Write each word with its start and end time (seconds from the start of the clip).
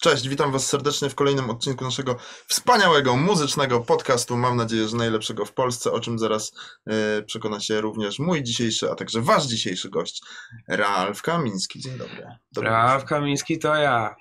Cześć, 0.00 0.28
witam 0.28 0.52
Was 0.52 0.66
serdecznie 0.66 1.10
w 1.10 1.14
kolejnym 1.14 1.50
odcinku 1.50 1.84
naszego 1.84 2.16
wspaniałego 2.46 3.16
muzycznego 3.16 3.80
podcastu. 3.80 4.36
Mam 4.36 4.56
nadzieję, 4.56 4.88
że 4.88 4.96
najlepszego 4.96 5.44
w 5.44 5.52
Polsce, 5.52 5.92
o 5.92 6.00
czym 6.00 6.18
zaraz 6.18 6.52
e, 6.86 7.22
przekona 7.22 7.60
się 7.60 7.80
również 7.80 8.18
mój 8.18 8.42
dzisiejszy, 8.42 8.90
a 8.90 8.94
także 8.94 9.20
Wasz 9.20 9.46
dzisiejszy 9.46 9.90
gość, 9.90 10.22
Ralf 10.68 11.22
Kamiński. 11.22 11.80
Dzień 11.80 11.98
dobry. 11.98 12.26
dobry 12.52 12.70
Ralf 12.70 13.04
Kamiński 13.04 13.58
to 13.58 13.74
ja. 13.74 14.16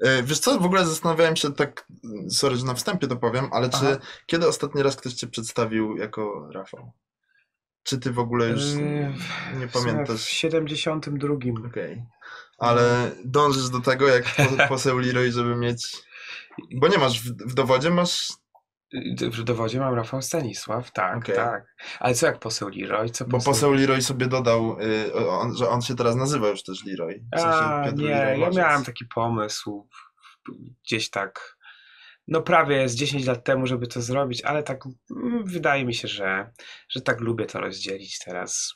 E, 0.00 0.22
wiesz 0.22 0.38
co, 0.38 0.58
w 0.58 0.64
ogóle 0.64 0.86
zastanawiałem 0.86 1.36
się 1.36 1.52
tak, 1.54 1.86
sorry, 2.30 2.56
że 2.56 2.64
na 2.64 2.74
wstępie 2.74 3.06
to 3.06 3.16
powiem, 3.16 3.48
ale 3.52 3.70
czy 3.70 3.76
Aha. 3.76 3.98
kiedy 4.26 4.48
ostatni 4.48 4.82
raz 4.82 4.96
ktoś 4.96 5.14
Cię 5.14 5.26
przedstawił 5.26 5.96
jako 5.96 6.48
Rafał? 6.52 6.92
Czy 7.82 7.98
Ty 7.98 8.12
w 8.12 8.18
ogóle 8.18 8.48
już 8.48 8.62
Yy, 8.62 9.14
nie 9.58 9.68
pamiętasz? 9.68 10.24
W 10.24 10.30
72. 10.30 11.34
Okej. 11.66 12.02
Ale 12.60 13.10
dążysz 13.24 13.70
do 13.70 13.80
tego, 13.80 14.08
jak 14.08 14.24
po- 14.24 14.68
poseł 14.68 14.98
Leroy, 14.98 15.32
żeby 15.32 15.56
mieć... 15.56 15.96
Bo 16.80 16.88
nie 16.88 16.98
masz 16.98 17.20
w, 17.20 17.50
w 17.50 17.54
dowodzie, 17.54 17.90
masz 17.90 18.28
W 19.20 19.42
dowodzie 19.42 19.80
mam 19.80 19.94
Rafał 19.94 20.22
Stanisław, 20.22 20.92
tak, 20.92 21.16
Okej. 21.16 21.36
tak. 21.36 21.74
Ale 22.00 22.14
co 22.14 22.26
jak 22.26 22.38
poseł 22.38 22.68
Leroy? 22.68 23.10
Co 23.10 23.24
Bo 23.24 23.40
poseł 23.40 23.72
Leroy 23.72 24.02
sobie 24.02 24.26
dodał, 24.26 24.76
y, 24.80 25.28
on, 25.28 25.56
że 25.56 25.68
on 25.68 25.82
się 25.82 25.96
teraz 25.96 26.16
nazywa 26.16 26.48
już 26.48 26.62
też 26.62 26.84
Leroy. 26.84 27.24
W 27.36 27.40
sensie 27.40 27.58
A, 27.58 27.84
Piotr 27.84 27.98
nie, 27.98 28.08
Leroy 28.08 28.38
ja 28.38 28.50
miałem 28.50 28.84
taki 28.84 29.04
pomysł 29.14 29.88
gdzieś 30.84 31.10
tak, 31.10 31.56
no 32.28 32.42
prawie 32.42 32.88
z 32.88 32.94
10 32.94 33.26
lat 33.26 33.44
temu, 33.44 33.66
żeby 33.66 33.86
to 33.86 34.02
zrobić, 34.02 34.42
ale 34.42 34.62
tak 34.62 34.84
mm, 35.16 35.44
wydaje 35.44 35.84
mi 35.84 35.94
się, 35.94 36.08
że, 36.08 36.50
że 36.88 37.00
tak 37.00 37.20
lubię 37.20 37.46
to 37.46 37.60
rozdzielić 37.60 38.18
teraz. 38.18 38.74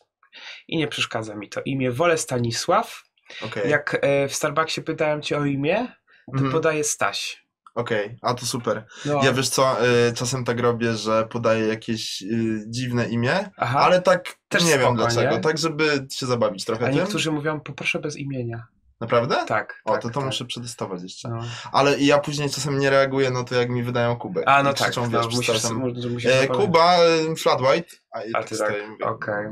I 0.69 0.77
nie 0.77 0.89
przeszkadza 0.89 1.35
mi 1.35 1.49
to 1.49 1.61
imię. 1.65 1.93
Wolę 1.93 2.19
Stanisław. 2.19 3.03
Okej, 3.43 3.71
Jak 3.71 3.99
e, 4.03 4.29
w 4.29 4.35
Starbucksie 4.35 4.83
pytałem 4.83 5.23
cię 5.23 5.39
o 5.39 5.45
imię, 5.45 5.87
to 6.27 6.33
Mhm. 6.33 6.53
podaję 6.53 6.85
Staś. 6.85 7.45
okej, 7.75 8.17
a 8.23 8.35
to 8.35 8.47
super. 8.47 8.85
No. 9.07 9.25
Ja 9.25 9.33
wiesz 9.33 9.49
co, 9.49 9.77
y, 10.09 10.13
czasem 10.13 10.45
tak 10.45 10.61
robię, 10.61 10.95
że 10.95 11.27
podaję 11.31 11.67
jakieś 11.67 12.23
y, 12.23 12.65
dziwne 12.67 13.09
imię, 13.09 13.51
Aha. 13.57 13.81
ale 13.81 14.03
tak 14.03 14.35
Też 14.49 14.65
nie 14.65 14.71
wiem 14.71 14.81
spoko, 14.81 14.95
dlaczego, 14.97 15.31
nie? 15.37 15.41
tak 15.41 15.59
żeby 15.59 16.07
się 16.13 16.27
zabawić 16.27 16.65
trochę 16.65 16.85
A 16.85 16.89
tym. 16.89 16.97
niektórzy 16.97 17.33
mówią, 17.33 17.61
poproszę 17.61 17.99
bez 17.99 18.17
imienia. 18.17 18.67
Naprawdę? 19.01 19.37
Tak. 19.47 19.81
O, 19.85 19.93
tak, 19.93 20.03
to 20.03 20.09
to 20.09 20.15
tak. 20.15 20.25
muszę 20.25 20.45
przetestować 20.45 21.03
jeszcze. 21.03 21.29
No. 21.29 21.41
Ale 21.73 21.99
ja 22.01 22.19
później 22.19 22.51
czasem 22.51 22.79
nie 22.79 22.91
reaguję, 22.91 23.31
no 23.31 23.45
to 23.45 23.55
jak 23.55 23.71
mi 23.71 23.83
wydają 23.83 24.17
Kubę. 24.17 24.49
A, 24.49 24.63
no 24.63 24.71
I 24.71 24.75
tak, 24.75 24.83
krzyczą, 24.83 25.11
no, 25.11 25.19
wiesz, 25.23 25.37
musisz, 25.37 25.71
musisz, 25.71 26.11
musisz 26.13 26.31
e. 26.33 26.47
Kuba, 26.47 26.97
flat 27.39 27.61
white. 27.61 27.89
A, 28.13 28.19
A 28.19 28.23
tak 28.33 28.49
ty 28.49 28.59
tak, 28.59 28.69
stoję 28.69 28.85
i 28.85 28.89
mówię, 28.91 29.05
okej. 29.05 29.47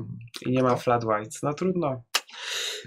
I 0.46 0.50
nie 0.50 0.62
ma 0.62 0.76
flat 0.76 1.04
white. 1.04 1.38
No 1.42 1.54
trudno. 1.54 2.02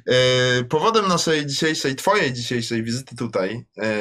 E, 0.07 0.63
Powodem 0.63 1.07
naszej 1.07 1.45
dzisiejszej, 1.45 1.95
twojej 1.95 2.33
dzisiejszej 2.33 2.83
wizyty 2.83 3.15
tutaj 3.15 3.65
e, 3.77 3.95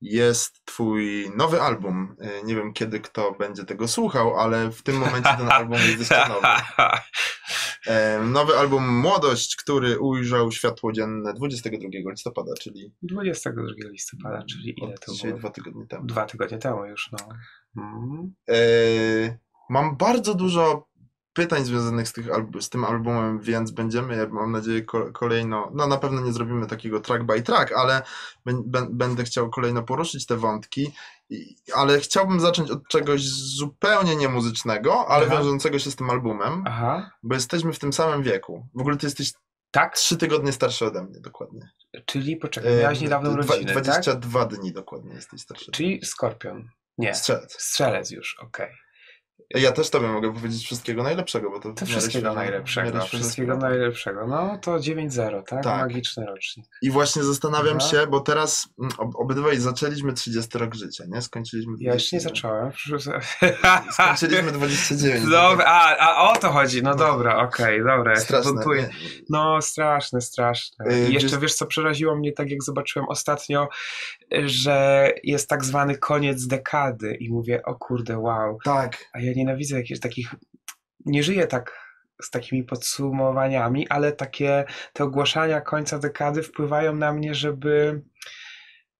jest 0.00 0.64
twój 0.64 1.30
nowy 1.36 1.60
album. 1.60 2.16
E, 2.20 2.42
Nie 2.44 2.54
wiem 2.54 2.72
kiedy 2.72 3.00
kto 3.00 3.32
będzie 3.32 3.64
tego 3.64 3.88
słuchał, 3.88 4.36
ale 4.36 4.70
w 4.70 4.82
tym 4.82 4.96
momencie 4.96 5.34
ten 5.38 5.48
album 5.48 5.78
jest 5.78 5.98
jeszcze 5.98 6.28
nowy. 6.28 6.46
Nowy 8.24 8.58
album 8.58 8.98
Młodość, 9.00 9.56
który 9.56 9.98
ujrzał 10.00 10.52
światło 10.52 10.92
dzienne 10.92 11.34
22 11.34 11.78
listopada, 12.10 12.52
czyli 12.60 12.92
22 13.02 13.62
listopada, 13.90 14.44
czyli 14.50 14.74
ile 14.82 14.98
to 14.98 15.12
dzisiaj 15.12 15.30
było? 15.30 15.40
dwa 15.40 15.50
tygodnie 15.50 15.86
temu. 15.86 16.06
Dwa 16.06 16.26
tygodnie 16.26 16.58
temu 16.58 16.84
już, 16.84 17.10
no. 17.12 17.18
Mm. 17.76 18.32
Mam 19.70 19.96
bardzo 19.96 20.34
dużo 20.34 20.88
pytań 21.32 21.64
związanych 21.64 22.08
z, 22.08 22.12
tych 22.12 22.26
z 22.60 22.68
tym 22.68 22.84
albumem, 22.84 23.40
więc 23.40 23.70
będziemy, 23.70 24.26
mam 24.28 24.52
nadzieję, 24.52 24.82
ko- 24.82 25.12
kolejno, 25.12 25.70
no 25.74 25.86
na 25.86 25.96
pewno 25.98 26.20
nie 26.20 26.32
zrobimy 26.32 26.66
takiego 26.66 27.00
track 27.00 27.24
by 27.24 27.42
track, 27.42 27.72
ale 27.72 28.02
bę- 28.46 28.62
bę- 28.70 28.88
będę 28.90 29.24
chciał 29.24 29.50
kolejno 29.50 29.82
poruszyć 29.82 30.26
te 30.26 30.36
wątki, 30.36 30.92
ale 31.74 32.00
chciałbym 32.00 32.40
zacząć 32.40 32.70
od 32.70 32.88
czegoś 32.88 33.22
zupełnie 33.28 34.16
niemuzycznego, 34.16 35.06
ale 35.08 35.26
Aha. 35.26 35.36
wiążącego 35.36 35.78
się 35.78 35.90
z 35.90 35.96
tym 35.96 36.10
albumem, 36.10 36.64
Aha. 36.66 37.10
bo 37.22 37.34
jesteśmy 37.34 37.72
w 37.72 37.78
tym 37.78 37.92
samym 37.92 38.22
wieku. 38.22 38.66
W 38.74 38.80
ogóle 38.80 38.96
ty 38.96 39.06
jesteś 39.06 39.32
Tak? 39.70 39.94
trzy 39.96 40.16
tygodnie 40.16 40.52
starszy 40.52 40.86
ode 40.86 41.02
mnie, 41.04 41.20
dokładnie. 41.20 41.70
Czyli 42.06 42.36
poczekaj, 42.36 42.76
miałeś 42.80 43.00
niedawną 43.00 43.30
dwa- 43.36 43.54
rodzinę, 43.54 43.72
tak? 43.74 43.82
22 43.82 44.46
dni 44.46 44.72
dokładnie 44.72 45.14
jesteś 45.14 45.40
starszy. 45.40 45.70
Czyli 45.70 46.04
Skorpion. 46.04 46.68
Nie. 46.98 47.14
Strzelec. 47.14 47.52
Strzelec 47.62 48.10
już, 48.10 48.36
okej. 48.42 48.70
Ja 49.54 49.72
też 49.72 49.90
tobie 49.90 50.08
mogę 50.08 50.34
powiedzieć 50.34 50.64
wszystkiego 50.64 51.02
najlepszego, 51.02 51.50
bo 51.50 51.60
to 51.60 51.72
To 51.72 51.86
wszystkiego 51.86 52.34
najlepszego. 52.34 53.00
Wszystkiego 53.06 53.56
najlepszego. 53.56 54.26
No 54.26 54.58
to 54.62 54.76
9-0, 54.76 55.42
tak? 55.46 55.64
Tak. 55.64 55.80
Magiczny 55.80 56.26
rocznik. 56.26 56.66
I 56.82 56.90
właśnie 56.90 57.22
zastanawiam 57.22 57.76
Aha. 57.80 57.88
się, 57.88 58.06
bo 58.06 58.20
teraz 58.20 58.68
mm, 58.80 58.92
ob 58.98 59.16
obydwaj 59.16 59.56
zaczęliśmy 59.58 60.12
30 60.12 60.58
rok 60.58 60.74
życia, 60.74 61.04
nie? 61.08 61.22
Skończyliśmy 61.22 61.72
Ja 61.80 61.94
jeszcze 61.94 62.16
nie 62.16 62.20
29. 62.22 62.42
zacząłem. 62.42 62.72
Skończyliśmy 63.92 64.52
29. 64.52 65.30
Dobra, 65.30 65.64
a, 65.66 65.96
a 65.98 66.30
o 66.32 66.36
to 66.36 66.50
chodzi. 66.50 66.82
No 66.82 66.90
No. 66.90 66.96
dobra, 66.96 67.36
okej, 67.36 67.78
dobra. 67.78 68.10
Ja 68.12 68.16
się 68.16 68.22
Straszne. 68.22 68.52
buntuję. 68.52 68.82
nie? 68.82 68.88
No, 69.30 69.62
straszne, 69.62 70.20
straszne. 70.20 70.84
Yy, 70.94 71.08
I 71.10 71.14
jeszcze 71.14 71.28
wiesz- 71.28 71.40
wiesz, 71.40 71.54
co 71.54 71.66
przeraziło 71.66 72.16
mnie, 72.16 72.32
tak 72.32 72.50
jak 72.50 72.62
zobaczyłem 72.62 73.08
ostatnio, 73.08 73.68
że 74.44 75.08
jest 75.22 75.48
tak 75.48 75.64
zwany 75.64 75.98
koniec 75.98 76.46
dekady 76.46 77.14
i 77.14 77.30
mówię, 77.30 77.62
o 77.62 77.74
kurde, 77.74 78.18
wow. 78.18 78.58
Tak. 78.64 78.96
A 79.12 79.20
ja 79.20 79.32
nienawidzę 79.44 79.76
jakichś 79.76 80.00
takich, 80.00 80.34
nie 81.06 81.22
żyję 81.22 81.46
tak 81.46 81.82
z 82.22 82.30
takimi 82.30 82.64
podsumowaniami, 82.64 83.88
ale 83.88 84.12
takie 84.12 84.64
te 84.92 85.04
ogłaszania 85.04 85.60
końca 85.60 85.98
dekady 85.98 86.42
wpływają 86.42 86.96
na 86.96 87.12
mnie, 87.12 87.34
żeby 87.34 88.02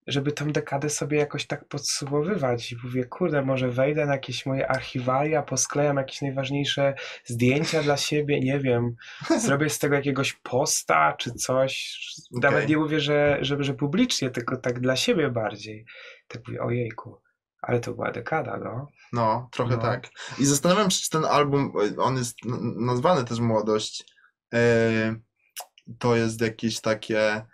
żeby 0.06 0.32
tą 0.32 0.52
dekadę 0.52 0.90
sobie 0.90 1.18
jakoś 1.18 1.46
tak 1.46 1.68
podsumowywać 1.68 2.72
i 2.72 2.76
mówię, 2.84 3.04
kurde, 3.04 3.42
może 3.42 3.70
wejdę 3.70 4.06
na 4.06 4.12
jakieś 4.12 4.46
moje 4.46 4.68
archiwalia, 4.70 5.42
posklejam 5.42 5.96
jakieś 5.96 6.22
najważniejsze 6.22 6.94
zdjęcia 7.24 7.82
dla 7.82 7.96
siebie, 7.96 8.40
nie 8.40 8.58
wiem, 8.58 8.96
zrobię 9.46 9.70
z 9.70 9.78
tego 9.78 9.94
jakiegoś 9.94 10.32
posta 10.32 11.12
czy 11.18 11.32
coś. 11.32 11.98
Nawet 12.30 12.58
Okej. 12.58 12.70
nie 12.70 12.76
mówię, 12.76 13.00
że, 13.00 13.38
że, 13.40 13.56
że 13.60 13.74
publicznie, 13.74 14.30
tylko 14.30 14.56
tak 14.56 14.80
dla 14.80 14.96
siebie 14.96 15.30
bardziej. 15.30 15.84
Tak 16.28 16.42
mówię, 16.48 16.62
ojejku, 16.62 17.20
ale 17.62 17.80
to 17.80 17.94
była 17.94 18.12
dekada, 18.12 18.56
no. 18.56 18.88
No, 19.12 19.48
trochę 19.52 19.76
No. 19.76 19.82
tak. 19.82 20.08
I 20.38 20.46
zastanawiam 20.46 20.90
się, 20.90 21.02
czy 21.02 21.10
ten 21.10 21.24
album, 21.24 21.72
on 21.98 22.16
jest 22.16 22.36
nazwany 22.76 23.24
też 23.24 23.40
Młodość, 23.40 24.04
e, 24.54 25.14
to 25.98 26.16
jest 26.16 26.40
jakieś 26.40 26.80
takie, 26.80 27.46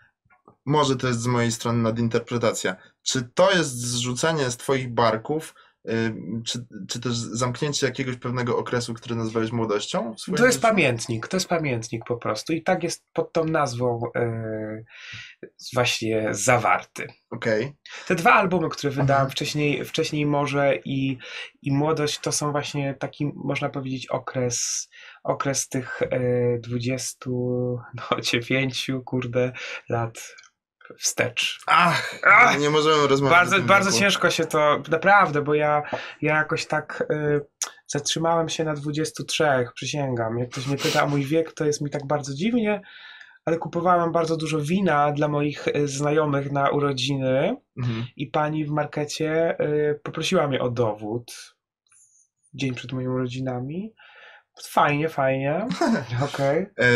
może 0.67 0.97
to 0.97 1.07
jest 1.07 1.21
z 1.21 1.27
mojej 1.27 1.53
strony 1.53 1.83
nadinterpretacja. 1.83 2.77
Czy 3.03 3.29
to 3.35 3.51
jest 3.51 3.81
zrzucenie 3.81 4.51
z 4.51 4.57
twoich 4.57 4.95
barków, 4.95 5.55
e, 5.55 5.68
czy, 6.45 6.67
czy 6.89 7.01
też 7.01 7.13
zamknięcie 7.13 7.87
jakiegoś 7.87 8.17
pewnego 8.17 8.59
okresu, 8.59 8.95
który 8.95 9.17
nazwałeś 9.17 9.53
młodością? 9.53 10.15
To 10.37 10.47
jest 10.47 10.59
życiu? 10.59 10.69
pamiętnik, 10.69 11.29
to 11.29 11.37
jest 11.37 11.49
pamiętnik 11.49 12.03
po 12.09 12.17
prostu 12.17 12.53
i 12.53 12.63
tak 12.63 12.83
jest 12.83 13.05
pod 13.13 13.33
tą 13.33 13.45
nazwą 13.45 14.01
yy, 14.15 14.85
właśnie 15.75 16.29
zawarty. 16.31 17.07
Okej. 17.31 17.73
Te 18.07 18.15
dwa 18.15 18.33
albumy, 18.33 18.69
które 18.69 18.91
wydałem 18.91 19.31
wcześniej, 19.31 19.85
wcześniej 19.85 20.27
Morze 20.27 20.77
i, 20.85 21.19
i 21.63 21.73
Młodość, 21.73 22.19
to 22.19 22.33
są 22.33 22.53
właśnie 22.53 22.95
taki, 22.95 23.31
można 23.35 23.69
powiedzieć, 23.69 24.07
okres, 24.07 24.89
okres 25.25 25.69
tych 25.69 26.03
e, 26.03 26.59
29, 26.59 28.91
kurde, 29.05 29.53
lat 29.89 30.35
wstecz. 30.99 31.61
Ach, 31.67 32.21
Ach, 32.27 32.61
nie 32.61 32.71
możemy 32.71 33.07
rozmawiać 33.07 33.39
Bardzo, 33.39 33.61
bardzo 33.61 33.93
ciężko 33.93 34.31
się 34.31 34.47
to, 34.47 34.83
naprawdę, 34.91 35.43
bo 35.43 35.55
ja, 35.55 35.83
ja 36.23 36.37
jakoś 36.37 36.67
tak 36.67 37.05
e, 37.11 37.41
zatrzymałem 37.87 38.49
się 38.49 38.65
na 38.65 38.75
23, 38.75 39.45
przysięgam. 39.75 40.39
Jak 40.39 40.49
ktoś 40.51 40.67
mnie 40.67 40.77
pyta 40.77 41.05
o 41.05 41.09
mój 41.09 41.25
wiek, 41.25 41.53
to 41.53 41.65
jest 41.65 41.81
mi 41.81 41.91
tak 41.91 42.07
bardzo 42.07 42.35
dziwnie, 42.35 42.81
ale 43.45 43.59
kupowałem 43.59 44.13
bardzo 44.13 44.37
dużo 44.37 44.61
wina 44.61 45.13
dla 45.13 45.29
moich 45.29 45.69
e, 45.69 45.87
znajomych 45.87 46.53
na 46.53 46.71
urodziny. 46.71 47.57
Mhm. 47.79 48.07
I 48.17 48.27
pani 48.27 48.65
w 48.65 48.71
markecie 48.71 49.57
y, 49.61 50.01
poprosiła 50.03 50.49
mnie 50.49 50.61
o 50.61 50.71
dowód 50.71 51.55
dzień 52.55 52.75
przed 52.75 52.93
moimi 52.93 53.09
urodzinami. 53.09 53.95
Fajnie, 54.63 55.09
fajnie. 55.09 55.67
Okej. 56.35 56.67
E, 56.79 56.87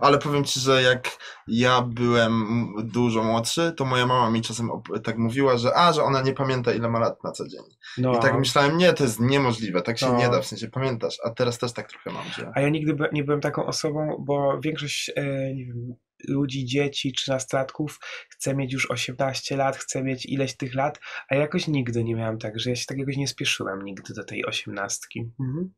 ale 0.00 0.18
powiem 0.18 0.44
ci, 0.44 0.60
że 0.60 0.82
jak 0.82 1.08
ja 1.46 1.82
byłem 1.82 2.66
dużo 2.84 3.22
młodszy, 3.22 3.72
to 3.76 3.84
moja 3.84 4.06
mama 4.06 4.30
mi 4.30 4.42
czasem 4.42 4.70
tak 5.04 5.18
mówiła, 5.18 5.58
że 5.58 5.76
a, 5.76 5.92
że 5.92 6.02
ona 6.02 6.22
nie 6.22 6.32
pamięta 6.32 6.72
ile 6.72 6.88
ma 6.88 6.98
lat 6.98 7.24
na 7.24 7.32
co 7.32 7.48
dzień. 7.48 7.64
No. 7.98 8.18
I 8.18 8.20
tak 8.20 8.38
myślałem, 8.38 8.78
nie, 8.78 8.92
to 8.92 9.04
jest 9.04 9.20
niemożliwe, 9.20 9.82
tak 9.82 9.98
się 9.98 10.06
No. 10.06 10.18
nie 10.18 10.28
da, 10.28 10.40
w 10.40 10.46
sensie 10.46 10.68
pamiętasz, 10.68 11.18
a 11.24 11.30
teraz 11.30 11.58
też 11.58 11.72
tak 11.72 11.88
trochę 11.88 12.10
mam, 12.10 12.24
że... 12.36 12.52
A 12.54 12.60
ja 12.60 12.68
nigdy 12.68 12.96
nie 13.12 13.24
byłem 13.24 13.40
taką 13.40 13.66
osobą, 13.66 14.16
bo 14.26 14.60
większość 14.60 15.10
e, 15.16 15.54
nie 15.54 15.66
wiem, 15.66 15.94
ludzi, 16.28 16.64
dzieci, 16.64 17.12
trzynastolatków 17.12 17.98
chce 18.28 18.54
mieć 18.54 18.72
już 18.72 18.90
18 18.90 19.56
lat, 19.56 19.76
chce 19.76 20.02
mieć 20.02 20.26
ileś 20.26 20.56
tych 20.56 20.74
lat, 20.74 21.00
a 21.28 21.34
ja 21.34 21.40
jakoś 21.40 21.68
nigdy 21.68 22.04
nie 22.04 22.14
miałem 22.14 22.38
tak, 22.38 22.60
że 22.60 22.70
ja 22.70 22.76
się 22.76 22.86
tak 22.86 22.98
jakoś 22.98 23.16
nie 23.16 23.28
spieszyłem 23.28 23.84
nigdy 23.84 24.14
do 24.14 24.24
tej 24.24 24.46
osiemnastki. 24.46 25.30
Mhm. 25.40 25.72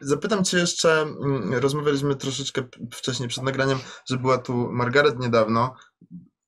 Zapytam 0.00 0.44
cię 0.44 0.58
jeszcze, 0.58 1.02
mm, 1.02 1.54
rozmawialiśmy 1.54 2.16
troszeczkę 2.16 2.62
wcześniej 2.92 3.28
przed 3.28 3.44
nagraniem, 3.44 3.78
że 4.10 4.16
była 4.16 4.38
tu 4.38 4.72
Margaret 4.72 5.18
niedawno. 5.18 5.74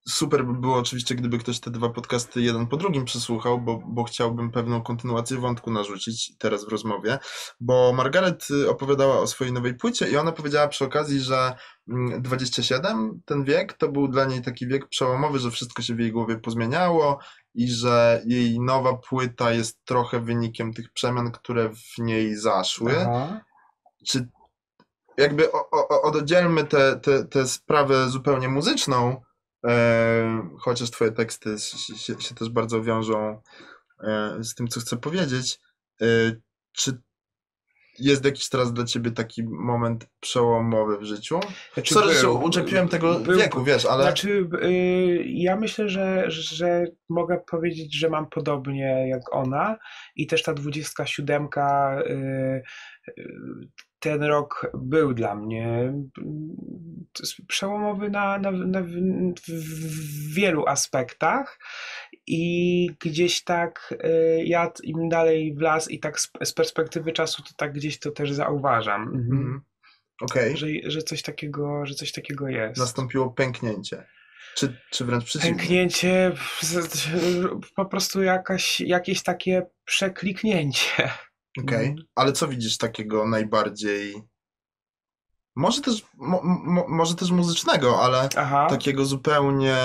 Super 0.09 0.47
by 0.47 0.55
było 0.55 0.77
oczywiście, 0.77 1.15
gdyby 1.15 1.39
ktoś 1.39 1.61
te 1.61 1.71
dwa 1.71 1.89
podcasty 1.89 2.41
jeden 2.41 2.67
po 2.67 2.77
drugim 2.77 3.05
przesłuchał, 3.05 3.61
bo, 3.61 3.83
bo 3.87 4.05
chciałbym 4.05 4.51
pewną 4.51 4.83
kontynuację 4.83 5.37
wątku 5.37 5.71
narzucić 5.71 6.33
teraz 6.39 6.65
w 6.65 6.69
rozmowie, 6.69 7.19
bo 7.61 7.93
Margaret 7.93 8.51
y, 8.51 8.71
opowiadała 8.71 9.19
o 9.19 9.27
swojej 9.27 9.53
nowej 9.53 9.75
płycie 9.75 10.11
i 10.11 10.17
ona 10.17 10.33
powiedziała 10.33 10.69
przy 10.69 10.85
okazji, 10.85 11.21
że 11.21 11.55
mm, 11.89 12.23
27, 12.23 13.21
ten 13.25 13.45
wiek, 13.45 13.73
to 13.73 13.89
był 13.89 14.09
dla 14.09 14.25
niej 14.25 14.43
taki 14.43 14.67
wiek 14.67 14.89
przełomowy, 14.89 15.39
że 15.39 15.51
wszystko 15.51 15.83
się 15.83 15.95
w 15.95 16.01
jej 16.01 16.13
głowie 16.13 16.39
pozmieniało 16.39 17.19
i 17.55 17.71
że 17.71 18.23
jej 18.27 18.61
nowa 18.61 18.95
płyta 18.95 19.53
jest 19.53 19.85
trochę 19.85 20.21
wynikiem 20.21 20.75
tych 20.75 20.93
przemian, 20.93 21.33
które 21.33 21.71
w 21.71 21.99
niej 21.99 22.37
zaszły. 22.37 23.01
Aha. 23.01 23.41
Czy 24.07 24.29
jakby 25.19 25.53
o, 25.53 25.71
o, 25.71 26.03
oddzielmy 26.03 26.65
tę 27.31 27.49
sprawę 27.49 28.09
zupełnie 28.09 28.49
muzyczną, 28.49 29.21
chociaż 30.59 30.91
twoje 30.91 31.13
teksty 31.13 31.59
się, 31.59 31.95
się, 31.95 32.21
się 32.21 32.35
też 32.35 32.49
bardzo 32.49 32.83
wiążą 32.83 33.43
e, 34.01 34.37
z 34.45 34.55
tym, 34.55 34.69
co 34.69 34.81
chcę 34.81 34.97
powiedzieć. 34.97 35.59
E, 36.03 36.07
czy 36.73 37.03
jest 38.01 38.25
jakiś 38.25 38.49
teraz 38.49 38.73
dla 38.73 38.85
ciebie 38.85 39.11
taki 39.11 39.43
moment 39.43 40.07
przełomowy 40.21 40.99
w 40.99 41.05
życiu? 41.05 41.41
Znaczy 41.75 41.95
Sorry, 41.95 42.15
że 42.15 42.21
był- 42.21 42.43
uczepiłem 42.45 42.89
tego 42.89 43.19
był- 43.19 43.39
wieku, 43.39 43.65
wiesz, 43.65 43.87
ale... 43.87 44.03
Znaczy, 44.03 44.49
y, 44.63 45.25
ja 45.27 45.57
myślę, 45.57 45.89
że, 45.89 46.25
że 46.29 46.85
mogę 47.09 47.41
powiedzieć, 47.51 47.99
że 47.99 48.11
mam 48.11 48.27
podobnie 48.29 49.09
jak 49.09 49.35
ona 49.35 49.79
i 50.17 50.27
też 50.27 50.43
ta 50.43 50.55
27 50.55 51.49
y, 51.57 52.13
y, 53.09 53.23
ten 53.99 54.23
rok 54.23 54.71
był 54.75 55.15
dla 55.15 55.35
mnie 55.35 55.93
jest 57.21 57.35
przełomowy 57.49 58.11
na, 58.11 58.39
na, 58.39 58.51
na, 58.51 58.83
w, 58.83 58.89
w 59.49 60.35
wielu 60.35 60.67
aspektach 60.67 61.59
i 62.33 62.91
gdzieś 63.01 63.45
tak 63.45 63.95
y, 64.05 64.45
ja 64.45 64.73
im 64.83 65.09
dalej 65.09 65.55
w 65.55 65.61
las 65.61 65.91
i 65.91 66.01
tak 66.01 66.21
z, 66.21 66.53
perspektywy 66.53 67.13
czasu 67.13 67.43
to 67.43 67.51
tak 67.57 67.73
gdzieś 67.73 67.99
to 67.99 68.11
też 68.11 68.33
zauważam, 68.33 69.03
mhm. 69.03 69.33
Mhm. 69.33 69.61
Okej, 70.23 70.57
że, 70.57 70.67
że 70.85 71.03
coś 71.03 71.23
takiego, 71.23 71.87
że 71.87 71.95
coś 71.95 72.13
takiego 72.13 72.49
jest. 72.49 72.81
nastąpiło 72.81 73.31
pęknięcie. 73.31 74.07
Czy, 74.57 74.77
czy 74.91 75.05
wręcz 75.05 75.25
przeciwnie? 75.25 75.57
Pęknięcie, 75.57 76.33
po 77.77 77.87
prostu 77.87 78.23
jakaś, 78.23 78.81
jakieś 78.81 79.23
takie 79.23 79.67
przekliknięcie. 79.85 81.11
Okej, 81.65 81.87
Mhm. 81.87 82.07
ale 82.15 82.33
co 82.33 82.49
widzisz 82.49 82.79
takiego 82.79 83.29
najbardziej... 83.29 84.23
Może 85.57 85.81
też, 85.81 86.03
mo, 86.15 86.41
mo, 86.45 86.89
może 86.89 87.15
też 87.15 87.31
muzycznego, 87.31 88.03
ale 88.03 88.29
Aha. 88.37 88.67
takiego 88.71 89.05
zupełnie 89.05 89.77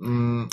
mm, 0.00 0.48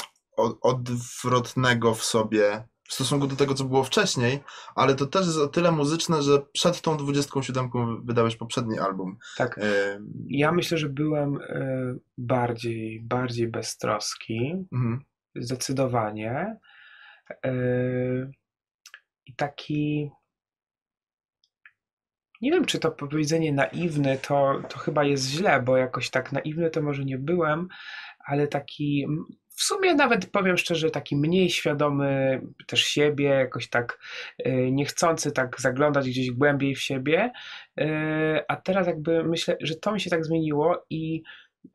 odwrotnego 0.61 1.95
w 1.95 2.03
sobie 2.03 2.63
w 2.91 2.93
stosunku 2.93 3.27
do 3.27 3.35
tego, 3.35 3.53
co 3.53 3.63
było 3.63 3.83
wcześniej, 3.83 4.39
ale 4.75 4.95
to 4.95 5.05
też 5.05 5.25
jest 5.25 5.37
o 5.37 5.47
tyle 5.47 5.71
muzyczne, 5.71 6.21
że 6.21 6.41
przed 6.53 6.81
tą 6.81 6.97
27 6.97 7.69
wydałeś 8.05 8.35
poprzedni 8.35 8.79
album. 8.79 9.17
Tak. 9.37 9.57
E, 9.57 9.99
Ja 10.27 10.51
myślę, 10.51 10.77
że 10.77 10.89
byłem 10.89 11.35
y, 11.41 11.99
bardziej, 12.17 13.01
bardziej 13.03 13.47
beztroski, 13.47 14.65
mhm, 14.73 15.01
zdecydowanie. 15.35 16.59
Y, 17.45 18.31
I 19.25 19.35
taki. 19.35 20.11
Nie 22.41 22.51
wiem, 22.51 22.65
czy 22.65 22.79
to 22.79 22.91
powiedzenie 22.91 23.53
naiwny 23.53 24.17
to, 24.27 24.61
to 24.69 24.79
chyba 24.79 25.03
jest 25.03 25.27
źle, 25.27 25.61
bo 25.61 25.77
jakoś 25.77 26.09
tak 26.09 26.31
naiwny 26.31 26.69
to 26.69 26.81
może 26.81 27.05
nie 27.05 27.17
byłem, 27.17 27.67
ale 28.25 28.47
taki 28.47 29.07
w 29.55 29.63
sumie 29.63 29.95
nawet 29.95 30.31
powiem 30.31 30.57
szczerze, 30.57 30.91
taki 30.91 31.15
mniej 31.15 31.49
świadomy 31.49 32.41
też 32.67 32.83
siebie, 32.83 33.25
jakoś 33.25 33.69
tak 33.69 33.99
y, 34.47 34.71
niechcący 34.71 35.31
tak 35.31 35.61
zaglądać 35.61 36.09
gdzieś 36.09 36.31
głębiej 36.31 36.75
w 36.75 36.81
siebie. 36.81 37.31
Y, 37.79 37.83
A 38.47 38.55
teraz 38.55 38.87
jakby 38.87 39.23
myślę, 39.23 39.57
że 39.61 39.75
to 39.75 39.91
mi 39.91 39.99
się 39.99 40.09
tak 40.09 40.25
zmieniło 40.25 40.85
i, 40.89 41.23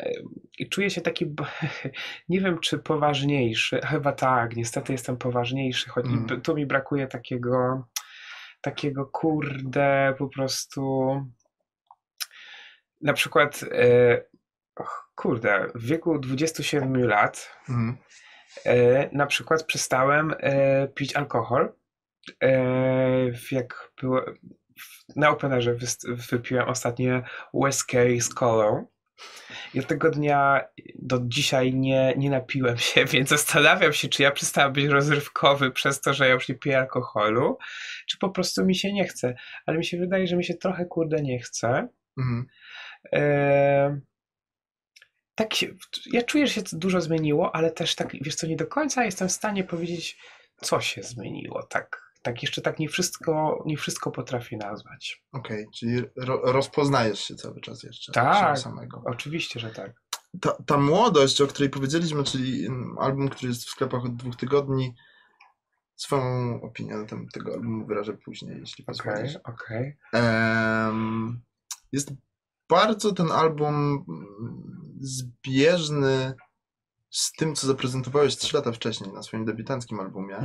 y, 0.02 0.24
i 0.58 0.68
czuję 0.68 0.90
się 0.90 1.00
taki, 1.00 1.26
nie 2.28 2.40
wiem 2.40 2.58
czy 2.58 2.78
poważniejszy, 2.78 3.80
chyba 3.84 4.12
tak, 4.12 4.56
niestety 4.56 4.92
jestem 4.92 5.16
poważniejszy, 5.16 5.90
choć 5.90 6.06
Mm. 6.06 6.40
tu 6.40 6.54
mi 6.54 6.66
brakuje 6.66 7.06
takiego, 7.06 7.86
takiego 8.60 9.06
kurde 9.06 10.14
po 10.18 10.28
prostu 10.28 11.10
na 13.00 13.12
przykład 13.12 13.64
och, 14.76 15.05
kurde, 15.16 15.66
w 15.74 15.86
wieku 15.86 16.18
27 16.18 17.04
lat 17.06 17.50
mhm, 17.68 17.96
e, 18.66 19.08
na 19.16 19.26
przykład 19.26 19.64
przestałem 19.64 20.34
e, 20.40 20.88
pić 20.88 21.16
alkohol. 21.16 21.72
E, 22.42 22.60
jak 23.52 23.92
było, 24.00 24.24
na 25.16 25.30
Openerze 25.30 25.74
wys- 25.74 26.28
wypiłem 26.30 26.68
ostatnio 26.68 27.22
whisky 27.54 28.20
z 28.20 28.34
kolą. 28.34 28.86
I 29.74 29.80
od 29.80 29.86
tego 29.86 30.10
dnia 30.10 30.60
do 30.94 31.18
dzisiaj 31.22 31.74
nie, 31.74 32.14
nie 32.16 32.30
napiłem 32.30 32.78
się, 32.78 33.04
więc 33.12 33.28
zastanawiam 33.28 33.92
się, 33.92 34.08
czy 34.08 34.22
ja 34.22 34.30
przestałem 34.30 34.72
być 34.72 34.84
rozrywkowy 34.84 35.70
przez 35.70 36.00
to, 36.00 36.14
że 36.14 36.28
ja 36.28 36.34
już 36.34 36.48
nie 36.48 36.54
piję 36.54 36.78
alkoholu, 36.78 37.58
czy 38.08 38.18
po 38.18 38.30
prostu 38.30 38.64
mi 38.64 38.74
się 38.74 38.92
nie 38.92 39.04
chce. 39.04 39.34
Ale 39.66 39.78
mi 39.78 39.84
się 39.84 39.98
wydaje, 39.98 40.26
że 40.26 40.36
mi 40.36 40.44
się 40.44 40.54
trochę 40.54 40.84
kurde 40.86 41.22
nie 41.22 41.38
chce. 41.38 41.88
mhm. 42.18 42.46
Eee, 43.12 44.00
tak 45.36 45.54
się, 45.54 45.66
ja 46.06 46.22
czuję, 46.22 46.46
że 46.46 46.52
się 46.52 46.62
dużo 46.72 47.00
zmieniło, 47.00 47.54
ale 47.56 47.70
też 47.70 47.94
tak, 47.94 48.12
wiesz 48.20 48.34
co, 48.34 48.46
nie 48.46 48.56
do 48.56 48.66
końca 48.66 49.04
jestem 49.04 49.28
w 49.28 49.32
stanie 49.32 49.64
powiedzieć, 49.64 50.18
co 50.60 50.80
się 50.80 51.02
zmieniło. 51.02 51.62
Tak, 51.62 52.12
tak 52.22 52.42
jeszcze 52.42 52.62
tak 52.62 52.78
nie 52.78 52.88
wszystko, 52.88 53.62
nie 53.66 53.76
wszystko 53.76 54.10
potrafię 54.10 54.56
nazwać. 54.56 55.22
Okej, 55.32 55.66
czyli 55.74 56.02
ro, 56.16 56.40
rozpoznajesz 56.52 57.20
się 57.20 57.34
cały 57.34 57.60
czas 57.60 57.82
jeszcze 57.82 58.12
Tak. 58.12 58.46
siebie 58.46 58.56
samego. 58.56 59.02
Oczywiście, 59.06 59.60
że 59.60 59.70
tak. 59.70 59.92
ta, 60.40 60.56
ta 60.66 60.76
młodość, 60.78 61.40
o 61.40 61.46
której 61.46 61.70
powiedzieliśmy, 61.70 62.24
czyli 62.24 62.68
album, 62.98 63.28
który 63.28 63.48
jest 63.48 63.64
w 63.64 63.70
sklepach 63.70 64.04
od 64.04 64.16
dwóch 64.16 64.36
tygodni, 64.36 64.94
swoją 65.96 66.60
opinię 66.62 66.94
na 66.96 67.04
temat 67.06 67.32
tego 67.32 67.52
albumu 67.52 67.86
wyrażę 67.86 68.12
później, 68.12 68.60
jeśli 68.60 68.84
Okej, 68.84 68.96
pozwolisz. 69.04 69.36
okej. 69.44 69.96
Em, 70.12 71.40
jest 71.92 72.12
bardzo 72.68 73.12
ten 73.12 73.32
album 73.32 74.04
mm, 74.08 74.96
zbieżny 75.00 76.34
z 77.10 77.32
tym, 77.32 77.54
co 77.54 77.66
zaprezentowałeś 77.66 78.36
trzy 78.36 78.56
lata 78.56 78.72
wcześniej 78.72 79.12
na 79.12 79.22
swoim 79.22 79.44
debiutanckim 79.44 80.00
albumie. 80.00 80.36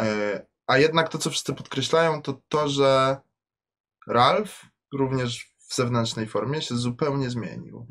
E, 0.00 0.46
A 0.66 0.78
jednak 0.78 1.08
to, 1.08 1.18
co 1.18 1.30
wszyscy 1.30 1.54
podkreślają, 1.54 2.22
to 2.22 2.40
to, 2.48 2.68
że 2.68 3.16
Ralph 4.08 4.66
również 4.92 5.54
w 5.68 5.74
zewnętrznej 5.74 6.26
formie 6.26 6.62
się 6.62 6.76
zupełnie 6.76 7.30
zmienił. 7.30 7.86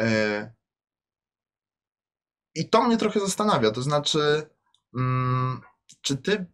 E, 0.00 0.52
I 2.54 2.68
to 2.68 2.82
mnie 2.82 2.96
trochę 2.96 3.20
zastanawia. 3.20 3.70
To 3.70 3.82
znaczy, 3.82 4.50
mm, 4.96 5.60
czy 6.00 6.16
ty 6.16 6.46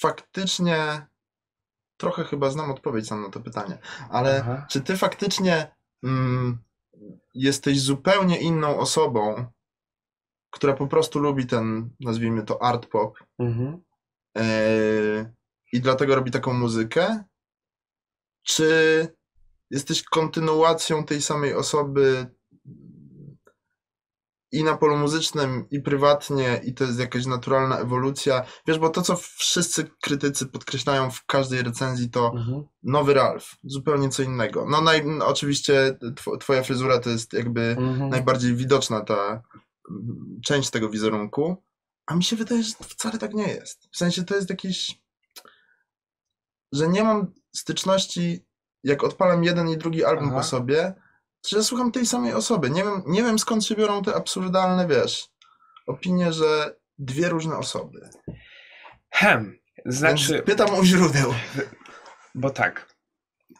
faktycznie. 0.00 1.06
Trochę 2.02 2.24
chyba 2.24 2.50
znam 2.50 2.70
odpowiedź 2.70 3.06
sam 3.06 3.22
na 3.22 3.28
to 3.30 3.40
pytanie, 3.40 3.78
ale 4.10 4.40
Aha. 4.40 4.66
czy 4.70 4.80
ty 4.80 4.96
faktycznie 4.96 5.74
mm, 6.04 6.58
jesteś 7.34 7.80
zupełnie 7.80 8.40
inną 8.40 8.78
osobą, 8.78 9.46
która 10.50 10.72
po 10.74 10.86
prostu 10.86 11.18
lubi 11.18 11.46
ten, 11.46 11.90
nazwijmy 12.00 12.42
to, 12.42 12.62
art 12.62 12.86
pop 12.86 13.18
Mhm. 13.38 13.82
e, 14.38 14.42
i 15.72 15.80
dlatego 15.80 16.14
robi 16.14 16.30
taką 16.30 16.52
muzykę? 16.52 17.24
Czy 18.42 18.66
jesteś 19.70 20.02
kontynuacją 20.02 21.04
tej 21.04 21.22
samej 21.22 21.54
osoby 21.54 22.26
i 24.52 24.64
na 24.64 24.76
polu 24.76 24.96
muzycznym, 24.96 25.66
i 25.70 25.80
prywatnie, 25.80 26.60
i 26.64 26.74
to 26.74 26.84
jest 26.84 26.98
jakaś 26.98 27.26
naturalna 27.26 27.78
ewolucja? 27.78 28.44
Wiesz, 28.66 28.78
bo 28.78 28.88
to, 28.88 29.02
co 29.02 29.16
wszyscy 29.16 29.90
krytycy 30.02 30.46
podkreślają 30.46 31.10
w 31.10 31.26
każdej 31.26 31.62
recenzji, 31.62 32.10
to 32.10 32.32
Mhm. 32.36 32.62
nowy 32.82 33.14
Ralph, 33.14 33.46
zupełnie 33.64 34.08
co 34.08 34.22
innego. 34.22 34.66
No, 34.70 34.80
naj, 34.80 35.06
no 35.06 35.26
oczywiście 35.26 35.96
tw- 36.02 36.38
twoja 36.38 36.62
fryzura 36.62 36.98
to 36.98 37.10
jest 37.10 37.32
jakby 37.32 37.60
Mhm. 37.78 38.08
najbardziej 38.10 38.54
widoczna 38.54 39.00
ta 39.00 39.42
mm, 39.90 40.40
część 40.44 40.70
tego 40.70 40.88
wizerunku, 40.88 41.56
a 42.06 42.14
mi 42.16 42.24
się 42.24 42.36
wydaje, 42.36 42.62
że 42.62 42.72
wcale 42.88 43.18
tak 43.18 43.34
nie 43.34 43.48
jest. 43.48 43.88
W 43.92 43.96
sensie 43.96 44.24
to 44.24 44.34
jest 44.36 44.50
jakiś, 44.50 45.02
że 46.72 46.88
nie 46.88 47.04
mam 47.04 47.32
styczności, 47.56 48.46
jak 48.84 49.04
odpalam 49.04 49.44
jeden 49.44 49.68
i 49.68 49.76
drugi 49.76 50.04
album 50.04 50.28
Aha. 50.28 50.36
po 50.36 50.42
sobie, 50.42 50.94
że 51.48 51.56
ja 51.56 51.62
słucham 51.62 51.92
tej 51.92 52.06
samej 52.06 52.34
osoby. 52.34 52.70
Nie 52.70 52.84
wiem, 52.84 53.02
nie 53.06 53.22
wiem 53.22 53.38
skąd 53.38 53.64
się 53.64 53.74
biorą 53.74 54.02
te 54.02 54.14
absurdalne, 54.14 54.88
wiesz, 54.88 55.28
opinie, 55.86 56.32
że 56.32 56.76
dwie 56.98 57.28
różne 57.28 57.56
osoby. 57.56 58.10
Hem. 59.10 59.58
Znaczy, 59.86 60.32
Więc 60.32 60.46
pytam 60.46 60.74
o 60.74 60.84
źródeł. 60.84 61.34
Bo 62.34 62.50
tak, 62.50 62.94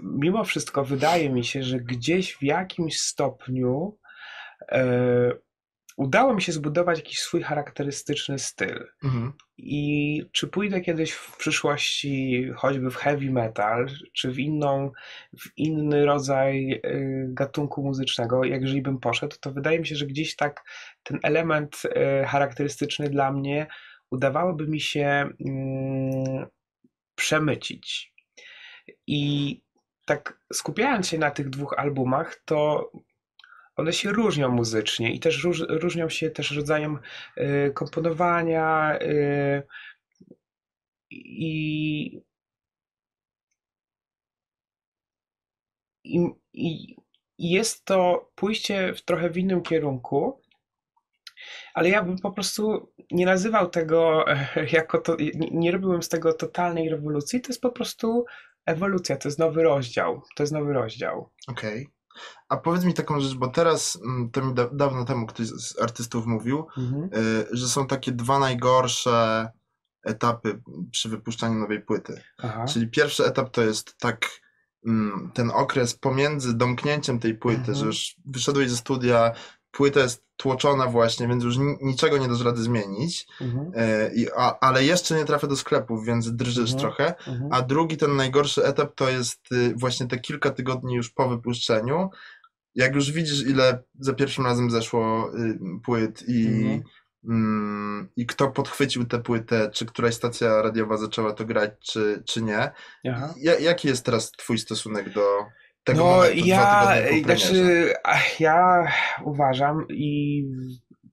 mimo 0.01 0.45
wszystko 0.45 0.85
wydaje 0.85 1.31
mi 1.31 1.45
się, 1.45 1.62
że 1.62 1.81
gdzieś 1.81 2.37
w 2.37 2.43
jakimś 2.43 3.01
stopniu 3.01 3.99
e, 4.69 5.33
udało 5.97 6.35
mi 6.35 6.43
się 6.43 6.53
zbudować 6.53 6.99
jakiś 6.99 7.21
swój 7.21 7.43
charakterystyczny 7.43 8.39
styl. 8.39 8.89
Mhm. 9.05 9.33
I 9.59 10.25
czy 10.33 10.49
pójdę 10.49 10.81
kiedyś 10.81 11.13
w 11.13 11.37
przyszłości 11.37 12.49
choćby 12.57 12.91
w 12.91 12.97
heavy 12.97 13.31
metal, 13.31 13.87
czy 14.13 14.33
w 14.33 14.39
inną, 14.39 14.93
w 15.39 15.49
inny 15.57 16.07
rodzaj 16.07 16.73
y, 16.73 17.27
gatunku 17.29 17.83
muzycznego, 17.83 18.45
jak 18.45 18.63
jeżeli 18.63 18.83
bym 18.83 18.99
poszedł, 18.99 19.37
to 19.41 19.53
wydaje 19.53 19.79
mi 19.79 19.87
się, 19.87 19.97
że 19.97 20.07
gdzieś 20.07 20.37
tak 20.37 20.65
ten 21.03 21.19
element 21.23 21.83
y, 21.85 22.25
charakterystyczny 22.27 23.11
dla 23.11 23.33
mnie 23.33 23.67
udawałoby 24.11 24.69
mi 24.69 24.81
się 24.81 25.29
mm, 25.47 26.47
przemycić. 27.15 28.13
I 29.07 29.61
tak 30.07 30.39
skupiając 30.53 31.09
się 31.09 31.19
na 31.19 31.31
tych 31.31 31.51
dwóch 31.51 31.75
albumach, 31.79 32.43
to 32.45 32.91
one 33.76 33.93
się 33.93 34.12
różnią 34.12 34.49
muzycznie 34.49 35.14
i 35.14 35.21
też 35.21 35.45
róż, 35.45 35.64
różnią 35.69 36.09
się 36.09 36.31
też 36.31 36.50
rodzajem 36.50 36.99
y, 37.38 37.73
komponowania 37.75 38.99
y, 39.02 39.62
i, 41.11 42.21
i, 46.05 46.21
i 46.52 46.97
jest 47.38 47.85
to 47.85 48.31
pójście 48.35 48.95
w 48.95 49.02
trochę 49.02 49.31
w 49.31 49.38
innym 49.38 49.62
kierunku, 49.62 50.43
ale 51.75 51.88
ja 51.88 52.02
bym 52.02 52.19
po 52.19 52.33
prostu 52.33 52.93
nie 53.11 53.26
nazywał 53.26 53.71
tego 53.71 54.25
jako 54.79 54.99
to, 54.99 55.17
nie, 55.35 55.73
robiłem 55.73 56.02
z 56.02 56.09
tego 56.09 56.33
totalnej 56.33 56.88
rewolucji, 56.88 57.41
to 57.41 57.49
jest 57.49 57.61
po 57.61 57.71
prostu 57.71 58.25
ewolucja, 58.67 59.17
to 59.17 59.29
jest 59.29 59.38
nowy 59.38 59.62
rozdział, 59.62 60.23
to 60.37 60.43
jest 60.43 60.52
nowy 60.52 60.73
rozdział. 60.73 61.31
Okej. 61.49 61.88
A 62.49 62.57
powiedz 62.57 62.85
mi 62.85 62.95
taką 62.95 63.21
rzecz, 63.21 63.35
bo 63.35 63.49
teraz, 63.49 63.99
mm, 64.04 64.31
to 64.31 64.42
mi 64.42 64.54
da, 64.54 64.69
dawno 64.73 65.04
temu 65.04 65.26
ktoś 65.26 65.47
z 65.47 65.78
artystów 65.83 66.26
mówił, 66.26 66.66
Mhm. 66.78 67.11
y, 67.25 67.47
że 67.50 67.69
są 67.69 67.87
takie 67.87 68.12
dwa 68.12 68.38
najgorsze 68.38 69.49
etapy 70.04 70.62
przy 70.90 71.09
wypuszczaniu 71.09 71.54
nowej 71.59 71.81
płyty. 71.81 72.23
Aha. 72.42 72.64
Czyli 72.64 72.88
pierwszy 72.88 73.25
etap 73.25 73.50
to 73.50 73.62
jest 73.62 73.97
tak 73.99 74.26
mm, 74.87 75.31
ten 75.35 75.50
okres 75.50 75.95
pomiędzy 75.95 76.54
domknięciem 76.54 77.19
tej 77.19 77.35
płyty, 77.35 77.59
Mhm. 77.59 77.78
że 77.78 77.87
już 77.87 78.16
wyszedłeś 78.26 78.71
ze 78.71 78.76
studia, 78.76 79.33
płyta 79.71 80.00
jest 80.00 80.25
tłoczona 80.43 80.87
właśnie, 80.87 81.29
więc 81.29 81.45
już 81.45 81.57
ni- 81.59 81.77
niczego 81.83 82.19
nie 82.19 82.29
dasz 82.29 82.45
rady 82.45 82.63
zmienić, 82.63 83.27
Mhm. 83.41 83.67
y, 83.75 84.13
i, 84.15 84.27
a, 84.37 84.59
ale 84.61 84.85
jeszcze 84.85 85.17
nie 85.17 85.25
trafia 85.25 85.47
do 85.47 85.57
sklepów, 85.57 86.05
więc 86.05 86.33
drżysz 86.37 86.73
Mhm. 86.73 86.79
trochę. 86.81 87.15
Mhm. 87.29 87.49
A 87.53 87.63
drugi, 87.63 87.97
ten 87.97 88.17
najgorszy 88.17 88.65
etap 88.65 88.95
to 88.95 89.09
jest 89.11 89.53
y, 89.53 89.75
właśnie 89.77 90.07
te 90.09 90.19
kilka 90.19 90.51
tygodni 90.51 90.95
już 90.95 91.11
po 91.11 91.29
wypuszczeniu. 91.29 92.11
Jak 92.75 92.95
już 92.95 93.11
widzisz, 93.13 93.43
ile 93.47 93.83
za 94.01 94.13
pierwszym 94.15 94.45
razem 94.47 94.71
zeszło 94.71 95.31
y, 95.39 95.59
płyt 95.85 96.25
i, 96.29 96.47
Mhm. 96.47 96.83
mm, 97.29 98.09
i 98.17 98.27
kto 98.27 98.49
podchwycił 98.51 99.05
tę 99.05 99.23
płytę, 99.23 99.71
czy 99.75 99.87
któraś 99.87 100.15
stacja 100.15 100.63
radiowa 100.63 100.97
zaczęła 100.97 101.33
to 101.33 101.45
grać, 101.45 101.71
czy, 101.81 102.23
czy 102.27 102.43
nie. 102.43 102.71
Ja, 103.37 103.59
jaki 103.59 103.89
jest 103.89 104.05
teraz 104.05 104.31
twój 104.31 104.59
stosunek 104.59 105.13
do 105.15 105.23
tego 105.85 105.99
No, 105.99 106.07
momentu, 106.07 106.47
ja, 106.47 106.95
znaczy, 107.25 107.93
ja 108.41 108.87
uważam 109.25 109.87
i 109.89 110.45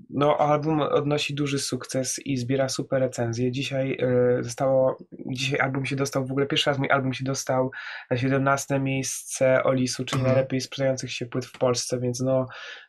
no, 0.10 0.38
album 0.38 0.82
odnosi 0.82 1.36
duży 1.36 1.60
sukces 1.60 2.20
i 2.26 2.38
zbiera 2.38 2.70
super 2.70 3.02
recenzje. 3.02 3.52
Dzisiaj 3.52 3.98
y, 4.40 4.44
zostało, 4.44 4.98
dzisiaj 5.28 5.60
album 5.60 5.86
się 5.86 5.96
dostał, 5.96 6.26
w 6.28 6.32
ogóle 6.32 6.46
pierwszy 6.46 6.70
raz 6.70 6.80
mój 6.80 6.92
album 6.92 7.14
się 7.14 7.24
dostał 7.24 7.72
na 8.12 8.18
17 8.18 8.80
miejsce 8.80 9.64
Olisu, 9.64 10.06
czyli 10.06 10.20
Mhm. 10.20 10.36
najlepiej 10.36 10.62
sprzedających 10.62 11.12
się 11.12 11.26
płyt 11.26 11.46
w 11.46 11.58
Polsce, 11.58 12.00
więc 12.00 12.20
no, 12.20 12.46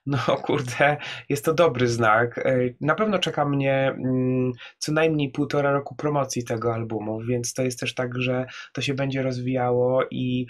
no 0.07 0.19
kurde, 0.47 0.97
jest 1.29 1.45
to 1.45 1.55
dobry 1.55 1.89
znak. 1.89 2.39
Y, 2.39 2.77
Na 2.81 2.95
pewno 2.95 3.19
czeka 3.19 3.45
mnie 3.45 3.95
mm, 4.05 4.53
co 4.79 4.93
najmniej 4.93 5.31
półtora 5.31 5.73
roku 5.73 5.95
promocji 5.95 6.45
tego 6.45 6.75
albumu, 6.75 7.21
więc 7.21 7.55
to 7.55 7.63
jest 7.63 7.81
też 7.81 7.95
tak, 7.95 8.19
że 8.19 8.47
to 8.73 8.81
się 8.83 8.95
będzie 8.95 9.23
rozwijało 9.23 10.03
i 10.11 10.47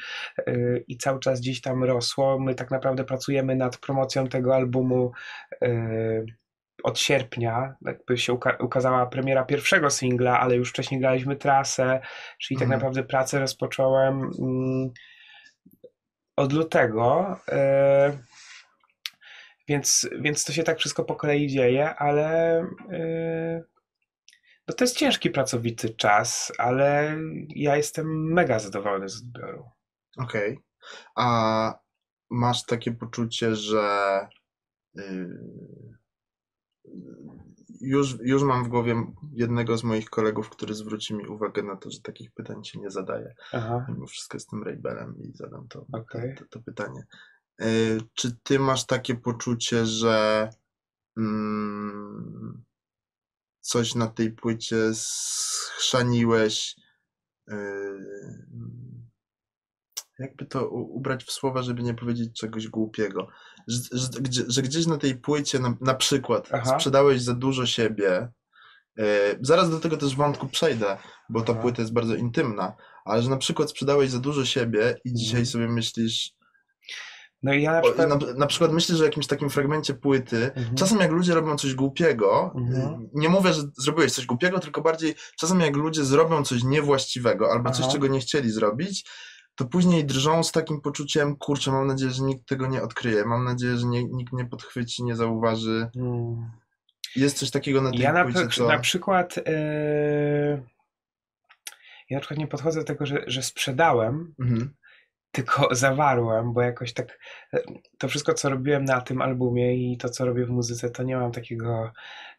y, 0.48 0.84
i 0.88 0.96
cały 0.96 1.20
czas 1.20 1.40
gdzieś 1.40 1.60
tam 1.60 1.84
rosło. 1.84 2.38
My 2.38 2.54
tak 2.54 2.70
naprawdę 2.70 3.04
pracujemy 3.04 3.56
nad 3.56 3.76
promocją 3.78 4.28
tego 4.28 4.54
albumu 4.54 5.12
y, 5.62 6.39
od 6.82 6.98
sierpnia. 6.98 7.74
Jakby 7.82 8.18
się 8.18 8.32
uka 8.32 8.56
ukazała 8.60 9.06
premiera 9.06 9.44
pierwszego 9.44 9.90
singla, 9.90 10.40
ale 10.40 10.56
już 10.56 10.70
wcześniej 10.70 11.00
graliśmy 11.00 11.36
trasę, 11.36 12.00
czyli 12.38 12.58
tak 12.58 12.66
Mhm. 12.66 12.80
naprawdę 12.80 13.02
pracę 13.04 13.40
rozpocząłem 13.40 14.30
mm, 14.40 14.90
od 16.36 16.52
lutego. 16.52 17.36
y, 17.48 18.18
więc, 19.68 20.08
więc 20.20 20.44
to 20.44 20.52
się 20.52 20.62
tak 20.62 20.78
wszystko 20.78 21.04
po 21.04 21.16
kolei 21.16 21.46
dzieje, 21.48 21.94
ale 21.96 22.60
y, 22.92 23.64
no 24.68 24.74
to 24.74 24.84
jest 24.84 24.96
ciężki, 24.96 25.30
pracowity 25.30 25.94
czas, 25.94 26.52
ale 26.58 27.16
ja 27.48 27.76
jestem 27.76 28.32
mega 28.32 28.58
zadowolony 28.58 29.08
z 29.08 29.16
odbioru. 29.22 29.64
Okej. 30.18 30.58
A 31.16 31.78
masz 32.30 32.66
takie 32.66 32.92
poczucie, 32.92 33.54
że 33.54 34.20
y, 34.98 35.28
już, 37.80 38.18
już 38.22 38.42
mam 38.42 38.64
w 38.64 38.68
głowie 38.68 39.06
jednego 39.32 39.78
z 39.78 39.84
moich 39.84 40.10
kolegów, 40.10 40.50
który 40.50 40.74
zwróci 40.74 41.14
mi 41.14 41.26
uwagę 41.26 41.62
na 41.62 41.76
to, 41.76 41.90
że 41.90 42.00
takich 42.00 42.32
pytań 42.32 42.64
się 42.64 42.80
nie 42.80 42.90
zadaje. 42.90 43.34
Aha. 43.52 43.86
Mimo 43.88 44.06
wszystko 44.06 44.36
jestem 44.36 44.62
Raybelem 44.62 45.18
i 45.18 45.32
zadam 45.34 45.68
to, 45.68 45.86
Okej. 45.92 46.34
to, 46.34 46.44
to, 46.44 46.48
to 46.50 46.60
pytanie. 46.60 47.06
Y, 47.62 48.00
czy 48.14 48.36
ty 48.42 48.58
masz 48.58 48.86
takie 48.86 49.14
poczucie, 49.14 49.86
że 49.86 50.48
mm, 51.16 52.64
coś 53.60 53.94
na 53.94 54.06
tej 54.06 54.32
płycie 54.32 54.90
schrzaniłeś? 54.94 56.76
y, 57.48 57.54
jakby 60.20 60.46
to 60.46 60.68
ubrać 60.68 61.24
w 61.24 61.30
słowa, 61.32 61.62
żeby 61.62 61.82
nie 61.82 61.94
powiedzieć 61.94 62.40
czegoś 62.40 62.68
głupiego. 62.68 63.28
Że, 63.68 63.78
że, 63.92 64.08
że 64.48 64.62
gdzieś 64.62 64.86
na 64.86 64.98
tej 64.98 65.14
płycie 65.14 65.58
na, 65.58 65.74
na 65.80 65.94
przykład 65.94 66.48
Aha. 66.52 66.74
sprzedałeś 66.78 67.22
za 67.22 67.34
dużo 67.34 67.66
siebie. 67.66 68.28
y, 68.98 69.02
zaraz 69.40 69.70
do 69.70 69.80
tego 69.80 69.96
też 69.96 70.16
wątku 70.16 70.48
przejdę, 70.48 70.96
bo 71.28 71.40
ta 71.40 71.52
Aha. 71.52 71.62
płyta 71.62 71.82
jest 71.82 71.92
bardzo 71.94 72.14
intymna, 72.14 72.76
ale 73.04 73.22
że 73.22 73.30
na 73.30 73.36
przykład 73.36 73.70
sprzedałeś 73.70 74.10
za 74.10 74.18
dużo 74.18 74.44
siebie 74.44 74.96
i 75.04 75.12
dzisiaj 75.14 75.40
Mhm. 75.40 75.46
sobie 75.46 75.68
myślisz, 75.68 76.32
No 77.42 77.52
i 77.54 77.62
ja 77.62 77.72
na 77.72 77.80
przykład... 77.82 78.08
na, 78.08 78.16
na 78.36 78.46
przykład 78.46 78.72
myślisz 78.72 79.00
o 79.00 79.04
jakimś 79.04 79.26
takim 79.26 79.50
fragmencie 79.50 79.94
płyty. 79.94 80.52
Mhm. 80.54 80.76
Czasem 80.76 80.98
jak 81.00 81.10
ludzie 81.10 81.34
robią 81.34 81.56
coś 81.56 81.74
głupiego, 81.74 82.52
Mhm. 82.56 83.02
y, 83.02 83.08
nie 83.14 83.28
mówię, 83.28 83.52
że 83.52 83.62
zrobiłeś 83.78 84.12
coś 84.12 84.26
głupiego, 84.26 84.58
tylko 84.58 84.80
bardziej 84.82 85.14
czasem 85.38 85.60
jak 85.60 85.76
ludzie 85.76 86.04
zrobią 86.04 86.44
coś 86.44 86.62
niewłaściwego 86.64 87.52
albo 87.52 87.70
coś, 87.70 87.80
Aha. 87.82 87.92
czego 87.92 88.06
nie 88.06 88.20
chcieli 88.20 88.50
zrobić, 88.50 89.04
to 89.54 89.64
później 89.64 90.04
drżą 90.04 90.42
z 90.42 90.52
takim 90.52 90.80
poczuciem, 90.80 91.36
kurczę, 91.36 91.72
mam 91.72 91.86
nadzieję, 91.86 92.10
że 92.10 92.22
nikt 92.22 92.48
tego 92.48 92.66
nie 92.66 92.82
odkryje, 92.82 93.24
mam 93.24 93.44
nadzieję, 93.44 93.76
że 93.76 93.86
nie, 93.86 94.04
nikt 94.04 94.32
nie 94.32 94.44
podchwyci, 94.46 95.04
nie 95.04 95.16
zauważy. 95.16 95.88
Mm. 95.96 96.50
Jest 97.16 97.38
coś 97.38 97.50
takiego 97.50 97.80
na 97.80 97.90
tej 97.90 98.00
Ja 98.00 98.12
na, 98.12 98.24
płycie, 98.24 98.48
co... 98.48 98.68
na 98.68 98.78
przykład 98.78 99.36
yy, 99.36 100.62
ja 102.10 102.16
na 102.16 102.20
przykład 102.20 102.38
nie 102.38 102.46
podchodzę 102.46 102.80
do 102.80 102.86
tego, 102.86 103.06
że, 103.06 103.24
że 103.26 103.42
sprzedałem, 103.42 104.34
Mhm. 104.40 104.74
tylko 105.32 105.74
zawarłem, 105.74 106.52
bo 106.52 106.62
jakoś 106.62 106.92
tak 106.92 107.18
e, 107.54 107.62
to 107.98 108.08
wszystko, 108.08 108.34
co 108.34 108.50
robiłem 108.50 108.84
na 108.84 109.00
tym 109.00 109.22
albumie 109.22 109.92
i 109.92 109.96
to, 109.96 110.08
co 110.08 110.24
robię 110.24 110.46
w 110.46 110.50
muzyce, 110.50 110.90
to 110.90 111.02
nie 111.02 111.16
mam 111.16 111.32
takiego 111.32 111.92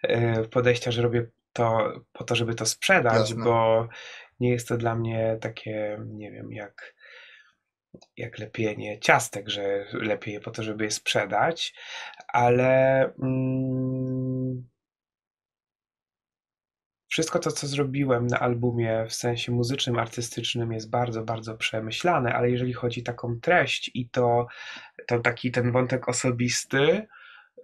e, 0.03 0.43
podejścia, 0.43 0.91
że 0.91 1.01
robię 1.01 1.25
to 1.53 1.93
po 2.13 2.23
to, 2.23 2.35
żeby 2.35 2.55
to 2.55 2.65
sprzedać, 2.65 3.29
Jasne. 3.29 3.43
bo 3.43 3.87
nie 4.39 4.49
jest 4.49 4.67
to 4.67 4.77
dla 4.77 4.95
mnie 4.95 5.37
takie, 5.41 5.99
nie 6.05 6.31
wiem, 6.31 6.51
jak 6.51 6.93
jak 8.17 8.39
lepienie 8.39 9.00
ciastek, 9.00 9.50
że 9.50 9.86
lepiej 9.93 10.33
je 10.33 10.39
po 10.39 10.51
to, 10.51 10.63
żeby 10.63 10.83
je 10.83 10.91
sprzedać, 10.91 11.74
ale 12.27 13.03
mm, 13.24 14.69
wszystko 17.07 17.39
to, 17.39 17.51
co 17.51 17.67
zrobiłem 17.67 18.27
na 18.27 18.39
albumie 18.39 19.05
w 19.10 19.13
sensie 19.13 19.51
muzycznym, 19.51 20.00
artystycznym 20.00 20.71
jest 20.71 20.89
bardzo, 20.89 21.24
bardzo 21.24 21.57
przemyślane, 21.57 22.33
ale 22.33 22.51
jeżeli 22.51 22.74
chodzi 22.74 23.01
o 23.01 23.03
taką 23.03 23.39
treść 23.39 23.91
i 23.93 24.10
to, 24.10 24.48
to 25.07 25.19
taki 25.19 25.51
ten 25.51 25.71
wątek 25.71 26.10
osobisty, 26.10 27.07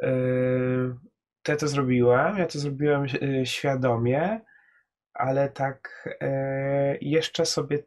yy, 0.02 0.96
to 1.44 1.52
ja 1.52 1.58
to 1.58 1.68
zrobiłem, 1.68 2.38
ja 2.38 2.46
to 2.46 2.60
zrobiłem 2.60 3.06
yy, 3.22 3.46
świadomie, 3.46 4.42
ale 5.14 5.50
tak 5.50 6.10
yy, 6.22 6.98
jeszcze 7.02 7.46
sobie 7.46 7.84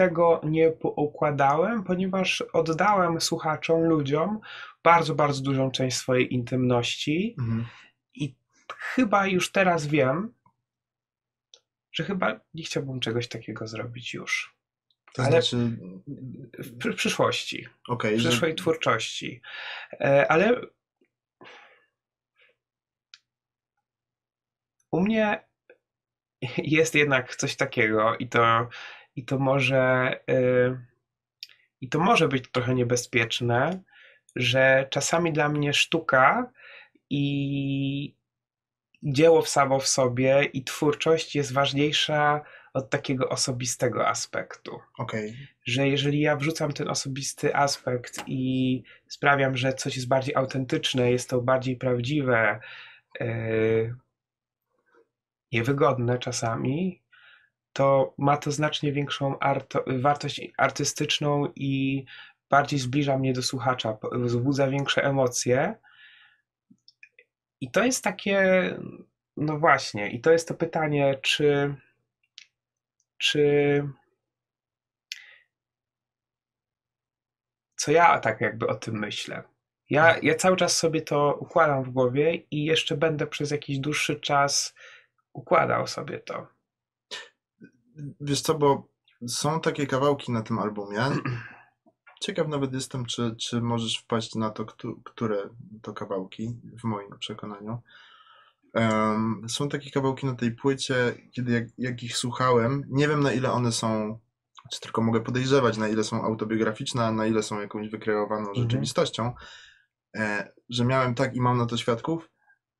tego 0.00 0.40
nie 0.44 0.70
poukładałem, 0.70 1.84
ponieważ 1.84 2.40
oddałem 2.52 3.20
słuchaczom, 3.20 3.82
ludziom 3.82 4.40
bardzo, 4.82 5.14
bardzo 5.14 5.42
dużą 5.42 5.70
część 5.70 5.96
swojej 5.96 6.34
intymności. 6.34 7.34
Mhm. 7.38 7.66
I 8.14 8.34
chyba 8.78 9.26
już 9.26 9.52
teraz 9.52 9.86
wiem, 9.86 10.34
że 11.92 12.04
chyba 12.04 12.40
nie 12.54 12.62
chciałbym 12.62 13.00
czegoś 13.00 13.28
takiego 13.28 13.66
zrobić 13.66 14.14
już. 14.14 14.56
To 15.14 15.22
ale 15.22 15.30
znaczy... 15.30 15.56
W 16.58 16.94
przyszłości. 16.94 17.66
Okay, 17.88 18.16
w 18.16 18.18
przyszłej 18.18 18.50
że... 18.50 18.56
twórczości. 18.56 19.40
E, 19.92 20.32
ale 20.32 20.60
u 24.90 25.00
mnie 25.00 25.44
jest 26.56 26.94
jednak 26.94 27.36
coś 27.36 27.56
takiego 27.56 28.16
i 28.16 28.28
to 28.28 28.68
i 29.16 29.24
to 29.24 29.38
może 29.38 30.14
y, 30.30 30.90
i 31.80 31.88
to 31.88 31.98
może 31.98 32.28
być 32.28 32.50
trochę 32.52 32.74
niebezpieczne, 32.74 33.82
że 34.36 34.86
czasami 34.90 35.32
dla 35.32 35.48
mnie 35.48 35.74
sztuka 35.74 36.52
i 37.10 38.14
dzieło 39.02 39.42
samo 39.42 39.80
w 39.80 39.88
sobie 39.88 40.44
i 40.44 40.64
twórczość 40.64 41.36
jest 41.36 41.52
ważniejsza 41.52 42.40
od 42.74 42.90
takiego 42.90 43.28
osobistego 43.28 44.08
aspektu. 44.08 44.80
Okej. 44.98 45.48
Że 45.64 45.88
jeżeli 45.88 46.20
ja 46.20 46.36
wrzucam 46.36 46.72
ten 46.72 46.88
osobisty 46.88 47.56
aspekt 47.56 48.22
i 48.26 48.82
sprawiam, 49.08 49.56
że 49.56 49.72
coś 49.72 49.96
jest 49.96 50.08
bardziej 50.08 50.34
autentyczne, 50.34 51.10
jest 51.10 51.30
to 51.30 51.40
bardziej 51.40 51.76
prawdziwe, 51.76 52.60
yy, 53.20 53.94
niewygodne 55.52 56.18
czasami, 56.18 57.02
to 57.72 58.14
ma 58.18 58.36
to 58.36 58.50
znacznie 58.50 58.92
większą 58.92 59.38
arto, 59.38 59.84
wartość 59.86 60.40
artystyczną 60.58 61.52
i 61.56 62.04
bardziej 62.50 62.78
zbliża 62.78 63.18
mnie 63.18 63.32
do 63.32 63.42
słuchacza, 63.42 63.98
wzbudza 64.12 64.68
większe 64.68 65.04
emocje. 65.04 65.74
I 67.60 67.70
to 67.70 67.84
jest 67.84 68.04
takie, 68.04 68.70
no 69.36 69.58
właśnie, 69.58 70.10
i 70.10 70.20
to 70.20 70.32
jest 70.32 70.48
to 70.48 70.54
pytanie, 70.54 71.18
czy, 71.22 71.74
czy 73.18 73.84
co 77.76 77.92
ja 77.92 78.20
tak 78.20 78.40
jakby 78.40 78.66
o 78.66 78.74
tym 78.74 78.98
myślę. 78.98 79.42
Ja, 79.90 80.18
ja 80.22 80.34
cały 80.34 80.56
czas 80.56 80.76
sobie 80.76 81.02
to 81.02 81.38
układam 81.40 81.84
w 81.84 81.90
głowie 81.90 82.34
i 82.34 82.64
jeszcze 82.64 82.96
będę 82.96 83.26
przez 83.26 83.50
jakiś 83.50 83.78
dłuższy 83.78 84.20
czas 84.20 84.74
układał 85.32 85.86
sobie 85.86 86.18
to. 86.18 86.59
Wiesz 88.20 88.40
co, 88.40 88.54
bo 88.54 88.88
są 89.26 89.60
takie 89.60 89.86
kawałki 89.86 90.32
na 90.32 90.42
tym 90.42 90.58
albumie. 90.58 90.98
Ciekaw 92.20 92.48
nawet 92.48 92.74
jestem, 92.74 93.06
czy, 93.06 93.36
czy 93.36 93.60
możesz 93.60 93.98
wpaść 93.98 94.34
na 94.34 94.50
to, 94.50 94.64
któ- 94.64 95.00
które 95.04 95.48
to 95.82 95.92
kawałki, 95.92 96.60
w 96.80 96.84
moim 96.84 97.18
przekonaniu. 97.18 97.78
Em, 98.74 99.42
są 99.48 99.68
takie 99.68 99.90
kawałki 99.90 100.26
na 100.26 100.34
tej 100.34 100.52
płycie, 100.54 101.14
kiedy 101.32 101.52
jak, 101.52 101.64
jak 101.78 102.02
ich 102.02 102.16
słuchałem, 102.16 102.82
nie 102.88 103.08
wiem 103.08 103.20
na 103.22 103.32
ile 103.32 103.52
one 103.52 103.72
są, 103.72 104.18
czy 104.72 104.80
tylko 104.80 105.02
mogę 105.02 105.20
podejrzewać, 105.20 105.76
na 105.76 105.88
ile 105.88 106.04
są 106.04 106.22
autobiograficzne, 106.24 107.06
a 107.06 107.12
na 107.12 107.26
ile 107.26 107.42
są 107.42 107.60
jakąś 107.60 107.88
wykreowaną 107.90 108.48
Mhm. 108.48 108.56
rzeczywistością, 108.56 109.32
e, 110.16 110.52
że 110.68 110.84
miałem 110.84 111.14
tak 111.14 111.34
i 111.36 111.40
mam 111.40 111.58
na 111.58 111.66
to 111.66 111.76
świadków, 111.76 112.30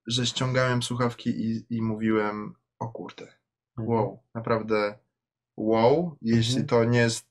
że 0.07 0.27
ściągałem 0.27 0.83
słuchawki 0.83 1.31
i, 1.31 1.67
i 1.77 1.83
mówiłem, 1.83 2.55
o 2.79 2.89
kurde, 2.89 3.35
wow, 3.79 4.23
naprawdę 4.35 4.99
wow, 5.69 6.17
jeśli 6.23 6.61
Mhm. 6.61 6.67
to 6.67 6.85
nie 6.85 6.99
jest 6.99 7.27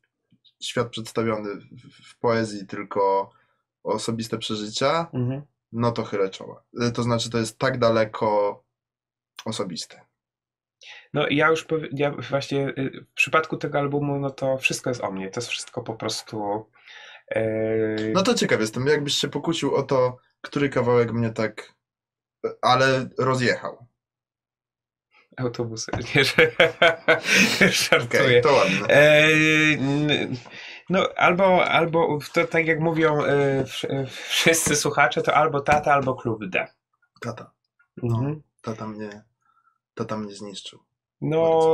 świat 0.63 0.89
przedstawiony 0.89 1.55
w, 1.55 2.09
w 2.12 2.19
poezji, 2.19 2.67
tylko 2.67 3.31
osobiste 3.83 4.38
przeżycia, 4.38 5.07
Mhm. 5.13 5.41
no 5.71 5.91
to 5.91 6.03
chylę 6.03 6.29
czoła. 6.29 6.63
Y, 6.88 6.91
To 6.91 7.03
znaczy, 7.03 7.29
to 7.29 7.38
jest 7.38 7.57
tak 7.57 7.77
daleko 7.77 8.63
osobiste. 9.45 10.01
No 11.13 11.27
i 11.27 11.36
ja 11.36 11.48
już 11.50 11.63
powie, 11.63 11.89
ja 11.91 12.12
właśnie 12.29 12.69
y, 12.69 13.05
w 13.12 13.13
przypadku 13.13 13.57
tego 13.57 13.79
albumu, 13.79 14.19
no 14.19 14.29
to 14.29 14.57
wszystko 14.57 14.89
jest 14.89 15.03
o 15.03 15.12
mnie. 15.12 15.29
To 15.29 15.39
jest 15.39 15.50
wszystko 15.50 15.81
po 15.83 15.93
prostu. 15.95 16.65
Yy, 17.36 18.12
No 18.15 18.23
to 18.23 18.34
ciekaw 18.34 18.60
jestem, 18.60 18.88
jakbyś 18.88 19.13
się 19.15 19.27
pokłócił 19.27 19.75
o 19.75 19.84
to, 19.84 20.17
który 20.41 20.69
kawałek 20.69 21.12
mnie 21.13 21.30
tak, 21.30 21.73
ale 22.62 23.10
rozjechał. 23.19 23.86
Autobusy. 25.39 25.91
Nie, 26.15 26.23
że 26.23 26.52
żartuję. 27.71 28.41
to 28.41 28.54
ładne. 28.54 28.88
N- 28.89 30.36
no, 30.89 31.10
albo, 31.15 31.65
albo 31.65 32.19
to 32.34 32.47
tak 32.47 32.67
jak 32.67 32.80
mówią 32.80 33.23
e, 33.23 33.63
wsz- 33.63 34.06
wszyscy 34.08 34.75
słuchacze, 34.75 35.21
to 35.21 35.34
albo 35.34 35.62
tata, 35.62 35.93
albo 35.93 36.15
klub 36.15 36.45
D. 36.45 36.67
Tata, 37.21 37.52
Mhm. 38.04 38.41
tata 38.62 38.88
mnie, 38.88 39.23
tata 39.95 40.17
mnie 40.17 40.36
zniszczył. 40.36 40.80
No, 41.21 41.73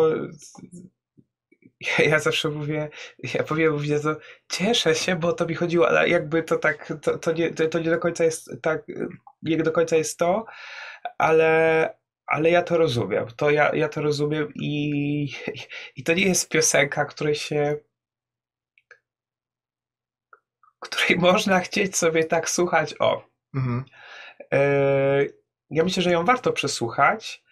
ja, 1.80 2.06
ja 2.06 2.20
zawsze 2.20 2.50
mówię, 2.50 2.90
ja 3.34 3.44
powiem, 3.44 3.74
mówię 3.74 4.00
to, 4.00 4.16
cieszę 4.52 4.96
się, 4.96 5.16
bo 5.16 5.34
to 5.34 5.46
mi 5.46 5.56
chodziło, 5.56 5.88
ale 5.90 6.10
jakby 6.10 6.44
to 6.44 6.58
tak, 6.58 6.94
to, 7.02 7.18
to, 7.18 7.32
nie, 7.32 7.54
to, 7.54 7.68
to 7.68 7.80
nie 7.80 7.90
do 7.90 8.00
końca 8.00 8.24
jest 8.24 8.52
tak, 8.62 8.84
nie 9.42 9.58
do 9.58 9.72
końca 9.72 9.96
jest 9.96 10.20
to, 10.20 10.46
ale, 11.18 11.90
ale 12.28 12.50
ja 12.50 12.62
to 12.62 12.78
rozumiem, 12.78 13.28
to 13.38 13.50
ja, 13.50 13.76
ja 13.76 13.90
to 13.90 14.02
rozumiem 14.02 14.54
i, 14.56 15.34
i 15.96 16.04
to 16.04 16.14
nie 16.14 16.26
jest 16.26 16.50
piosenka, 16.50 17.06
której 17.06 17.36
się 17.36 17.78
której 20.80 21.20
można 21.30 21.60
chcieć 21.60 21.98
sobie 21.98 22.24
tak 22.24 22.50
słuchać, 22.50 22.96
o, 23.00 23.36
Mhm. 23.56 23.86
Yy, 24.52 25.34
ja 25.70 25.84
myślę, 25.84 26.04
że 26.04 26.12
ją 26.12 26.26
warto 26.26 26.54
przesłuchać. 26.54 27.44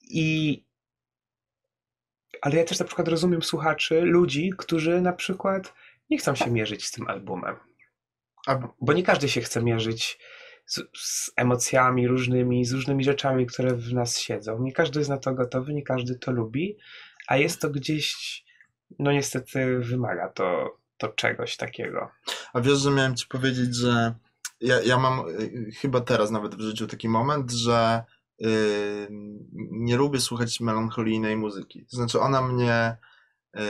I. 0.00 0.64
Ale 2.42 2.56
ja 2.56 2.64
też 2.64 2.78
na 2.78 2.84
przykład 2.84 3.08
rozumiem 3.08 3.42
słuchaczy, 3.42 4.00
ludzi, 4.00 4.52
którzy 4.58 5.00
na 5.00 5.12
przykład 5.12 5.74
nie 6.10 6.18
chcą 6.18 6.34
się 6.34 6.50
mierzyć 6.50 6.86
z 6.86 6.92
tym 6.92 7.08
albumem. 7.08 7.56
Bo 8.80 8.92
nie 8.92 9.02
każdy 9.02 9.28
się 9.28 9.40
chce 9.40 9.62
mierzyć 9.62 10.18
z, 10.68 10.80
z 10.96 11.30
emocjami 11.36 12.08
różnymi, 12.08 12.64
z 12.64 12.72
różnymi 12.72 13.04
rzeczami, 13.04 13.46
które 13.46 13.74
w 13.74 13.92
nas 13.92 14.18
siedzą. 14.18 14.62
Nie 14.62 14.72
każdy 14.72 15.00
jest 15.00 15.10
na 15.10 15.18
to 15.18 15.34
gotowy, 15.34 15.74
nie 15.74 15.82
każdy 15.82 16.18
to 16.18 16.32
lubi, 16.32 16.76
a 17.26 17.36
jest 17.36 17.60
to 17.60 17.70
gdzieś, 17.70 18.44
no 18.98 19.12
niestety 19.12 19.78
wymaga 19.78 20.28
to, 20.28 20.78
to 20.98 21.08
czegoś 21.08 21.56
takiego. 21.56 22.10
a 22.52 22.60
wiesz, 22.60 22.78
że 22.78 22.90
miałem 22.90 23.16
ci 23.16 23.26
powiedzieć, 23.26 23.76
że 23.76 24.14
ja, 24.60 24.80
ja 24.82 24.98
mam 24.98 25.28
y, 25.28 25.70
chyba 25.80 26.00
teraz 26.00 26.30
nawet 26.30 26.54
w 26.54 26.60
życiu 26.60 26.86
taki 26.86 27.08
moment, 27.08 27.52
że 27.52 28.04
y, 28.42 29.08
nie 29.70 29.96
lubię 29.96 30.20
słuchać 30.20 30.60
melancholijnej 30.60 31.36
muzyki. 31.36 31.86
To 31.90 31.96
znaczy 31.96 32.20
ona 32.20 32.42
mnie, 32.42 32.96
y, 33.56 33.60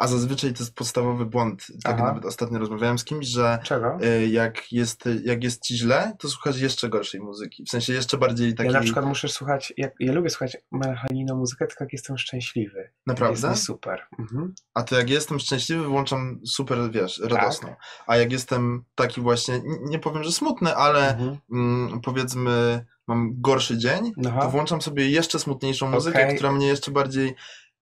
a 0.00 0.06
zazwyczaj 0.06 0.52
to 0.52 0.58
jest 0.58 0.74
podstawowy 0.74 1.26
błąd, 1.26 1.66
tak 1.84 1.94
Aha. 1.94 2.04
nawet 2.04 2.24
ostatnio 2.24 2.58
rozmawiałem 2.58 2.98
z 2.98 3.04
kimś, 3.04 3.26
że 3.26 3.58
Czego? 3.64 3.98
y, 4.04 4.28
jak 4.28 4.72
jest, 4.72 5.04
jak 5.24 5.44
jest 5.44 5.62
ci 5.62 5.76
źle, 5.76 6.16
to 6.18 6.28
słuchasz 6.28 6.60
jeszcze 6.60 6.88
gorszej 6.88 7.20
muzyki. 7.20 7.64
W 7.64 7.70
sensie 7.70 7.92
jeszcze 7.92 8.18
bardziej 8.18 8.54
takiej... 8.54 8.72
Ja 8.72 8.78
na 8.78 8.84
przykład 8.84 9.04
muszę 9.04 9.28
słuchać, 9.28 9.72
jak, 9.76 9.92
ja 10.00 10.12
lubię 10.12 10.30
słuchać 10.30 10.56
melancholijną 10.72 11.36
muzykę, 11.36 11.66
tylko 11.66 11.84
jak 11.84 11.92
jestem 11.92 12.18
szczęśliwy. 12.18 12.90
Naprawdę? 13.06 13.48
Jest 13.48 13.64
super. 13.64 14.06
Mhm. 14.18 14.54
A 14.74 14.82
to 14.82 14.96
jak 14.98 15.10
jestem 15.10 15.38
szczęśliwy, 15.38 15.84
włączam 15.84 16.40
super, 16.46 16.78
wiesz, 16.90 17.20
Tak. 17.22 17.30
radosną. 17.30 17.74
A 18.06 18.16
jak 18.16 18.32
jestem 18.32 18.84
taki 18.94 19.20
właśnie, 19.20 19.62
nie 19.82 19.98
powiem, 19.98 20.24
że 20.24 20.32
smutny, 20.32 20.76
ale 20.76 21.10
Mhm. 21.10 21.38
mm, 21.52 22.00
powiedzmy 22.00 22.86
mam 23.06 23.40
gorszy 23.40 23.78
dzień, 23.78 24.12
Aha. 24.28 24.40
to 24.40 24.50
włączam 24.50 24.82
sobie 24.82 25.10
jeszcze 25.10 25.38
smutniejszą 25.38 25.90
muzykę, 25.90 26.22
Okej. 26.24 26.34
która 26.36 26.52
mnie 26.52 26.66
jeszcze 26.66 26.90
bardziej... 26.90 27.34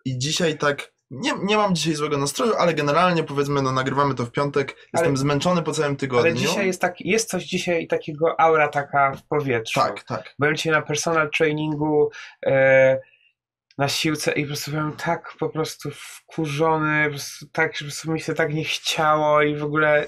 I 0.04 0.18
dzisiaj 0.18 0.58
tak, 0.58 0.92
nie, 1.10 1.32
nie 1.42 1.56
mam 1.56 1.74
dzisiaj 1.74 1.94
złego 1.94 2.18
nastroju, 2.18 2.54
ale 2.54 2.74
generalnie 2.74 3.24
powiedzmy, 3.24 3.62
no 3.62 3.72
nagrywamy 3.72 4.14
to 4.14 4.24
w 4.24 4.30
piątek, 4.30 4.76
jestem 4.92 5.16
zmęczony 5.16 5.62
po 5.62 5.72
całym 5.72 5.96
tygodniu. 5.96 6.30
Ale 6.30 6.34
dzisiaj 6.34 6.66
jest, 6.66 6.80
tak, 6.80 7.00
jest 7.00 7.30
coś 7.30 7.44
dzisiaj 7.44 7.86
takiego 7.86 8.40
aura 8.40 8.68
taka 8.68 9.12
w 9.12 9.22
powietrzu. 9.22 9.80
Tak, 9.80 10.02
tak. 10.02 10.34
Byłem 10.38 10.56
dzisiaj 10.56 10.72
na 10.72 10.82
personal 10.82 11.30
trainingu 11.30 12.10
e, 12.46 13.00
na 13.78 13.88
siłce 13.88 14.32
i 14.32 14.42
po 14.42 14.46
prostu 14.48 14.70
byłem 14.70 14.92
tak 14.92 15.34
po 15.38 15.48
prostu 15.48 15.90
wkurzony, 15.94 17.04
po 17.04 17.10
prostu 17.10 17.46
tak, 17.52 17.72
że 17.76 17.78
po 17.78 17.84
prostu 17.84 18.12
mi 18.12 18.20
się 18.20 18.34
tak 18.34 18.54
nie 18.54 18.64
chciało 18.64 19.42
i 19.42 19.56
w 19.56 19.64
ogóle 19.64 20.06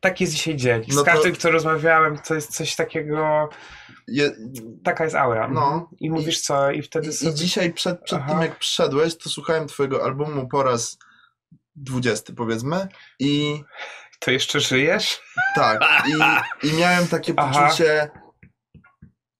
taki 0.00 0.24
jest 0.24 0.34
dzisiaj 0.34 0.56
dzień. 0.56 0.84
Z 0.88 0.96
No 0.96 1.02
to- 1.04 1.10
każdym, 1.12 1.32
kto 1.32 1.50
rozmawiałem, 1.50 2.18
to 2.18 2.34
jest 2.34 2.56
coś 2.56 2.76
takiego, 2.76 3.48
Je, 4.08 4.36
taka 4.84 5.04
jest 5.04 5.16
aura. 5.16 5.48
No. 5.48 5.66
Mhm. 5.66 5.86
I 6.00 6.10
mówisz 6.10 6.40
co 6.40 6.70
i 6.70 6.82
wtedy 6.82 7.08
i, 7.08 7.12
sobie... 7.12 7.30
I 7.30 7.34
dzisiaj 7.34 7.72
przed, 7.72 8.02
przed 8.02 8.26
tym, 8.26 8.40
jak 8.40 8.58
przyszedłeś, 8.58 9.16
to 9.18 9.30
słuchałem 9.30 9.68
twojego 9.68 10.04
albumu 10.04 10.48
po 10.48 10.62
raz 10.62 10.98
20 11.76 12.32
powiedzmy 12.36 12.88
i 13.18 13.62
To 14.18 14.30
jeszcze 14.30 14.60
żyjesz? 14.60 15.20
Tak, 15.54 15.80
i, 16.08 16.12
i 16.68 16.72
miałem 16.72 17.08
takie 17.08 17.34
Aha. 17.36 17.62
poczucie, 17.62 18.10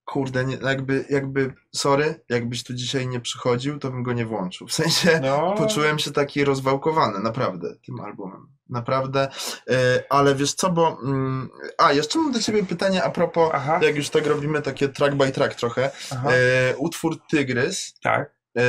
kurde, 0.05 0.45
nie, 0.45 0.57
jakby, 0.57 1.05
jakby, 1.11 1.55
sorry, 1.75 2.25
jakbyś 2.29 2.65
tu 2.65 2.75
dzisiaj 2.75 3.09
nie 3.09 3.21
przychodził, 3.21 3.79
to 3.79 3.91
bym 3.91 4.03
go 4.03 4.13
nie 4.13 4.27
włączył. 4.27 4.67
W 4.67 4.73
sensie 4.73 5.21
No. 5.23 5.55
poczułem 5.59 5.99
się 5.99 6.11
taki 6.13 6.45
rozwałkowany, 6.45 7.19
naprawdę, 7.21 7.75
tym 7.87 8.01
albumem. 8.01 8.56
Naprawdę, 8.69 9.29
e, 9.71 10.05
ale 10.11 10.35
wiesz 10.35 10.55
co, 10.55 10.71
bo, 10.71 10.99
mm, 11.03 11.49
a, 11.79 11.93
jeszcze 11.93 12.19
mam 12.19 12.33
do 12.33 12.41
ciebie 12.41 12.65
pytanie 12.65 13.05
a 13.05 13.11
propos, 13.11 13.51
Aha. 13.55 13.81
jak 13.83 13.97
już 13.97 14.11
tak 14.11 14.27
robimy 14.27 14.63
takie 14.63 14.89
track 14.89 15.15
by 15.15 15.33
track 15.33 15.55
trochę, 15.55 15.91
Aha. 16.13 16.31
e, 16.31 16.77
utwór 16.77 17.27
Tygrys, 17.31 17.95
Tak. 18.03 18.37
E, 18.57 18.63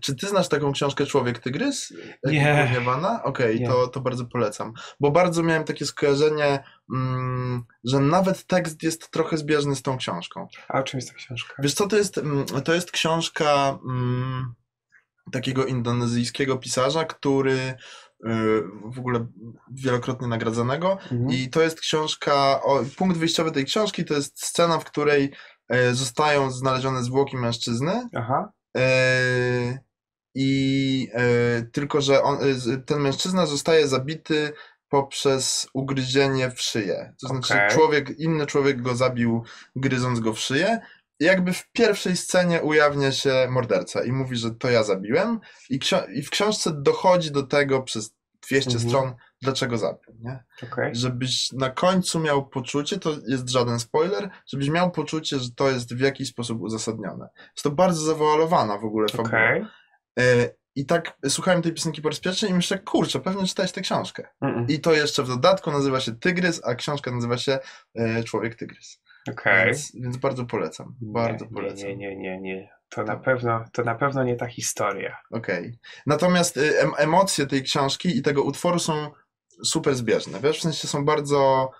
czy 0.00 0.16
ty 0.16 0.26
znasz 0.26 0.48
taką 0.48 0.72
książkę 0.72 1.06
Człowiek 1.06 1.38
Tygrys? 1.38 1.92
Nie. 2.24 3.20
Okej, 3.24 3.60
Nie. 3.60 3.68
to, 3.68 3.86
to 3.86 4.00
bardzo 4.00 4.24
polecam. 4.24 4.72
Bo 5.00 5.10
bardzo 5.10 5.42
miałem 5.42 5.64
takie 5.64 5.86
skojarzenie, 5.86 6.64
mm, 6.94 7.64
że 7.84 8.00
nawet 8.00 8.46
tekst 8.46 8.82
jest 8.82 9.10
trochę 9.10 9.36
zbieżny 9.36 9.76
z 9.76 9.82
tą 9.82 9.96
książką. 9.96 10.48
A 10.68 10.82
czym 10.82 10.98
jest 10.98 11.10
ta 11.10 11.14
książka? 11.14 11.54
Wiesz 11.58 11.74
co, 11.74 11.86
to 11.86 11.96
jest, 11.96 12.18
mm, 12.18 12.46
to 12.46 12.74
jest 12.74 12.90
książka 12.90 13.78
takiego 15.32 15.66
indonezyjskiego 15.66 16.56
pisarza, 16.56 17.04
który 17.04 17.74
w 18.84 18.98
ogóle 18.98 19.26
wielokrotnie 19.70 20.28
nagradzanego 20.28 20.92
Mhm. 20.92 21.30
i 21.30 21.50
to 21.50 21.62
jest 21.62 21.80
książka, 21.80 22.62
o, 22.62 22.84
punkt 22.96 23.16
wyjściowy 23.16 23.52
tej 23.52 23.64
książki 23.64 24.04
to 24.04 24.14
jest 24.14 24.44
scena, 24.44 24.78
w 24.78 24.84
której 24.84 25.32
e, 25.68 25.94
zostają 25.94 26.50
znalezione 26.50 27.02
zwłoki 27.02 27.36
mężczyzny 27.36 28.08
Aha, 28.14 28.52
e, 28.76 29.78
i 30.34 31.08
tylko, 31.72 32.00
że 32.00 32.22
on, 32.22 32.38
ten 32.86 33.00
mężczyzna 33.00 33.46
zostaje 33.46 33.88
zabity 33.88 34.52
poprzez 34.88 35.68
ugryzienie 35.72 36.50
w 36.50 36.60
szyję. 36.60 37.14
To 37.20 37.28
znaczy 37.28 37.54
człowiek, 37.70 38.18
inny 38.18 38.46
człowiek 38.46 38.82
go 38.82 38.94
zabił 38.94 39.44
gryząc 39.76 40.20
go 40.20 40.32
w 40.32 40.38
szyję. 40.38 40.80
Jakby 41.20 41.52
w 41.52 41.70
pierwszej 41.72 42.16
scenie 42.16 42.62
ujawnia 42.62 43.12
się 43.12 43.46
morderca 43.50 44.04
i 44.04 44.12
mówi, 44.12 44.36
że 44.36 44.50
to 44.50 44.70
ja 44.70 44.82
zabiłem 44.82 45.40
i, 45.70 45.80
i 46.14 46.22
w 46.22 46.30
książce 46.30 46.72
dochodzi 46.82 47.30
do 47.30 47.42
tego 47.42 47.82
przez 47.82 48.14
200 48.48 48.70
Mhm. 48.70 48.88
stron, 48.88 49.14
dlaczego 49.42 49.78
zabił, 49.78 50.14
nie? 50.20 50.44
okej. 50.62 50.94
żebyś 50.94 51.52
na 51.52 51.70
końcu 51.70 52.20
miał 52.20 52.46
poczucie, 52.46 52.98
to 52.98 53.10
jest 53.26 53.48
żaden 53.48 53.80
spoiler, 53.80 54.30
żebyś 54.46 54.68
miał 54.68 54.90
poczucie, 54.90 55.38
że 55.38 55.50
to 55.56 55.70
jest 55.70 55.94
w 55.94 56.00
jakiś 56.00 56.28
sposób 56.28 56.60
uzasadnione. 56.60 57.28
Jest 57.36 57.62
to 57.62 57.70
bardzo 57.70 58.00
zawoalowana 58.00 58.78
w 58.78 58.84
ogóle 58.84 59.08
fabuła. 59.08 59.28
Okej. 59.28 59.64
E, 60.18 60.50
I 60.74 60.86
tak 60.86 61.16
słuchałem 61.28 61.62
tej 61.62 61.72
piosenki 61.72 62.02
po 62.02 62.08
raz 62.08 62.20
pierwszy 62.20 62.46
i 62.46 62.54
myślę, 62.54 62.78
kurczę, 62.78 63.20
pewnie 63.20 63.46
czytałeś 63.46 63.72
tę 63.72 63.80
książkę. 63.80 64.28
Mm, 64.40 64.66
I 64.68 64.80
to 64.80 64.92
jeszcze 64.92 65.22
w 65.22 65.28
dodatku 65.28 65.70
nazywa 65.70 66.00
się 66.00 66.12
Tygrys, 66.16 66.60
a 66.64 66.74
książka 66.74 67.10
nazywa 67.10 67.38
się 67.38 67.58
e, 67.94 68.24
Człowiek 68.24 68.54
Tygrys. 68.54 69.00
Okej. 69.30 69.66
Więc, 69.66 69.92
więc 69.94 70.16
bardzo 70.16 70.44
polecam. 70.44 70.94
Bardzo 71.00 71.44
nie, 71.44 71.50
polecam. 71.50 71.88
Nie, 71.88 71.96
nie, 71.96 72.16
nie, 72.16 72.40
nie. 72.40 72.74
To 72.88 73.02
na 73.04 73.16
pewno, 73.16 73.64
to 73.72 73.84
na 73.84 73.94
pewno 73.94 74.24
nie 74.24 74.36
ta 74.36 74.46
historia. 74.46 75.16
Okej. 75.30 75.78
Natomiast 76.06 76.56
y, 76.56 76.80
em, 76.80 76.90
emocje 76.98 77.46
tej 77.46 77.62
książki 77.62 78.18
i 78.18 78.22
tego 78.22 78.42
utworu 78.42 78.78
są 78.78 79.10
super 79.64 79.94
zbieżne. 79.94 80.40
Wiesz, 80.40 80.58
w 80.58 80.62
sensie 80.62 80.88
są 80.88 81.04
bardzo 81.04 81.70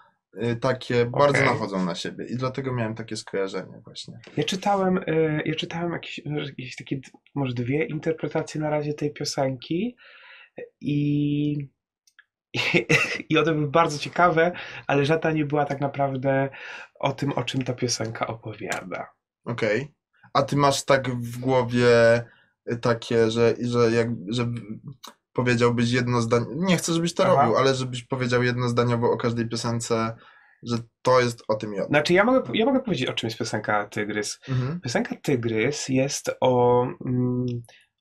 y, 0.43 0.57
takie, 0.57 1.07
bardzo 1.07 1.45
nachodzą 1.45 1.85
na 1.85 1.95
siebie 1.95 2.27
i 2.27 2.37
dlatego 2.37 2.73
miałem 2.73 2.95
takie 2.95 3.17
skojarzenie 3.17 3.81
właśnie. 3.85 4.19
Ja 4.37 4.45
czytałem, 4.45 4.99
y, 4.99 5.43
ja 5.45 5.55
czytałem 5.55 5.93
jakieś, 5.93 6.21
jakieś 6.49 6.77
takie, 6.77 7.01
może 7.35 7.55
dwie 7.55 7.85
interpretacje 7.85 8.61
na 8.61 8.71
razie 8.71 8.95
tej 8.95 9.13
piosenki 9.13 9.97
i, 10.81 11.69
i, 12.55 12.87
i 13.31 13.39
one 13.39 13.53
były 13.53 13.71
bardzo 13.71 13.99
ciekawe, 13.99 14.53
ale 14.87 15.05
żadna 15.05 15.31
nie 15.31 15.45
była 15.45 15.65
tak 15.65 15.81
naprawdę 15.81 16.49
o 17.01 17.13
tym, 17.13 17.33
o 17.33 17.45
czym 17.45 17.65
ta 17.65 17.73
piosenka 17.73 18.27
opowiada. 18.27 19.07
Okej. 19.45 19.95
A 20.33 20.43
ty 20.43 20.57
masz 20.57 20.85
tak 20.85 21.11
w 21.11 21.39
głowie 21.39 22.25
takie, 22.81 23.31
że, 23.31 23.55
że 23.61 23.91
jak, 23.91 24.09
że 24.29 24.47
powiedziałbyś 25.33 25.93
jedno 25.93 26.21
zdanie, 26.21 26.47
nie 26.51 26.77
chcę, 26.77 26.93
żebyś 26.93 27.15
to 27.15 27.25
Aha. 27.27 27.35
robił, 27.35 27.57
ale 27.57 27.75
żebyś 27.75 28.05
powiedział 28.05 28.43
jednozdaniowo 28.43 29.11
o 29.11 29.17
każdej 29.17 29.49
piosence, 29.49 30.17
że 30.63 30.77
to 31.03 31.21
jest 31.21 31.43
o 31.49 31.55
tym 31.55 31.75
i 31.75 31.79
o 31.79 31.83
tym. 31.83 31.89
Znaczy, 31.89 32.13
ja 32.13 32.25
mogę, 32.25 32.43
ja 32.55 32.67
mogę 32.67 32.81
powiedzieć, 32.81 33.09
o 33.09 33.13
czym 33.13 33.27
jest 33.27 33.39
piosenka 33.39 33.87
Tygrys. 33.87 34.39
Mhm. 34.49 34.81
Piosenka 34.81 35.17
Tygrys 35.23 35.89
jest 35.89 36.31
o, 36.41 36.83
mm, 37.07 37.47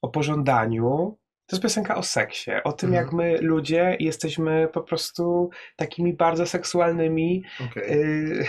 o 0.02 0.10
pożądaniu. 0.10 1.18
To 1.47 1.56
jest 1.56 1.63
piosenka 1.63 1.95
o 1.95 2.03
seksie, 2.03 2.51
o 2.63 2.71
tym, 2.73 2.89
Mhm. 2.89 3.06
jak 3.06 3.13
my 3.13 3.38
ludzie 3.41 3.97
jesteśmy 3.99 4.67
po 4.73 4.82
prostu 4.82 5.49
takimi 5.75 6.13
bardzo 6.13 6.45
seksualnymi 6.45 7.43
Okej. 7.69 7.84
y, 7.91 8.45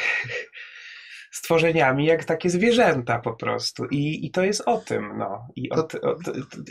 stworzeniami, 1.32 2.06
jak 2.06 2.24
takie 2.24 2.50
zwierzęta 2.50 3.18
po 3.18 3.32
prostu. 3.32 3.84
I, 3.90 4.26
i 4.26 4.30
to 4.30 4.42
jest 4.44 4.62
o 4.66 4.78
tym, 4.78 5.18
no. 5.18 5.48
I, 5.56 5.70
o, 5.70 5.82
To- 5.82 6.00
o, 6.00 6.16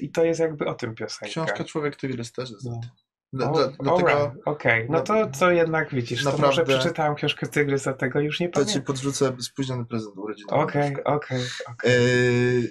I 0.01 0.11
to 0.11 0.23
jest 0.23 0.39
jakby 0.39 0.65
o 0.65 0.73
tym 0.73 0.95
piosenka. 0.95 1.25
Książka 1.31 1.63
Człowiek 1.63 1.95
Tygrys 1.95 2.31
też 2.31 2.51
jest. 2.51 2.65
No. 2.65 2.81
Dla, 3.33 3.51
dlatego 3.79 4.33
Okej, 4.45 4.87
no 4.89 5.01
to, 5.01 5.27
to 5.39 5.51
jednak 5.51 5.89
widzisz, 5.95 6.23
to 6.23 6.31
może 6.31 6.41
Naprawdę- 6.47 6.65
przeczytałem 6.79 7.15
książkę 7.15 7.47
Tygrys, 7.47 7.87
a 7.87 7.93
tego 7.93 8.19
już 8.19 8.39
nie 8.39 8.49
to 8.49 8.59
ci 8.59 8.65
pamiętam. 8.65 8.85
podrzucę 8.85 9.35
spóźniony 9.41 9.85
prezent 9.85 10.17
urodzinowy. 10.17 10.63
Okej, 10.63 11.03
okej, 11.03 11.39
okej. 11.71 12.69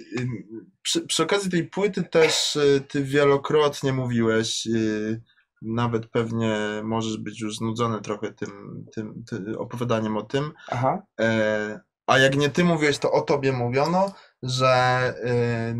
Przy, 0.83 1.01
przy 1.01 1.23
okazji 1.23 1.51
tej 1.51 1.67
płyty 1.67 2.03
też 2.03 2.55
yy, 2.55 2.81
ty 2.81 3.03
wielokrotnie 3.03 3.93
mówiłeś, 3.93 4.65
yy, 4.65 5.21
nawet 5.61 6.07
pewnie 6.07 6.81
możesz 6.83 7.17
być 7.17 7.41
już 7.41 7.57
znudzony 7.57 8.01
trochę 8.01 8.33
tym, 8.33 8.85
tym, 8.95 9.23
ty, 9.29 9.59
opowiadaniem 9.59 10.17
o 10.17 10.23
tym, 10.23 10.53
Aha, 10.71 11.03
e, 11.19 11.79
a 12.07 12.17
jak 12.17 12.35
nie 12.35 12.49
ty 12.49 12.63
mówiłeś, 12.63 12.97
to 12.97 13.11
o 13.11 13.21
tobie 13.21 13.51
mówiono, 13.51 14.13
że 14.43 15.13
yy, 15.23 15.75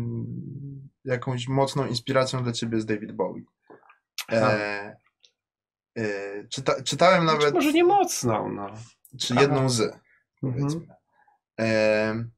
jakąś 1.04 1.48
mocną 1.48 1.86
inspiracją 1.86 2.42
dla 2.42 2.52
ciebie 2.52 2.76
jest 2.76 2.88
David 2.88 3.12
Bowie. 3.12 3.42
E, 4.32 4.96
yy, 5.96 6.48
czyta, 6.52 6.82
czytałem 6.82 7.22
Znaczy, 7.22 7.38
nawet, 7.38 7.54
może 7.54 7.72
nie 7.72 7.84
mocno, 7.84 8.48
no. 8.48 8.66
czy 9.20 9.34
jedną 9.34 9.68
z, 9.68 9.80
Mhm. 9.80 10.62
powiedzmy. 10.62 10.94
Em, 11.56 12.30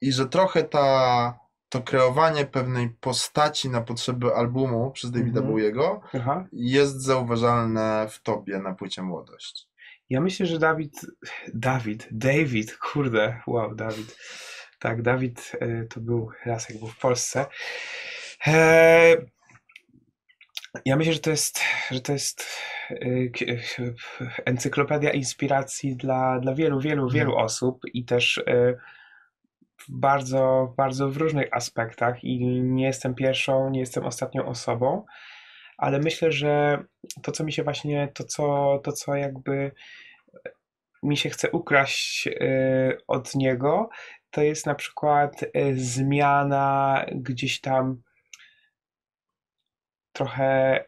I 0.00 0.12
że 0.12 0.28
trochę 0.28 0.64
ta, 0.64 1.38
to 1.74 1.82
kreowanie 1.82 2.46
pewnej 2.46 2.88
postaci 2.88 3.70
na 3.70 3.80
potrzeby 3.80 4.34
albumu 4.34 4.90
przez 4.90 5.10
Davida 5.10 5.40
Mhm. 5.40 5.54
Bowiego 5.54 6.00
jest 6.52 7.02
zauważalne 7.02 8.06
w 8.10 8.22
tobie 8.22 8.58
na 8.58 8.74
płycie 8.74 9.02
Młodość. 9.02 9.68
Ja 10.10 10.20
myślę, 10.20 10.46
że 10.46 10.58
Dawid, 10.58 11.06
Dawid, 11.54 12.08
David, 12.10 12.76
kurde, 12.76 13.40
wow, 13.46 13.74
Dawid. 13.74 14.16
Tak, 14.78 15.02
Dawid 15.02 15.52
e, 15.60 15.84
to 15.84 16.00
był 16.00 16.30
raz, 16.46 16.68
jak 16.68 16.78
był 16.78 16.88
w 16.88 16.98
Polsce. 16.98 17.46
E, 18.46 19.16
ja 20.84 20.96
myślę, 20.96 21.12
że 21.12 21.20
to 21.20 21.30
jest, 21.30 21.60
że 21.90 22.00
to 22.00 22.12
jest 22.12 22.46
e, 22.90 22.96
encyklopedia 24.44 25.10
inspiracji 25.10 25.96
dla, 25.96 26.40
dla 26.40 26.54
wielu, 26.54 26.80
wielu, 26.80 27.10
wielu 27.10 27.36
osób 27.36 27.80
i 27.94 28.04
też 28.04 28.42
bardzo, 29.88 30.74
bardzo 30.76 31.08
w 31.08 31.16
różnych 31.16 31.48
aspektach 31.52 32.24
i 32.24 32.62
nie 32.62 32.84
jestem 32.84 33.14
pierwszą, 33.14 33.70
nie 33.70 33.80
jestem 33.80 34.04
ostatnią 34.04 34.46
osobą, 34.46 35.04
ale 35.78 35.98
myślę, 35.98 36.32
że 36.32 36.84
to, 37.22 37.32
co 37.32 37.44
mi 37.44 37.52
się 37.52 37.62
właśnie, 37.62 38.08
to, 38.14 38.24
co, 38.24 38.78
to, 38.84 38.92
co 38.92 39.14
jakby 39.14 39.72
mi 41.02 41.16
się 41.16 41.30
chce 41.30 41.50
ukraść 41.50 42.26
y, 42.26 42.98
od 43.06 43.34
niego, 43.34 43.88
to 44.30 44.42
jest 44.42 44.66
na 44.66 44.74
przykład 44.74 45.42
y, 45.42 45.48
zmiana 45.76 47.04
gdzieś 47.12 47.60
tam 47.60 48.02
trochę 50.12 50.84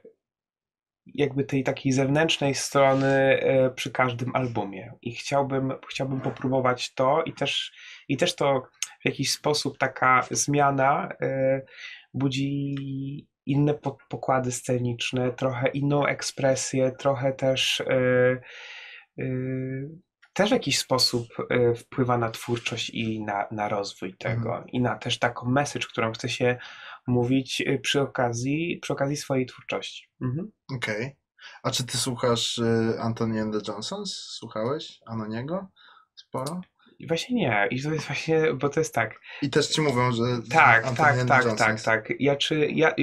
jakby 1.06 1.44
tej 1.44 1.64
takiej 1.64 1.92
zewnętrznej 1.92 2.54
strony 2.54 3.42
y, 3.66 3.70
przy 3.74 3.90
każdym 3.90 4.36
albumie. 4.36 4.92
I 5.02 5.14
chciałbym, 5.14 5.72
chciałbym 5.90 6.20
popróbować 6.20 6.94
to 6.94 7.22
i 7.22 7.32
też, 7.32 7.72
i 8.08 8.16
też 8.16 8.34
to 8.34 8.62
w 9.06 9.08
jakiś 9.08 9.32
sposób 9.32 9.78
taka 9.78 10.26
zmiana 10.30 11.08
y, 11.22 11.66
budzi 12.14 12.74
inne 13.46 13.74
po- 13.74 13.98
pokłady 14.08 14.52
sceniczne, 14.52 15.32
trochę 15.32 15.68
inną 15.68 16.06
ekspresję, 16.06 16.92
trochę 16.98 17.32
też 17.32 17.80
y, 17.80 18.40
y, 19.18 19.88
też 20.32 20.48
w 20.48 20.52
jakiś 20.52 20.78
sposób 20.78 21.28
wpływa 21.76 22.18
na 22.18 22.30
twórczość 22.30 22.90
i 22.90 23.24
na, 23.24 23.46
na 23.50 23.68
rozwój 23.68 24.16
tego 24.16 24.64
i 24.66 24.80
na 24.80 24.94
też 24.96 25.18
taką 25.18 25.50
message, 25.50 25.86
którą 25.86 26.12
chce 26.12 26.28
się 26.28 26.58
mówić 27.06 27.62
przy 27.82 28.00
okazji, 28.00 28.78
przy 28.82 28.92
okazji 28.92 29.16
swojej 29.16 29.46
twórczości. 29.46 30.08
Mhm. 30.22 30.50
Okej. 30.76 31.16
A 31.62 31.70
czy 31.70 31.86
ty 31.86 31.98
słuchasz 31.98 32.60
Anthony 32.98 33.42
and 33.42 33.54
the 33.54 33.72
Johnsons? 33.72 34.14
Słuchałeś 34.14 35.00
Anoniego? 35.06 35.68
Sporo? 36.14 36.60
I 36.98 37.06
właśnie 37.06 37.36
nie, 37.36 37.68
i 37.70 37.82
to 37.82 37.92
jest 37.92 38.06
właśnie, 38.06 38.54
bo 38.54 38.68
to 38.68 38.80
jest 38.80 38.94
tak, 38.94 39.20
I 39.42 39.50
też 39.50 39.68
ci 39.68 39.80
mówią, 39.80 40.12
że 40.12 40.22
tak, 40.50 40.86
Anthony 40.86 40.96
tak, 40.96 41.46
and 41.46 41.58
the 41.58 41.64
tak, 41.64 41.80
tak, 41.82 41.82
tak, 41.82 42.20
ja 42.20 42.36
czy, 42.36 42.66
ja, 42.70 42.94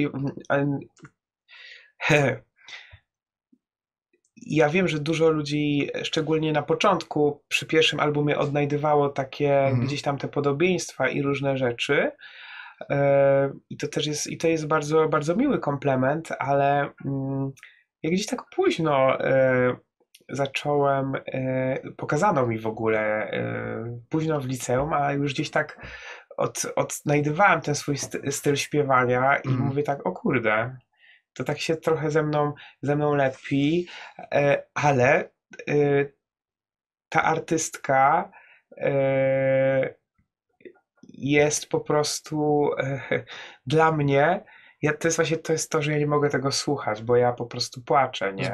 mm, 0.50 0.78
ja 4.46 4.68
wiem, 4.68 4.88
że 4.88 4.98
dużo 4.98 5.30
ludzi, 5.30 5.90
szczególnie 6.02 6.52
na 6.52 6.62
początku, 6.62 7.42
przy 7.48 7.66
pierwszym 7.66 8.00
albumie 8.00 8.38
odnajdywało 8.38 9.08
takie 9.08 9.60
Mhm. 9.60 9.86
gdzieś 9.86 10.02
tam 10.02 10.18
te 10.18 10.28
podobieństwa 10.28 11.08
i 11.08 11.22
różne 11.22 11.56
rzeczy. 11.56 12.10
E, 12.90 13.52
I 13.70 13.76
to 13.76 13.88
też 13.88 14.06
jest, 14.06 14.26
i 14.26 14.36
to 14.36 14.48
jest 14.48 14.66
bardzo, 14.66 15.08
bardzo 15.08 15.36
miły 15.36 15.58
komplement, 15.58 16.28
ale 16.38 16.92
mm, 17.04 17.52
ja 18.02 18.10
gdzieś 18.10 18.26
tak 18.26 18.42
późno 18.56 19.20
e, 19.20 19.76
zacząłem, 20.28 21.12
e, 21.26 21.78
pokazano 21.96 22.46
mi 22.46 22.58
w 22.58 22.66
ogóle 22.66 23.30
e, 23.30 24.00
późno 24.08 24.40
w 24.40 24.46
liceum, 24.46 24.92
a 24.92 25.12
już 25.12 25.34
gdzieś 25.34 25.50
tak 25.50 25.86
od, 26.36 26.62
odnajdywałem 26.76 27.60
ten 27.60 27.74
swój 27.74 27.98
sty- 27.98 28.32
styl 28.32 28.56
śpiewania 28.56 29.36
i 29.36 29.48
Mhm. 29.48 29.68
mówię 29.68 29.82
tak, 29.82 30.06
o 30.06 30.12
kurde, 30.12 30.76
to 31.34 31.44
tak 31.44 31.58
się 31.58 31.76
trochę 31.76 32.10
ze 32.10 32.22
mną, 32.22 32.52
ze 32.82 32.96
mną 32.96 33.14
lepi, 33.14 33.86
e, 34.18 34.62
ale 34.74 35.30
ta 37.08 37.22
artystka 37.22 38.30
jest 41.08 41.68
po 41.68 41.80
prostu 41.80 42.70
dla 43.66 43.92
mnie. 43.92 44.44
Ja, 44.84 44.92
to 44.92 45.08
jest 45.08 45.16
właśnie 45.16 45.36
to, 45.36 45.52
jest 45.52 45.70
to, 45.70 45.82
że 45.82 45.92
ja 45.92 45.98
nie 45.98 46.06
mogę 46.06 46.30
tego 46.30 46.52
słuchać, 46.52 47.02
bo 47.02 47.16
ja 47.16 47.32
po 47.32 47.46
prostu 47.46 47.82
płaczę, 47.82 48.32
nie? 48.34 48.44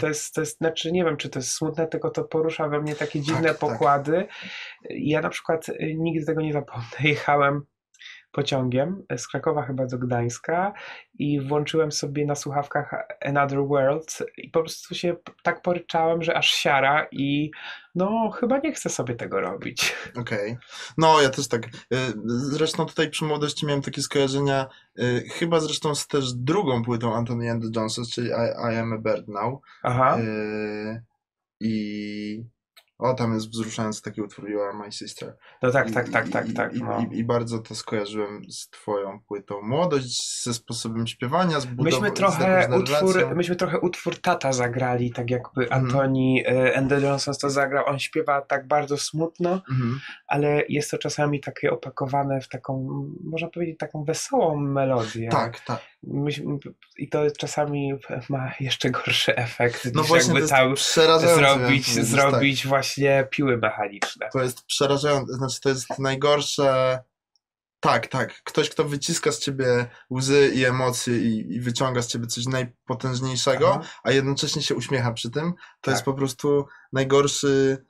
To 0.00 0.08
jest, 0.08 0.34
to 0.34 0.40
jest, 0.40 0.58
znaczy 0.58 0.92
nie 0.92 1.04
wiem, 1.04 1.16
czy 1.16 1.28
to 1.28 1.38
jest 1.38 1.52
smutne, 1.52 1.86
tylko 1.86 2.10
to 2.10 2.24
porusza 2.24 2.68
we 2.68 2.80
mnie 2.80 2.94
takie 2.94 3.20
dziwne 3.20 3.48
tak. 3.48 3.58
pokłady. 3.58 4.26
Ja 4.90 5.20
na 5.20 5.28
przykład 5.28 5.68
y, 5.68 5.94
nigdy 5.98 6.26
tego 6.26 6.42
nie 6.42 6.52
zapomnę. 6.52 6.86
Jechałem 7.00 7.62
pociągiem 8.32 9.04
z 9.16 9.28
Krakowa 9.28 9.62
chyba 9.62 9.86
do 9.86 9.98
Gdańska 9.98 10.72
i 11.18 11.40
włączyłem 11.40 11.92
sobie 11.92 12.26
na 12.26 12.34
słuchawkach 12.34 12.94
Another 13.20 13.58
World 13.58 14.18
i 14.36 14.50
po 14.50 14.60
prostu 14.60 14.94
się 14.94 15.16
tak 15.42 15.62
poryczałem, 15.62 16.22
że 16.22 16.36
aż 16.36 16.50
siara 16.50 17.06
i 17.12 17.50
no 17.94 18.30
chyba 18.30 18.58
nie 18.58 18.72
chcę 18.72 18.90
sobie 18.90 19.14
tego 19.14 19.40
robić. 19.40 19.94
Okej. 20.20 20.56
No, 20.98 21.20
ja 21.20 21.30
też 21.30 21.48
tak. 21.48 21.66
y, 21.66 21.70
Zresztą 22.26 22.86
tutaj 22.86 23.10
przy 23.10 23.24
młodości 23.24 23.66
miałem 23.66 23.82
takie 23.82 24.02
skojarzenia, 24.02 24.66
y, 24.98 25.24
chyba 25.30 25.60
zresztą 25.60 25.94
z 25.94 26.06
też 26.06 26.34
drugą 26.34 26.84
płytą 26.84 27.14
Anthony 27.14 27.50
and 27.50 27.62
the 27.62 27.80
Johnsons, 27.80 28.10
czyli 28.10 28.28
I, 28.28 28.72
I 28.72 28.76
Am 28.76 28.92
a 28.92 28.98
Bird 28.98 29.28
Now. 29.28 29.60
Aha. 29.82 30.18
Y, 30.18 31.02
I 31.60 32.44
o, 33.02 33.14
tam 33.14 33.34
jest 33.34 33.50
wzruszający 33.50 34.02
taki 34.02 34.22
utwór 34.22 34.50
You 34.50 34.60
Are 34.60 34.72
My 34.78 34.92
Sister. 34.92 35.36
No 35.62 35.70
tak, 35.70 35.90
I- 35.90 35.92
tak, 35.92 36.08
tak, 36.08 36.28
i- 36.28 36.32
tak, 36.32 36.48
i- 36.48 36.52
tak. 36.52 36.74
I, 36.74 36.82
No. 36.82 37.06
i, 37.12 37.18
I 37.18 37.24
bardzo 37.24 37.58
to 37.58 37.74
skojarzyłem 37.74 38.44
z 38.50 38.70
twoją 38.70 39.20
płytą. 39.20 39.62
Młodość 39.62 40.42
ze 40.42 40.54
sposobem 40.54 41.06
śpiewania, 41.06 41.60
z 41.60 41.66
budową, 41.66 41.84
Myśmy 41.90 42.08
z 42.10 42.12
trochę, 42.14 42.50
jakąś 42.60 42.80
utwór, 42.90 43.36
myśmy 43.36 43.56
trochę 43.56 43.80
utwór 43.80 44.20
Tata 44.20 44.52
zagrali, 44.52 45.10
tak 45.12 45.30
jakby 45.30 45.62
Mhm. 45.62 45.84
Antoni 45.84 46.42
e, 46.46 47.00
Johnson 47.02 47.34
to 47.40 47.50
zagrał. 47.50 47.86
On 47.86 47.98
śpiewa 47.98 48.40
tak 48.40 48.66
bardzo 48.68 48.98
smutno, 48.98 49.50
Mhm. 49.52 50.00
ale 50.26 50.62
jest 50.68 50.90
to 50.90 50.98
czasami 50.98 51.40
takie 51.40 51.70
opakowane 51.70 52.40
w 52.40 52.48
taką, 52.48 53.04
można 53.24 53.48
powiedzieć, 53.48 53.78
taką 53.78 54.04
wesołą 54.04 54.56
melodię. 54.60 55.28
Tak, 55.28 55.60
tak. 55.60 55.80
Myśmy, 56.02 56.58
I 56.98 57.08
to 57.08 57.22
czasami 57.38 57.92
ma 58.28 58.52
jeszcze 58.60 58.90
gorszy 58.90 59.36
efekt 59.36 59.90
No 59.94 60.00
niż 60.00 60.08
właśnie, 60.08 60.34
jakby 60.34 60.48
tam 60.48 60.74
przerażające. 60.74 61.40
miałem 61.42 61.58
zrobić, 61.60 61.86
powiedzieć, 61.86 62.06
zrobić 62.06 62.66
właśnie 62.92 63.28
piły 63.30 63.56
mechaniczne. 63.58 64.28
To 64.32 64.42
jest 64.42 64.64
przerażające, 64.64 65.32
znaczy 65.32 65.60
to 65.60 65.68
jest 65.68 65.98
najgorsze. 65.98 66.98
Tak, 67.80 68.06
tak. 68.06 68.42
Ktoś, 68.44 68.70
kto 68.70 68.84
wyciska 68.84 69.32
z 69.32 69.38
ciebie 69.38 69.86
łzy 70.10 70.50
i 70.54 70.64
emocje 70.64 71.18
i, 71.18 71.54
i 71.54 71.60
wyciąga 71.60 72.02
z 72.02 72.06
ciebie 72.06 72.26
coś 72.26 72.46
najpotężniejszego, 72.46 73.70
Aha. 73.80 73.88
a 74.04 74.10
jednocześnie 74.10 74.62
się 74.62 74.74
uśmiecha 74.74 75.12
przy 75.12 75.30
tym, 75.30 75.52
to 75.52 75.58
Tak. 75.80 75.92
jest 75.94 76.04
po 76.04 76.14
prostu 76.14 76.66
najgorszy 76.92 77.84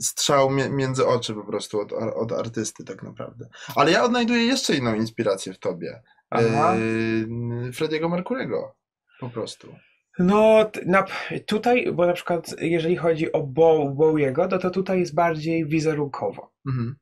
strzał 0.00 0.50
mie- 0.50 0.70
między 0.70 1.06
oczy 1.06 1.34
po 1.34 1.44
prostu 1.44 1.80
od, 1.80 1.92
od 1.92 2.32
artysty 2.32 2.84
tak 2.84 3.02
naprawdę. 3.02 3.48
Ale 3.76 3.90
ja 3.90 4.04
odnajduję 4.04 4.44
jeszcze 4.44 4.74
inną 4.74 4.94
inspirację 4.94 5.54
w 5.54 5.58
tobie. 5.58 6.02
Aha. 6.30 6.74
Yy, 6.76 7.72
Frediego 7.72 8.08
Mercurego. 8.08 8.76
Po 9.20 9.30
prostu. 9.30 9.74
No, 10.18 10.70
na, 10.86 11.04
tutaj, 11.46 11.92
bo 11.92 12.06
na 12.06 12.12
przykład 12.12 12.54
jeżeli 12.60 12.96
chodzi 12.96 13.32
o 13.32 13.42
Bow, 13.42 13.94
Bowiego, 13.96 14.48
no 14.50 14.58
to 14.58 14.70
tutaj 14.70 15.00
jest 15.00 15.14
bardziej 15.14 15.66
wizerunkowo. 15.66 16.52
Mhm. 16.66 16.96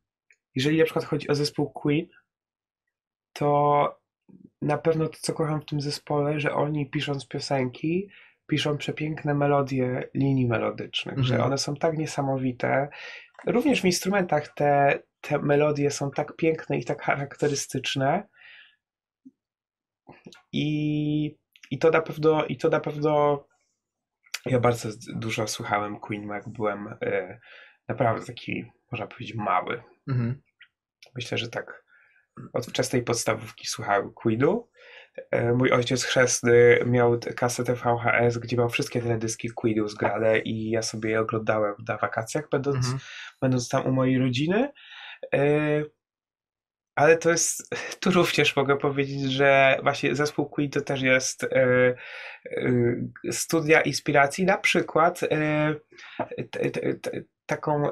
Jeżeli 0.55 0.79
na 0.79 0.85
przykład 0.85 1.05
chodzi 1.05 1.29
o 1.29 1.35
zespół 1.35 1.71
Queen, 1.71 2.07
to 3.33 4.01
na 4.63 4.79
pewno 4.79 5.09
to, 5.09 5.19
co 5.21 5.33
kocham 5.33 5.61
w 5.61 5.65
tym 5.65 5.81
zespole, 5.81 6.41
że 6.41 6.55
oni 6.55 6.91
pisząc 6.91 7.29
piosenki, 7.29 8.09
piszą 8.47 8.79
przepiękne 8.79 9.35
melodie 9.35 10.09
linii 10.15 10.47
melodycznych, 10.47 11.19
że 11.19 11.35
Mhm. 11.35 11.47
one 11.47 11.59
są 11.59 11.75
tak 11.75 11.99
niesamowite. 11.99 12.89
Również 13.47 13.81
w 13.83 13.85
instrumentach 13.85 14.55
te, 14.55 14.99
te 15.21 15.39
melodie 15.39 15.91
są 15.91 16.11
tak 16.11 16.37
piękne 16.37 16.79
i 16.79 16.85
tak 16.85 17.03
charakterystyczne. 17.03 18.29
I, 20.53 21.37
i 21.71 21.79
to 21.79 21.91
na 21.91 22.03
pewno, 22.03 22.45
i 22.45 22.57
to 22.57 22.69
na 22.69 22.81
pewno 22.81 23.45
ja 24.47 24.61
bardzo 24.61 24.89
dużo 25.15 25.49
słuchałem 25.49 26.01
Queen, 26.01 26.29
jak 26.29 26.49
byłem 26.49 26.89
e, 27.03 27.41
naprawdę 27.89 28.27
taki, 28.27 28.65
można 28.93 29.07
powiedzieć, 29.07 29.35
mały. 29.37 29.83
Mhm. 30.09 30.43
Myślę, 31.15 31.39
że 31.39 31.49
tak 31.49 31.85
od 32.53 32.67
wczesnej 32.67 33.03
podstawówki 33.03 33.67
słuchałem 33.67 34.13
Queenu. 34.13 34.69
E, 35.31 35.53
Mój 35.53 35.73
ojciec 35.73 36.05
chrzestny 36.05 36.79
miał 36.87 37.19
kasetę 37.37 37.75
VHS, 37.75 38.39
gdzie 38.39 38.57
miał 38.57 38.69
wszystkie 38.69 39.03
teledyski 39.03 39.51
Queenu 39.51 39.89
zgrane 39.89 40.39
i 40.39 40.71
ja 40.71 40.83
sobie 40.83 41.11
je 41.11 41.21
oglądałem 41.21 41.75
na 41.89 41.97
wakacjach, 41.97 42.49
będąc, 42.51 42.77
Mhm. 42.77 42.99
będąc 43.43 43.69
tam 43.69 43.87
u 43.87 43.93
mojej 43.93 44.19
rodziny. 44.19 44.73
E, 45.35 45.83
Ale 46.97 47.17
to 47.17 47.31
jest, 47.31 47.75
tu 48.01 48.11
również 48.11 48.57
mogę 48.57 48.77
powiedzieć, 48.77 49.23
że 49.33 49.79
właśnie 49.83 50.15
zespół 50.15 50.47
Queen 50.49 50.71
to 50.71 50.81
też 50.81 51.03
jest 51.03 51.45
e, 51.45 51.49
e, 53.27 53.33
studia 53.33 53.81
inspiracji. 53.81 54.45
Na 54.45 54.59
przykład 54.59 55.21
e, 55.23 55.75
t, 56.51 56.71
t, 56.71 56.95
t, 56.95 57.11
taką 57.47 57.83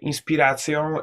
inspiracją, 0.00 0.94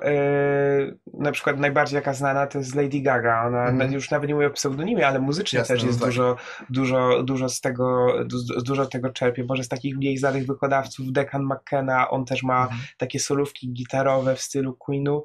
na 1.14 1.32
przykład 1.32 1.60
najbardziej 1.60 1.96
jaka 1.96 2.14
znana 2.14 2.48
to 2.48 2.58
jest 2.58 2.76
Lady 2.76 3.02
Gaga. 3.02 3.44
Ona 3.48 3.68
Mhm. 3.68 3.94
już 3.94 4.12
nawet 4.12 4.28
nie 4.28 4.36
mówię 4.36 4.48
o 4.48 4.52
pseudonimie, 4.52 5.08
ale 5.08 5.20
muzycznie 5.20 5.60
Jasne, 5.60 5.76
też 5.76 5.84
no 5.84 5.88
jest 5.88 6.00
tak. 6.00 6.10
dużo, 6.10 6.36
dużo, 6.70 7.24
dużo 7.24 7.50
z 7.50 7.62
tego, 7.62 8.16
du- 8.26 8.62
dużo 8.66 8.86
tego 8.86 9.10
czerpie. 9.10 9.44
Może 9.44 9.64
z 9.64 9.68
takich 9.68 9.96
mniej 9.98 10.18
znanych 10.18 10.46
wykładowców 10.46 11.12
Declan 11.12 11.44
McKenna, 11.46 12.10
on 12.10 12.26
też 12.26 12.44
ma 12.44 12.62
Mhm. 12.64 12.82
takie 12.98 13.20
solówki 13.20 13.74
gitarowe 13.74 14.36
w 14.36 14.42
stylu 14.42 14.76
Queenu. 14.76 15.24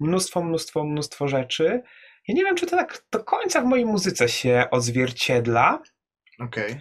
Mnóstwo, 0.00 0.42
mnóstwo, 0.42 0.84
mnóstwo 0.84 1.28
rzeczy. 1.28 1.82
Ja 2.28 2.34
nie 2.34 2.44
wiem, 2.44 2.56
czy 2.56 2.66
to 2.66 2.76
tak 2.76 3.04
do 3.12 3.24
końca 3.24 3.60
w 3.60 3.64
mojej 3.64 3.86
muzyce 3.86 4.28
się 4.28 4.66
odzwierciedla, 4.70 5.82
Okej. 6.40 6.80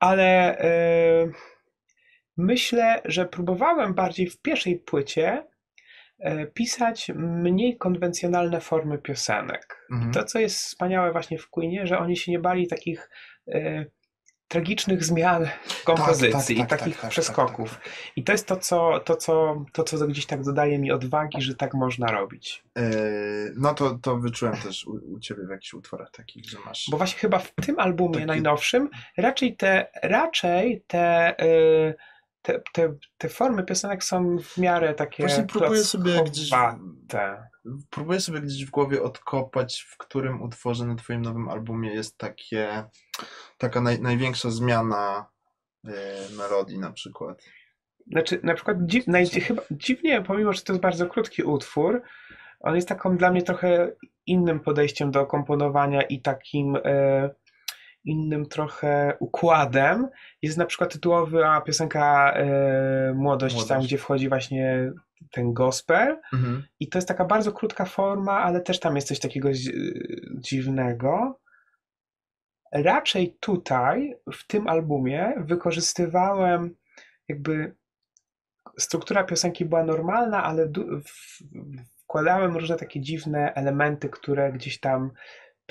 ale 0.00 0.58
e, 0.58 1.28
myślę, 2.36 3.02
że 3.04 3.26
próbowałem 3.26 3.94
bardziej 3.94 4.30
w 4.30 4.40
pierwszej 4.40 4.78
płycie 4.78 5.46
e, 6.18 6.46
pisać 6.46 7.10
mniej 7.16 7.76
konwencjonalne 7.76 8.60
formy 8.60 8.98
piosenek. 8.98 9.86
Mhm. 9.92 10.12
To, 10.12 10.24
co 10.24 10.38
jest 10.38 10.56
wspaniałe 10.56 11.12
właśnie 11.12 11.38
w 11.38 11.48
Queenie, 11.48 11.86
że 11.86 11.98
oni 11.98 12.16
się 12.16 12.32
nie 12.32 12.38
bali 12.38 12.68
takich 12.68 13.10
e, 13.48 13.84
tragicznych 14.52 15.04
zmian 15.04 15.48
w 15.64 15.84
kompozycji 15.84 16.56
tak, 16.56 16.66
i 16.66 16.68
tak, 16.68 16.78
takich 16.78 16.94
tak, 16.94 17.02
tak, 17.02 17.10
przeskoków. 17.10 17.80
I 18.16 18.24
to 18.24 18.32
jest 18.32 18.46
to 18.46 18.56
co, 18.56 19.00
to, 19.00 19.16
co, 19.16 19.64
to, 19.72 19.84
co 19.84 20.06
gdzieś 20.06 20.26
tak 20.26 20.42
dodaje 20.42 20.78
mi 20.78 20.92
odwagi, 20.92 21.42
że 21.42 21.54
tak 21.54 21.74
można 21.74 22.06
robić. 22.06 22.64
Yy, 22.76 22.82
no 23.56 23.74
to, 23.74 23.98
to 24.02 24.16
wyczułem 24.16 24.56
też 24.56 24.86
u, 24.86 25.14
u 25.14 25.20
ciebie 25.20 25.46
w 25.46 25.50
jakichś 25.50 25.74
utworach 25.74 26.10
takich, 26.10 26.44
że 26.44 26.58
masz. 26.66 26.88
Bo 26.90 26.96
właśnie 26.96 27.18
chyba 27.18 27.38
w 27.38 27.52
tym 27.66 27.78
albumie 27.78 28.14
Taki- 28.14 28.26
najnowszym 28.26 28.90
raczej 29.16 29.56
te, 29.56 29.86
raczej 30.02 30.84
te, 30.86 31.34
y, 31.44 31.94
te, 32.42 32.62
te, 32.72 32.94
te 33.18 33.28
formy 33.28 33.64
piosenek 33.64 34.04
są 34.04 34.38
w 34.38 34.58
miarę 34.58 34.94
takie 34.94 35.22
Właśnie 35.22 35.44
próbuję 35.44 35.84
sobie 35.84 36.24
gdzieś. 36.24 36.50
Próbuję 37.90 38.20
sobie 38.20 38.40
gdzieś 38.40 38.66
w 38.66 38.70
głowie 38.70 39.02
odkopać, 39.02 39.86
w 39.88 39.96
którym 39.96 40.42
utworze 40.42 40.86
na 40.86 40.94
Twoim 40.94 41.22
nowym 41.22 41.48
albumie 41.48 41.94
jest 41.94 42.18
takie, 42.18 42.84
taka 43.58 43.80
naj, 43.80 44.00
największa 44.00 44.50
zmiana 44.50 45.26
yy, 45.84 45.92
melodii 46.36 46.78
na 46.78 46.92
przykład. 46.92 47.42
Znaczy, 48.06 48.40
na 48.42 48.54
przykład 48.54 48.76
dziw, 48.86 49.06
naj, 49.06 49.26
chyba, 49.26 49.62
dziwnie, 49.70 50.22
pomimo, 50.22 50.52
że 50.52 50.62
to 50.62 50.72
jest 50.72 50.82
bardzo 50.82 51.06
krótki 51.06 51.42
utwór, 51.42 52.02
on 52.60 52.76
jest 52.76 52.88
taką 52.88 53.16
dla 53.16 53.30
mnie 53.30 53.42
trochę 53.42 53.92
innym 54.26 54.60
podejściem 54.60 55.10
do 55.10 55.26
komponowania 55.26 56.02
i 56.02 56.20
takim 56.20 56.76
e, 56.84 57.30
innym 58.04 58.46
trochę 58.46 59.16
układem. 59.20 60.08
Jest 60.42 60.58
na 60.58 60.66
przykład 60.66 60.92
tytułowa 60.92 61.60
piosenka 61.60 62.32
e, 62.32 63.14
Młodość, 63.14 63.54
tam 63.54 63.64
Młodość. 63.66 63.86
gdzie 63.86 63.98
wchodzi 63.98 64.28
właśnie 64.28 64.92
ten 65.30 65.52
gospel. 65.52 66.20
Mhm. 66.32 66.62
I 66.80 66.88
to 66.88 66.98
jest 66.98 67.08
taka 67.08 67.24
bardzo 67.24 67.52
krótka 67.52 67.84
forma, 67.84 68.32
ale 68.42 68.60
też 68.60 68.80
tam 68.80 68.96
jest 68.96 69.08
coś 69.08 69.18
takiego 69.20 69.48
dzi- 69.52 69.72
dziwnego. 70.40 71.40
Raczej 72.72 73.36
tutaj, 73.40 74.14
w 74.32 74.46
tym 74.46 74.68
albumie, 74.68 75.32
wykorzystywałem 75.36 76.76
jakby 77.28 77.74
struktura 78.78 79.24
piosenki 79.24 79.64
była 79.64 79.84
normalna, 79.84 80.44
ale 80.44 80.72
wkładałem 82.04 82.54
różne 82.56 82.76
takie 82.76 83.00
dziwne 83.00 83.54
elementy, 83.54 84.08
które 84.08 84.52
gdzieś 84.52 84.80
tam 84.80 85.10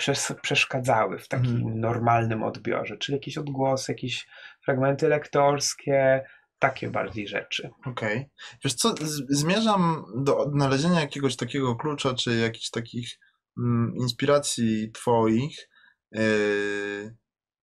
przes- 0.02 0.36
przeszkadzały 0.42 1.20
w 1.20 1.28
takim 1.28 1.56
Mhm. 1.56 1.80
normalnym 1.80 2.44
odbiorze, 2.44 2.98
czyli 2.98 3.16
jakieś 3.16 3.38
odgłosy, 3.38 3.92
jakieś 3.92 4.28
fragmenty 4.66 5.08
lektorskie, 5.08 6.26
takie 6.62 6.90
bardziej 6.90 7.28
rzeczy. 7.28 7.70
Okej. 7.86 8.30
Wiesz 8.64 8.74
co, 8.74 8.94
zmierzam 9.30 10.06
do 10.16 10.38
odnalezienia 10.38 11.02
jakiegoś 11.02 11.36
takiego 11.36 11.76
klucza, 11.76 12.14
czy 12.14 12.38
jakichś 12.38 12.70
takich 12.70 13.20
mm, 13.58 13.96
inspiracji 13.96 14.92
twoich. 14.92 15.70
Yy, 16.12 16.22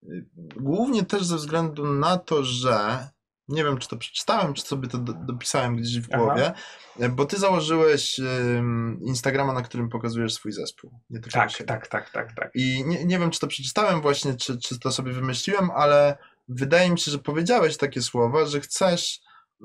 yy, 0.03 0.27
głównie 0.57 1.05
też 1.05 1.25
ze 1.25 1.37
względu 1.37 1.95
na 1.95 2.19
to, 2.19 2.45
że 2.45 3.09
nie 3.49 3.65
wiem, 3.65 3.79
czy 3.79 3.89
to 3.89 3.97
przeczytałem, 3.97 4.55
czy 4.55 4.63
sobie 4.63 4.89
to 4.89 4.99
do, 4.99 5.13
dopisałem 5.13 5.77
gdzieś 5.77 6.01
w 6.01 6.09
Aha. 6.13 6.23
głowie, 6.23 6.53
yy, 6.99 7.09
bo 7.09 7.27
ty 7.27 7.37
założyłeś 7.39 8.21
Instagrama, 9.01 9.53
na 9.53 9.63
którym 9.63 9.89
pokazujesz 9.89 10.35
swój 10.35 10.53
zespół. 10.53 11.01
Nie 11.11 11.21
Tak, 11.21 11.53
tak, 11.67 11.89
tak, 11.89 12.11
tak, 12.11 12.33
tak. 12.35 12.51
I 12.55 12.85
nie, 12.87 13.05
nie 13.05 13.19
wiem, 13.19 13.31
czy 13.31 13.41
to 13.41 13.47
przeczytałem 13.47 14.01
właśnie, 14.01 14.35
czy, 14.35 14.59
czy 14.59 14.79
to 14.79 14.93
sobie 14.93 15.13
wymyśliłem, 15.13 15.71
ale 15.71 16.19
wydaje 16.49 16.91
mi 16.91 16.99
się, 16.99 17.11
że 17.11 17.19
powiedziałeś 17.19 17.77
takie 17.77 18.03
słowa, 18.03 18.47
że 18.47 18.61
chcesz 18.61 19.21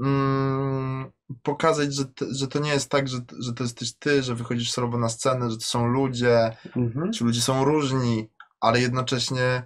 mm, 0.05 1.11
pokazać, 1.43 1.95
że, 1.95 2.03
że 2.31 2.47
to 2.47 2.59
nie 2.59 2.71
jest 2.71 2.89
tak, 2.89 3.07
że, 3.07 3.17
że 3.39 3.53
to 3.53 3.63
jesteś 3.63 3.93
ty, 3.93 4.23
że 4.23 4.35
wychodzisz 4.35 4.71
solowo 4.71 4.97
na 4.97 5.09
scenę, 5.09 5.51
że 5.51 5.57
to 5.57 5.63
są 5.63 5.87
ludzie, 5.87 6.57
Mhm. 6.75 7.13
ci 7.13 7.23
ludzie 7.23 7.41
są 7.41 7.63
różni, 7.63 8.29
ale 8.59 8.81
jednocześnie 8.81 9.63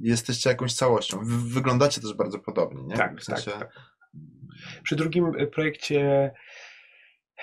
jesteście 0.00 0.50
jakąś 0.50 0.74
całością. 0.74 1.24
Wy, 1.24 1.50
wyglądacie 1.54 2.00
też 2.00 2.14
bardzo 2.14 2.38
podobnie, 2.38 2.82
nie? 2.82 2.96
Tak, 2.96 3.20
w 3.20 3.24
sensie, 3.24 3.50
tak, 3.50 3.60
tak. 3.60 3.92
Przy 4.82 4.96
drugim 4.96 5.26
y, 5.40 5.46
projekcie 5.46 6.30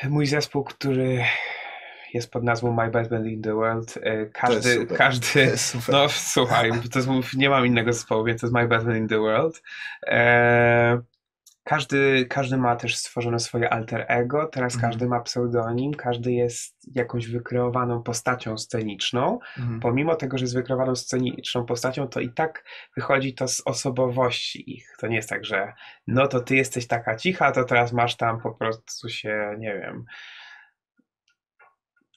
mój 0.03 0.25
zespół, 0.27 0.63
który 0.63 1.25
jest 2.13 2.31
pod 2.31 2.43
nazwą 2.43 2.73
My 2.73 2.91
Best 2.91 3.09
Band 3.09 3.25
in 3.25 3.41
the 3.41 3.53
World, 3.53 3.97
y, 3.97 4.31
każdy, 4.33 4.85
każdy, 4.85 5.51
no 5.91 6.09
słuchaj, 6.09 6.71
to 6.91 6.99
jest, 6.99 7.33
nie 7.37 7.49
mam 7.49 7.65
innego 7.65 7.93
zespołu, 7.93 8.23
więc 8.23 8.41
to 8.41 8.47
jest 8.47 8.55
My 8.55 8.67
Best 8.67 8.85
Band 8.85 8.97
in 8.97 9.07
the 9.07 9.19
World. 9.19 9.61
E, 10.07 11.01
każdy, 11.63 12.25
każdy 12.25 12.57
ma 12.57 12.75
też 12.75 12.97
stworzone 12.97 13.39
swoje 13.39 13.69
alter 13.69 14.05
ego, 14.07 14.47
teraz 14.51 14.75
Mhm. 14.75 14.91
każdy 14.91 15.07
ma 15.07 15.19
pseudonim, 15.19 15.93
każdy 15.93 16.31
jest 16.31 16.77
jakąś 16.95 17.27
wykreowaną 17.27 18.03
postacią 18.03 18.57
sceniczną. 18.57 19.39
Mhm. 19.57 19.79
Pomimo 19.79 20.15
tego, 20.15 20.37
że 20.37 20.43
jest 20.43 20.55
wykreowaną 20.55 20.95
sceniczną 20.95 21.65
postacią, 21.65 22.07
to 22.07 22.19
i 22.19 22.29
tak 22.29 22.63
wychodzi 22.95 23.33
to 23.33 23.47
z 23.47 23.61
osobowości 23.65 24.71
ich. 24.75 24.95
To 24.99 25.07
nie 25.07 25.15
jest 25.15 25.29
tak, 25.29 25.45
że 25.45 25.73
no 26.07 26.27
to 26.27 26.39
ty 26.39 26.55
jesteś 26.55 26.87
taka 26.87 27.15
cicha, 27.15 27.51
to 27.51 27.63
teraz 27.63 27.93
masz 27.93 28.15
tam 28.17 28.41
po 28.41 28.51
prostu 28.51 29.09
się, 29.09 29.55
nie 29.59 29.73
wiem, 29.73 30.05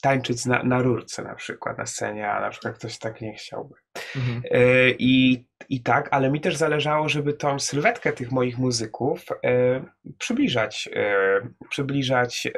tańczyć 0.02 0.46
na, 0.46 0.62
na 0.62 0.82
rurce 0.82 1.22
na 1.22 1.34
przykład, 1.34 1.78
na 1.78 1.86
scenie, 1.86 2.30
a 2.30 2.40
na 2.40 2.50
przykład 2.50 2.74
ktoś 2.78 2.98
tak 2.98 3.20
nie 3.20 3.34
chciałby. 3.34 3.74
Mhm. 4.16 4.42
E, 4.50 4.90
I, 4.90 5.44
I 5.68 5.82
tak, 5.82 6.08
ale 6.10 6.30
mi 6.30 6.40
też 6.40 6.56
zależało, 6.56 7.08
żeby 7.08 7.32
tą 7.32 7.58
sylwetkę 7.58 8.12
tych 8.12 8.32
moich 8.32 8.58
muzyków 8.58 9.26
e, 9.44 9.84
przybliżać, 10.18 10.88
e, 10.96 11.40
przybliżać 11.70 12.48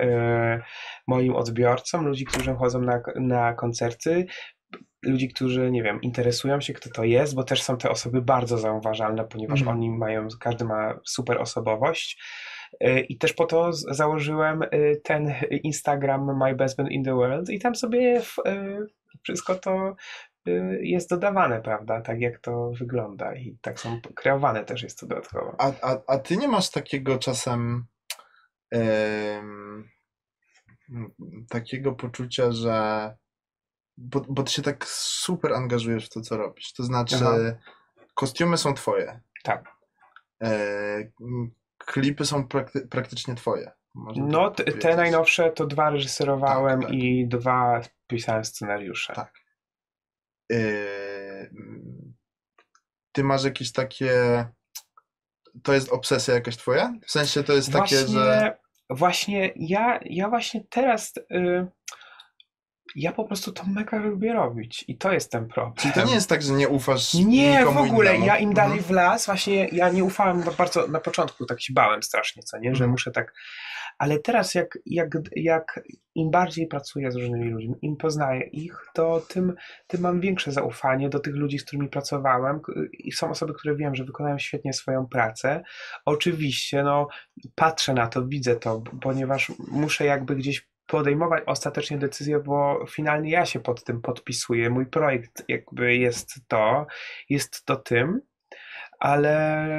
moim 1.07 1.37
odbiorcom, 1.37 2.07
ludzi, 2.07 2.25
którzy 2.25 2.55
chodzą 2.55 2.81
na, 2.81 3.03
na 3.17 3.55
koncerty, 3.55 4.27
ludzi, 5.03 5.29
którzy, 5.29 5.71
nie 5.71 5.83
wiem, 5.83 6.03
interesują 6.03 6.61
się, 6.61 6.73
kto 6.73 6.91
to 6.91 7.05
jest, 7.05 7.35
bo 7.35 7.45
też 7.45 7.63
są 7.63 7.77
te 7.77 7.91
osoby 7.91 8.23
bardzo 8.23 8.59
zauważalne, 8.59 9.25
ponieważ 9.25 9.61
Mhm. 9.61 9.77
oni 9.77 9.91
mają, 9.91 10.29
każdy 10.41 10.65
ma 10.65 11.01
super 11.05 11.39
osobowość. 11.41 12.23
E, 12.81 13.01
I 13.01 13.19
też 13.19 13.33
po 13.33 13.47
to 13.47 13.73
założyłem 13.73 14.63
e, 14.63 14.69
ten 14.97 15.35
Instagram 15.51 16.39
My 16.39 16.55
Best 16.55 16.77
Band 16.77 16.91
in 16.91 17.05
the 17.05 17.15
World 17.15 17.51
i 17.51 17.59
tam 17.59 17.75
sobie 17.75 18.23
e, 18.47 18.79
wszystko 19.23 19.55
to 19.55 19.97
jest 20.81 21.11
dodawane, 21.11 21.61
prawda? 21.61 22.01
Tak 22.01 22.21
jak 22.21 22.39
to 22.39 22.71
wygląda 22.71 23.35
i 23.35 23.59
tak 23.63 23.81
są 23.81 24.01
kreowane 24.01 24.65
też 24.65 24.83
jest 24.83 24.99
to 24.99 25.07
dodatkowo. 25.07 25.57
A, 25.59 25.73
a, 25.83 25.99
a 26.07 26.19
ty 26.19 26.37
nie 26.37 26.49
masz 26.49 26.71
takiego 26.71 27.19
czasem 27.19 27.85
em, 28.71 29.89
takiego 31.49 31.93
poczucia, 31.93 32.53
że 32.53 33.11
bo, 33.97 34.21
bo 34.29 34.43
ty 34.43 34.53
się 34.53 34.63
tak 34.63 34.87
super 34.87 35.53
angażujesz 35.53 36.07
w 36.07 36.13
to, 36.13 36.21
co 36.21 36.37
robisz. 36.37 36.73
To 36.73 36.83
znaczy, 36.83 37.17
Aha. 37.17 37.37
kostiumy 38.15 38.59
są 38.59 38.75
twoje. 38.75 39.21
Tak. 39.43 39.65
M, 40.41 41.51
klipy 41.87 42.25
są 42.25 42.49
prakty, 42.49 42.89
praktycznie 42.89 43.35
twoje. 43.35 43.73
Można 43.95 44.27
No, 44.27 44.51
tak 44.51 44.67
te, 44.67 44.73
te 44.73 44.97
najnowsze 44.97 45.51
to 45.51 45.67
dwa 45.67 45.91
reżyserowałem 45.91 46.81
Tak, 46.81 46.89
tak. 46.89 46.99
i 46.99 47.29
dwa 47.29 47.81
pisałem 48.07 48.45
scenariusze. 48.45 49.13
Tak. 49.13 49.33
M, 50.51 52.15
ty 53.13 53.25
masz 53.25 53.45
jakieś 53.45 53.73
takie. 53.73 54.45
To 55.63 55.73
jest 55.73 55.93
obsesja 55.93 56.35
jakaś 56.35 56.57
twoja? 56.57 56.93
W 57.07 57.11
sensie 57.11 57.45
to 57.45 57.53
jest 57.53 57.73
takie, 57.73 57.97
właśnie, 57.97 58.15
że. 58.15 58.57
właśnie 58.91 59.53
ja, 59.57 60.01
ja 60.05 60.29
właśnie 60.29 60.65
teraz 60.71 61.13
y, 61.17 61.67
ja 62.97 63.13
po 63.13 63.25
prostu 63.25 63.53
to 63.53 63.65
mega 63.67 63.99
lubię 63.99 64.33
robić 64.33 64.85
i 64.89 64.99
to 64.99 65.13
jest 65.13 65.31
ten 65.33 65.49
problem. 65.49 65.75
Czyli 65.77 65.95
to 65.95 66.05
nie 66.05 66.15
jest 66.15 66.29
tak, 66.29 66.43
że 66.43 66.53
nie 66.53 66.69
ufasz 66.69 67.15
Nie, 67.15 67.65
w 67.67 67.77
ogóle. 67.77 68.11
innemu. 68.11 68.27
Ja 68.27 68.39
im 68.39 68.55
dalej 68.55 68.79
Mhm. 68.79 68.89
w 68.89 68.91
las, 68.97 69.27
właśnie 69.27 69.69
ja 69.69 69.89
nie 69.89 70.05
ufałem 70.05 70.43
ba- 70.43 70.53
bardzo 70.59 70.87
na 70.87 71.01
początku, 71.01 71.47
tak 71.47 71.63
się 71.63 71.73
bałem 71.73 72.03
strasznie, 72.03 72.43
co 72.43 72.59
nie, 72.59 72.69
że 72.69 72.75
Mhm. 72.75 72.91
muszę 72.91 73.11
tak. 73.11 73.33
Ale 73.99 74.19
teraz, 74.19 74.55
jak, 74.55 74.79
jak, 74.87 75.09
jak 75.37 75.81
im 76.15 76.31
bardziej 76.31 76.67
pracuję 76.67 77.11
z 77.13 77.17
różnymi 77.17 77.51
ludźmi, 77.51 77.75
im 77.83 77.97
poznaję 77.97 78.43
ich, 78.53 78.77
to 78.95 79.21
tym, 79.29 79.55
tym 79.87 80.01
mam 80.01 80.21
większe 80.21 80.53
zaufanie 80.53 81.09
do 81.09 81.21
tych 81.21 81.35
ludzi, 81.35 81.59
z 81.59 81.65
którymi 81.65 81.89
pracowałem. 81.89 82.61
I 82.93 83.13
są 83.13 83.31
osoby, 83.31 83.55
które 83.55 83.77
wiem, 83.77 83.95
że 83.95 84.05
wykonają 84.05 84.39
świetnie 84.39 84.73
swoją 84.73 85.07
pracę. 85.07 85.63
Oczywiście, 86.05 86.83
no, 86.83 87.09
patrzę 87.55 87.95
na 87.95 88.07
to, 88.07 88.27
widzę 88.27 88.57
to, 88.57 88.83
ponieważ 89.03 89.53
muszę 89.69 90.05
jakby 90.05 90.37
gdzieś 90.37 90.69
podejmować 90.87 91.43
ostatecznie 91.47 91.99
decyzję, 91.99 92.41
bo 92.41 92.87
finalnie 92.91 93.31
ja 93.31 93.47
się 93.47 93.61
pod 93.61 93.85
tym 93.85 94.01
podpisuję. 94.01 94.71
Mój 94.71 94.87
projekt 94.87 95.45
jakby 95.49 95.97
jest 95.97 96.49
to, 96.49 96.87
jest 97.29 97.65
to 97.65 97.77
tym, 97.77 98.21
ale 98.99 99.37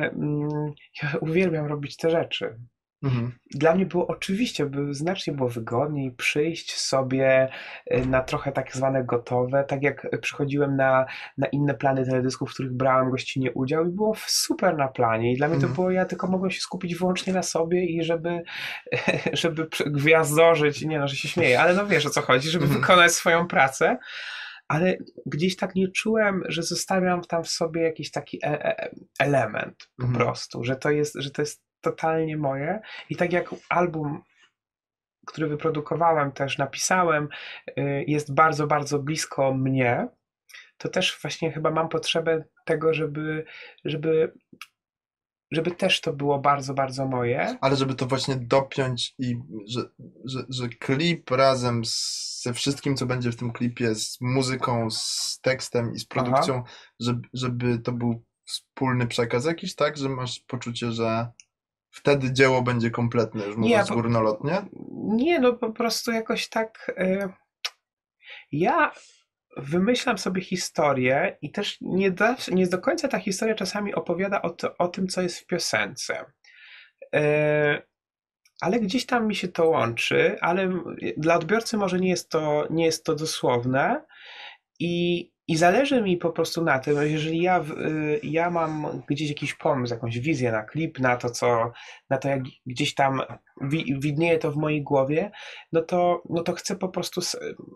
mm, 0.09 0.73
ja 1.03 1.09
uwielbiam 1.21 1.65
robić 1.65 1.97
te 1.97 2.09
rzeczy. 2.09 2.59
Mhm. 3.03 3.31
Dla 3.51 3.75
mnie 3.75 3.85
było 3.85 4.07
oczywiście, 4.07 4.65
by 4.65 4.93
znacznie 4.93 5.33
było 5.33 5.49
wygodniej 5.49 6.11
przyjść 6.11 6.75
sobie 6.75 7.49
y, 7.93 8.05
na 8.05 8.23
trochę 8.23 8.51
tak 8.51 8.75
zwane 8.75 9.03
gotowe, 9.03 9.63
tak 9.63 9.83
jak 9.83 10.07
przychodziłem 10.21 10.75
na, 10.75 11.05
na 11.37 11.47
inne 11.47 11.73
plany 11.73 12.05
teledysków, 12.05 12.49
w 12.49 12.53
których 12.53 12.73
brałem 12.73 13.11
gościnnie 13.11 13.51
udział 13.53 13.85
i 13.85 13.91
było 13.91 14.15
super 14.27 14.77
na 14.77 14.87
planie 14.87 15.33
i 15.33 15.37
dla 15.37 15.47
mnie 15.47 15.57
to 15.57 15.67
Mhm. 15.67 15.73
było, 15.75 15.91
ja 15.91 16.05
tylko 16.05 16.27
mogłem 16.27 16.51
się 16.51 16.59
skupić 16.61 16.95
wyłącznie 16.95 17.33
na 17.33 17.43
sobie 17.43 17.85
i 17.85 18.03
żeby, 18.03 18.41
żeby 19.33 19.67
gwiazdorzyć, 19.85 20.81
nie 20.81 20.99
no, 20.99 21.07
że 21.07 21.15
się 21.15 21.27
śmieję, 21.27 21.61
ale 21.61 21.73
no 21.73 21.87
wiesz 21.87 22.05
o 22.05 22.09
co 22.09 22.21
chodzi, 22.21 22.49
żeby 22.49 22.65
Mhm. 22.65 22.81
wykonać 22.81 23.11
swoją 23.11 23.47
pracę, 23.47 23.97
ale 24.67 24.97
gdzieś 25.25 25.55
tak 25.55 25.75
nie 25.75 25.87
czułem, 25.87 26.43
że 26.47 26.63
zostawiam 26.63 27.21
tam 27.21 27.43
w 27.43 27.49
sobie 27.49 27.81
jakiś 27.81 28.11
taki 28.11 28.39
e- 28.43 28.65
e- 28.65 28.89
element 29.19 29.89
po 29.97 30.05
Mhm. 30.05 30.25
prostu, 30.25 30.63
że 30.63 30.75
to 30.75 30.91
jest, 30.91 31.15
że 31.19 31.31
to 31.31 31.41
jest 31.41 31.64
totalnie 31.85 32.37
moje 32.37 32.79
i 33.09 33.15
tak 33.15 33.33
jak 33.33 33.55
album, 33.69 34.23
który 35.25 35.47
wyprodukowałem 35.47 36.31
też, 36.31 36.57
napisałem, 36.57 37.29
y, 37.77 38.05
jest 38.07 38.33
bardzo, 38.33 38.67
bardzo 38.67 38.99
blisko 38.99 39.53
mnie, 39.53 40.07
to 40.77 40.89
też 40.89 41.19
właśnie 41.21 41.51
chyba 41.51 41.71
mam 41.71 41.89
potrzebę 41.89 42.43
tego, 42.65 42.93
żeby, 42.93 43.45
żeby, 43.85 44.33
żeby 45.51 45.71
też 45.71 46.01
to 46.01 46.13
było 46.13 46.39
bardzo, 46.39 46.73
bardzo 46.73 47.05
moje. 47.05 47.57
Ale 47.61 47.75
żeby 47.75 47.95
to 47.95 48.05
właśnie 48.05 48.35
dopiąć 48.35 49.15
i 49.19 49.35
że, 49.67 49.81
że, 50.25 50.39
że 50.49 50.69
klip 50.69 51.31
razem 51.31 51.85
z, 51.85 52.25
ze 52.43 52.53
wszystkim, 52.53 52.95
co 52.95 53.05
będzie 53.05 53.31
w 53.31 53.35
tym 53.35 53.51
klipie, 53.51 53.95
z 53.95 54.17
muzyką, 54.21 54.89
z 54.91 55.39
tekstem 55.41 55.93
i 55.93 55.99
z 55.99 56.05
produkcją, 56.05 56.63
żeby, 56.99 57.27
żeby 57.33 57.79
to 57.79 57.91
był 57.91 58.23
wspólny 58.45 59.07
przekaz 59.07 59.45
jakiś, 59.45 59.75
tak? 59.75 59.97
Że 59.97 60.09
masz 60.09 60.39
poczucie, 60.39 60.91
że 60.91 61.27
wtedy 61.95 62.33
dzieło 62.33 62.61
będzie 62.61 62.91
kompletne, 62.91 63.45
już 63.45 63.55
Nie, 63.57 63.61
mówiąc 63.61 63.89
bo- 63.89 63.95
górnolotnie. 63.95 64.61
Nie, 65.03 65.39
no 65.39 65.53
po 65.53 65.71
prostu 65.71 66.11
jakoś 66.11 66.49
tak. 66.49 66.91
y, 66.99 67.29
Ja 68.51 68.91
wymyślam 69.57 70.17
sobie 70.17 70.41
historię 70.41 71.37
i 71.41 71.51
też 71.51 71.77
nie, 71.81 72.11
da, 72.11 72.35
nie 72.51 72.67
do 72.67 72.77
końca 72.79 73.07
ta 73.07 73.19
historia 73.19 73.55
czasami 73.55 73.93
opowiada 73.95 74.41
o, 74.41 74.49
to, 74.49 74.77
o 74.77 74.87
tym, 74.87 75.07
co 75.07 75.21
jest 75.21 75.39
w 75.39 75.45
piosence. 75.45 76.25
Y, 77.15 77.81
Ale 78.61 78.79
gdzieś 78.79 79.05
tam 79.05 79.27
mi 79.27 79.35
się 79.35 79.47
to 79.47 79.69
łączy, 79.69 80.37
ale 80.41 80.69
dla 81.17 81.35
odbiorcy 81.35 81.77
może 81.77 81.99
nie 81.99 82.09
jest 82.09 82.29
to, 82.29 82.67
nie 82.69 82.85
jest 82.85 83.05
to 83.05 83.15
dosłowne. 83.15 84.05
I, 84.79 85.31
I 85.47 85.57
zależy 85.57 86.01
mi 86.01 86.17
po 86.17 86.29
prostu 86.29 86.63
na 86.63 86.79
tym, 86.79 86.97
jeżeli 87.01 87.41
ja, 87.41 87.59
y, 87.61 88.19
ja 88.23 88.49
mam 88.49 89.01
gdzieś 89.07 89.29
jakiś 89.29 89.53
pomysł, 89.53 89.93
jakąś 89.93 90.19
wizję 90.19 90.51
na 90.51 90.63
klip, 90.63 90.99
na 90.99 91.17
to, 91.17 91.29
co, 91.29 91.71
na 92.09 92.17
to, 92.17 92.29
jak 92.29 92.41
gdzieś 92.65 92.93
tam 92.93 93.21
wi, 93.61 93.99
widnieje 93.99 94.37
to 94.37 94.51
w 94.51 94.55
mojej 94.55 94.83
głowie, 94.83 95.31
no 95.71 95.81
to, 95.81 96.23
no 96.29 96.43
to 96.43 96.53
chcę 96.53 96.75
po 96.75 96.89
prostu 96.89 97.21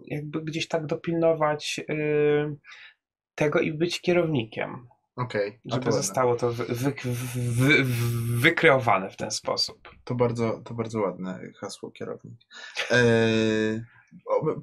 jakby 0.06 0.42
gdzieś 0.42 0.68
tak 0.68 0.86
dopilnować 0.86 1.80
y, 1.90 2.56
tego 3.36 3.60
i 3.60 3.74
być 3.74 4.02
kierownikiem. 4.02 4.88
Okej, 5.16 5.60
a 5.72 5.76
żeby 5.76 5.86
ładne. 5.86 6.02
zostało 6.02 6.36
to 6.36 6.52
wy, 6.52 6.66
wy, 6.66 6.94
wy, 7.04 7.52
wy, 7.52 7.84
wykreowane 8.40 9.10
w 9.10 9.16
ten 9.16 9.32
sposób. 9.32 9.90
To 10.04 10.16
bardzo, 10.16 10.62
to 10.66 10.74
bardzo 10.74 11.02
ładne 11.02 11.40
hasło 11.60 11.92
kierownik. 11.92 12.40
Eee, 12.92 13.82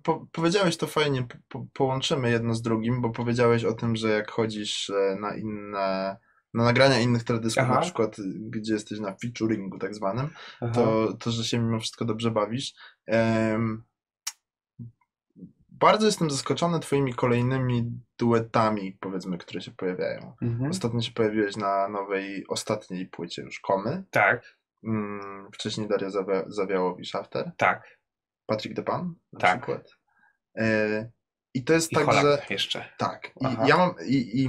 po, 0.02 0.26
powiedziałeś 0.32 0.76
to 0.76 0.86
fajnie, 0.86 1.22
po, 1.22 1.36
po, 1.48 1.66
połączymy 1.72 2.30
jedno 2.30 2.54
z 2.54 2.62
drugim, 2.62 3.00
bo 3.00 3.10
powiedziałeś 3.10 3.64
o 3.64 3.72
tym, 3.72 3.96
że 3.96 4.08
jak 4.08 4.30
chodzisz 4.30 4.90
e, 4.90 5.16
na 5.20 5.36
inne, 5.36 6.16
na 6.54 6.64
nagrania 6.64 7.00
innych 7.00 7.24
teledysków, 7.24 7.64
Aha. 7.64 7.74
na 7.74 7.80
przykład 7.80 8.16
gdzie 8.40 8.72
jesteś 8.74 9.00
na 9.00 9.14
featuringu 9.22 9.78
tak 9.78 9.94
zwanym, 9.94 10.28
Aha. 10.60 10.72
to, 10.74 11.12
to 11.20 11.30
że 11.30 11.44
się 11.44 11.58
mimo 11.58 11.80
wszystko 11.80 12.04
dobrze 12.04 12.30
bawisz. 12.30 12.74
Em, 13.06 13.84
bardzo 15.68 16.06
jestem 16.06 16.30
zaskoczony 16.30 16.80
twoimi 16.80 17.14
kolejnymi 17.14 17.90
duetami, 18.18 18.96
powiedzmy, 19.00 19.38
które 19.38 19.60
się 19.60 19.70
pojawiają. 19.70 20.36
Mhm. 20.42 20.70
Ostatnio 20.70 21.00
się 21.00 21.12
pojawiłeś 21.12 21.56
na 21.56 21.88
nowej, 21.88 22.44
ostatniej 22.48 23.06
płycie 23.06 23.42
już 23.42 23.60
Komy. 23.60 24.04
Tak, 24.10 24.56
Mm, 24.84 25.48
wcześniej 25.52 25.88
Daria 25.88 26.08
Zawia- 26.08 26.44
Zawiałowi 26.46 27.04
Shafter. 27.04 27.52
tak. 27.56 27.95
Patryk 28.46 28.74
Depan 28.74 29.14
na 29.32 29.40
Tak. 29.40 29.60
przykład. 29.62 29.90
E, 30.58 31.10
I 31.54 31.64
to 31.64 31.72
jest 31.72 31.92
I 31.92 31.94
tak, 31.94 32.04
Holak 32.04 32.22
że... 32.22 32.46
jeszcze. 32.50 32.88
Tak. 32.98 33.32
Aha. 33.44 33.64
I 33.64 33.68
ja 33.68 33.76
mam... 33.76 33.94
I, 34.06 34.40
I 34.42 34.48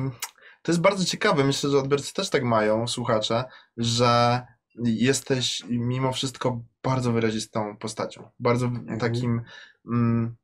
to 0.62 0.72
jest 0.72 0.82
bardzo 0.82 1.06
ciekawe, 1.06 1.44
myślę, 1.44 1.70
że 1.70 1.78
odbiorcy 1.78 2.14
też 2.14 2.30
tak 2.30 2.44
mają, 2.44 2.88
słuchacze, 2.88 3.44
że 3.78 4.42
jesteś 4.84 5.64
mimo 5.70 6.14
wszystko 6.14 6.62
bardzo 6.84 7.12
wyrazistą 7.12 7.78
postacią. 7.78 8.30
Bardzo 8.40 8.66
Mhm. 8.66 9.00
takim... 9.00 9.42
Mm, 9.88 10.36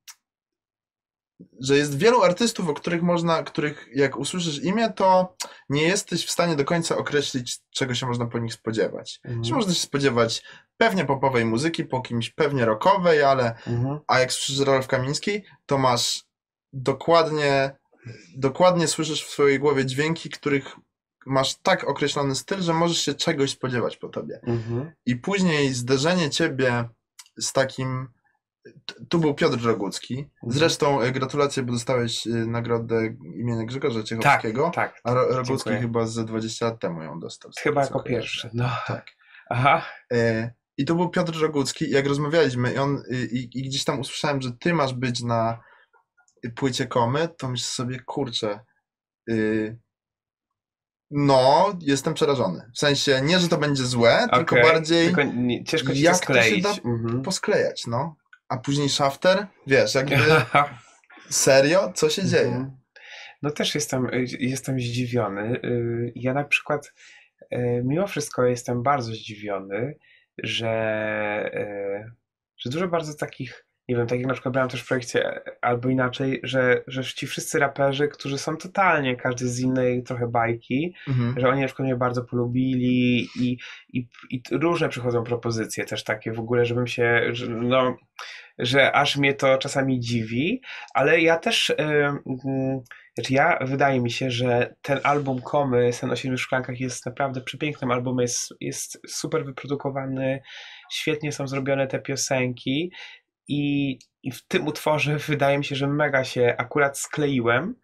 że 1.60 1.78
jest 1.78 1.98
wielu 1.98 2.24
artystów, 2.24 2.70
o 2.70 2.74
których 2.74 3.02
można, 3.02 3.44
których 3.44 3.89
jak 3.96 4.18
usłyszysz 4.18 4.64
imię, 4.64 4.94
to 4.96 5.36
nie 5.70 5.82
jesteś 5.84 6.26
w 6.26 6.32
stanie 6.32 6.56
do 6.56 6.66
końca 6.66 6.98
określić, 6.98 7.60
czego 7.72 7.96
się 7.96 8.06
można 8.06 8.26
po 8.26 8.39
nich 8.39 8.54
spodziewać. 8.54 9.20
Mhm. 9.24 9.44
Czy 9.44 9.54
można 9.54 9.74
się 9.74 9.80
spodziewać 9.80 10.44
pewnie 10.78 11.06
popowej 11.06 11.46
muzyki, 11.46 11.86
po 11.86 12.02
kimś 12.02 12.30
pewnie 12.30 12.66
rockowej, 12.66 13.24
ale 13.24 13.56
Mhm. 13.68 14.00
a 14.08 14.20
jak 14.20 14.34
słyszysz 14.34 14.66
Rolf 14.66 14.88
Kamiński, 14.88 15.41
to 15.66 15.78
masz 15.78 16.24
dokładnie, 16.74 17.76
dokładnie 18.38 18.88
słyszysz 18.88 19.26
w 19.26 19.30
swojej 19.30 19.60
głowie 19.60 19.86
dźwięki, 19.86 20.30
których 20.30 20.76
masz 21.26 21.56
tak 21.56 21.84
określony 21.84 22.36
styl, 22.36 22.62
że 22.62 22.74
możesz 22.74 22.98
się 22.98 23.14
czegoś 23.14 23.52
spodziewać 23.52 23.98
po 23.98 24.10
tobie. 24.10 24.39
Mhm. 24.44 24.91
I 25.06 25.16
później 25.16 25.74
zderzenie 25.74 26.30
ciebie 26.30 26.89
z 27.38 27.54
takim. 27.54 28.08
Tu 29.09 29.20
był 29.20 29.34
Piotr 29.34 29.64
Rogucki. 29.64 30.30
Zresztą 30.47 31.01
e, 31.01 31.11
gratulacje, 31.11 31.64
bo 31.64 31.72
dostałeś 31.74 32.28
e, 32.28 32.30
nagrodę 32.30 33.05
imienia 33.36 33.66
Grzegorza 33.66 33.99
Tak, 33.99 34.07
Ciechowskiego. 34.07 34.72
tak. 34.76 35.01
A 35.03 35.14
Ro- 35.14 35.28
Rogucki 35.28 35.70
Dziękuję. 35.70 35.80
chyba 35.80 36.05
ze 36.05 36.26
20 36.26 36.66
lat 36.66 36.80
temu 36.80 37.03
ją 37.03 37.20
dostał. 37.20 37.51
Chyba 37.59 37.82
jako 37.82 37.99
kojarzę. 37.99 38.09
pierwszy. 38.22 38.49
No. 38.53 38.70
Tak. 38.88 39.05
Aha. 39.49 39.86
E, 40.14 40.51
I 40.78 40.86
to 40.86 40.95
był 40.95 41.09
Piotr 41.09 41.39
Rogucki. 41.41 41.89
Jak 41.89 42.07
rozmawialiśmy 42.07 42.74
i, 42.74 42.78
on, 42.78 43.03
i, 43.32 43.49
i 43.53 43.64
gdzieś 43.70 43.84
tam 43.84 43.99
usłyszałem, 43.99 44.41
że 44.41 44.51
ty 44.59 44.74
masz 44.74 44.93
być 44.93 45.24
na 45.24 45.59
płycie 46.55 46.88
komy, 46.88 47.30
to 47.38 47.49
myślę 47.49 47.66
sobie, 47.68 47.99
kurczę, 47.99 48.59
y, 49.30 49.80
no, 51.11 51.74
jestem 51.82 52.14
przerażony. 52.14 52.72
W 52.76 52.80
sensie, 52.80 53.22
nie, 53.24 53.39
że 53.39 53.47
to 53.47 53.57
będzie 53.57 53.84
złe, 53.86 54.28
tylko 54.34 54.55
Okej. 54.55 54.64
bardziej 54.64 55.05
Tylko 55.05 55.24
nie, 55.24 55.64
ciężko 55.64 55.93
ci 55.93 56.01
jak 56.01 56.20
to 56.20 56.34
to 56.34 56.41
się 56.43 56.61
da 56.61 56.70
Mhm. 56.70 57.22
posklejać, 57.22 57.88
no. 57.88 58.16
A 58.50 58.58
później 58.58 58.89
Shafter, 58.89 59.48
wiesz, 59.68 59.96
jakby 59.96 60.16
serio, 61.30 61.91
co 61.96 62.10
się 62.10 62.26
dzieje? 62.26 62.46
Mhm. 62.48 62.78
No 63.41 63.52
też 63.52 63.76
jestem, 63.76 64.08
jestem 64.39 64.80
zdziwiony. 64.80 65.60
Y, 65.66 66.12
Ja 66.16 66.34
na 66.34 66.44
przykład 66.44 66.94
y, 67.54 67.82
mimo 67.86 68.08
wszystko 68.08 68.46
jestem 68.46 68.84
bardzo 68.84 69.12
zdziwiony, 69.12 69.98
że, 70.44 71.52
y, 71.54 72.12
że 72.58 72.70
dużo 72.70 72.88
bardzo 72.88 73.14
takich, 73.14 73.66
nie 73.89 73.95
wiem, 73.95 74.07
tak 74.07 74.19
jak 74.19 74.27
na 74.27 74.34
przykład 74.34 74.53
brałem 74.53 74.69
też 74.69 74.81
w 74.81 74.88
projekcie 74.88 75.41
albo 75.61 75.89
inaczej, 75.89 76.39
że, 76.43 76.84
że 76.88 77.03
ci 77.03 77.27
wszyscy 77.27 77.59
raperzy, 77.59 78.07
którzy 78.07 78.38
są 78.38 78.57
totalnie 78.57 79.15
każdy 79.15 79.47
z 79.47 79.59
innej 79.59 80.03
trochę 80.03 80.27
bajki, 80.27 80.93
Mhm. 81.07 81.39
że 81.39 81.49
oni 81.49 81.61
na 81.61 81.67
przykład 81.67 81.86
mnie 81.86 81.95
bardzo 81.95 82.23
polubili 82.23 83.27
i, 83.36 83.57
i, 83.93 84.07
i 84.29 84.41
różne 84.51 84.89
przychodzą 84.89 85.23
propozycje 85.23 85.86
też 85.86 86.03
takie 86.03 86.31
w 86.31 86.39
ogóle, 86.39 86.65
żebym 86.65 86.88
się, 86.88 87.21
że, 87.31 87.47
no, 87.47 87.97
że 88.59 88.91
aż 88.95 89.17
mnie 89.17 89.34
to 89.34 89.57
czasami 89.57 89.99
dziwi, 89.99 90.61
ale 90.93 91.21
ja 91.21 91.38
też, 91.38 91.69
y, 91.69 91.73
mm, 91.79 92.19
znaczy 93.15 93.34
ja, 93.34 93.59
wydaje 93.61 94.01
mi 94.01 94.11
się, 94.11 94.31
że 94.31 94.75
ten 94.81 94.99
album 95.03 95.41
Komy, 95.41 95.93
Sen 95.93 96.11
o 96.11 96.15
siedmiu 96.15 96.38
szklankach 96.38 96.79
jest 96.79 97.05
naprawdę 97.05 97.41
przepięknym 97.41 97.91
albumem, 97.91 98.21
jest, 98.21 98.53
jest 98.59 99.01
super 99.07 99.45
wyprodukowany, 99.45 100.41
świetnie 100.91 101.31
są 101.31 101.47
zrobione 101.47 101.88
te 101.88 101.99
piosenki 101.99 102.91
i, 103.48 104.00
i 104.24 104.32
w 104.32 104.48
tym 104.48 104.68
utworze 104.68 105.18
wydaje 105.18 105.58
mi 105.58 105.66
się, 105.66 105.76
że 105.76 105.88
mega 105.88 106.24
się 106.24 106.56
akurat 106.58 107.00
skleiłem, 107.00 107.76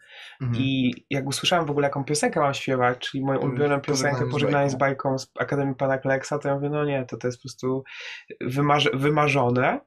Mhm. 0.42 0.64
i 0.64 0.94
jak 1.10 1.28
usłyszałem 1.28 1.66
w 1.66 1.72
ogóle, 1.72 1.88
jaką 1.88 2.04
piosenkę 2.04 2.40
mam 2.40 2.54
śpiewać, 2.54 3.00
czyli 3.00 3.24
moją 3.24 3.40
ulubioną 3.40 3.82
piosenkę 3.82 4.30
Pożegnanie 4.32 4.70
z 4.70 4.76
bajką. 4.76 5.18
z 5.20 5.32
Akademii 5.40 5.76
Pana 5.76 5.98
Kleksa, 5.98 6.40
to 6.40 6.48
ja 6.48 6.56
mówię, 6.56 6.70
no 6.70 6.86
nie, 6.86 7.06
to 7.06 7.18
to 7.18 7.28
jest 7.28 7.38
po 7.38 7.42
prostu 7.42 7.84
wymarzone. 8.94 9.80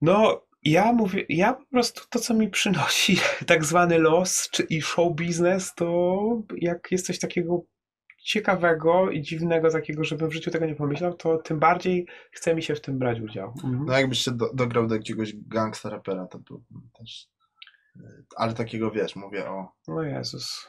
No, 0.00 0.46
ja 0.62 0.92
mówię, 0.92 1.24
ja 1.28 1.52
po 1.52 1.66
prostu 1.66 2.02
to, 2.10 2.18
co 2.18 2.34
mi 2.34 2.48
przynosi 2.48 3.16
tak 3.46 3.64
zwany 3.64 3.98
los, 3.98 4.48
czy 4.50 4.62
i 4.62 4.82
show 4.82 5.14
biznes, 5.14 5.74
to 5.74 6.22
jak 6.56 6.88
jest 6.90 7.06
coś 7.06 7.18
takiego 7.18 7.62
ciekawego 8.24 9.10
i 9.10 9.22
dziwnego 9.22 9.70
takiego, 9.70 10.04
żebym 10.04 10.28
w 10.28 10.32
życiu 10.32 10.50
tego 10.50 10.66
nie 10.66 10.74
pomyślał, 10.74 11.14
to 11.14 11.38
tym 11.38 11.58
bardziej 11.58 12.06
chce 12.30 12.54
mi 12.54 12.62
się 12.62 12.74
w 12.74 12.80
tym 12.80 12.98
brać 12.98 13.20
udział. 13.20 13.48
Mhm. 13.64 13.84
No 13.86 13.92
jakbyś 13.92 14.18
się 14.18 14.30
do, 14.30 14.54
dograł 14.54 14.86
do 14.86 14.94
jakiegoś 14.94 15.32
gangsta 15.36 15.90
rapera, 15.90 16.26
to 16.26 16.38
byłbym 16.38 16.90
też... 16.98 17.28
y, 17.96 18.00
Ale 18.36 18.54
takiego, 18.54 18.90
wiesz, 18.90 19.16
mówię 19.16 19.48
o... 19.50 19.72
No 19.88 20.02
Jezus. 20.02 20.68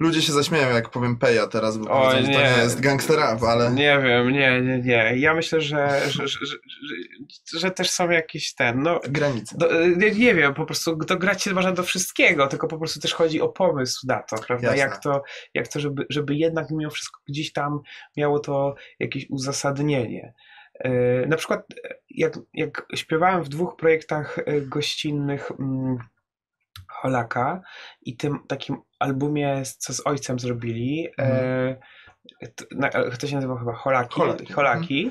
Ludzie 0.00 0.22
się 0.22 0.32
zaśmieją, 0.32 0.70
jak 0.70 0.90
powiem 0.90 1.16
Peja 1.16 1.46
teraz, 1.46 1.78
bo 1.78 1.90
Oj, 1.90 2.10
powiedzą, 2.10 2.32
że 2.32 2.38
to 2.38 2.44
nie. 2.44 2.56
nie 2.56 2.62
jest 2.62 2.80
gangster 2.80 3.16
rap, 3.18 3.42
ale... 3.42 3.70
Nie 3.70 4.00
wiem, 4.02 4.32
nie, 4.32 4.60
nie, 4.62 4.78
nie. 4.78 5.12
Ja 5.16 5.34
myślę, 5.34 5.60
że, 5.60 6.00
że, 6.08 6.28
że, 6.28 6.38
że, 6.46 7.58
że, 7.58 7.70
też 7.70 7.90
są 7.90 8.10
jakieś 8.10 8.54
ten, 8.54 8.82
no, 8.82 9.00
Granice. 9.08 9.58
do, 9.58 9.86
nie, 9.96 10.10
nie 10.10 10.34
wiem, 10.34 10.54
po 10.54 10.66
prostu 10.66 10.96
dograć 10.96 11.42
się 11.42 11.54
można 11.54 11.72
do 11.72 11.82
wszystkiego, 11.82 12.46
tylko 12.46 12.68
po 12.68 12.78
prostu 12.78 13.00
też 13.00 13.14
chodzi 13.14 13.40
o 13.40 13.48
pomysł 13.48 14.06
na 14.06 14.22
to, 14.22 14.36
prawda? 14.36 14.66
Jasne. 14.66 14.80
Jak 14.80 15.02
to, 15.02 15.22
jak 15.54 15.68
to 15.68 15.80
żeby, 15.80 16.06
żeby 16.10 16.34
jednak 16.34 16.70
mimo 16.70 16.90
wszystko 16.90 17.20
gdzieś 17.28 17.52
tam 17.52 17.80
miało 18.16 18.38
to 18.40 18.74
jakieś 18.98 19.26
uzasadnienie. 19.30 20.34
Yy, 20.84 21.26
Na 21.28 21.36
przykład 21.36 21.60
e, 21.84 21.94
jak, 22.10 22.38
jak 22.54 22.86
śpiewałem 22.94 23.44
w 23.44 23.48
dwóch 23.48 23.76
projektach 23.76 24.38
e, 24.38 24.60
gościnnych 24.60 25.50
mm, 25.50 25.98
Holaka 27.00 27.60
i 28.02 28.16
tym 28.16 28.38
takim 28.48 28.76
albumie, 28.98 29.62
co 29.78 29.92
z 29.92 30.06
ojcem 30.06 30.38
zrobili, 30.38 31.08
e, 31.18 31.76
to, 33.20 33.26
się 33.26 33.34
nazywa 33.34 33.58
chyba 33.58 33.72
Holaki, 33.72 34.14
Holaki, 34.14 34.52
Holaki 34.52 35.10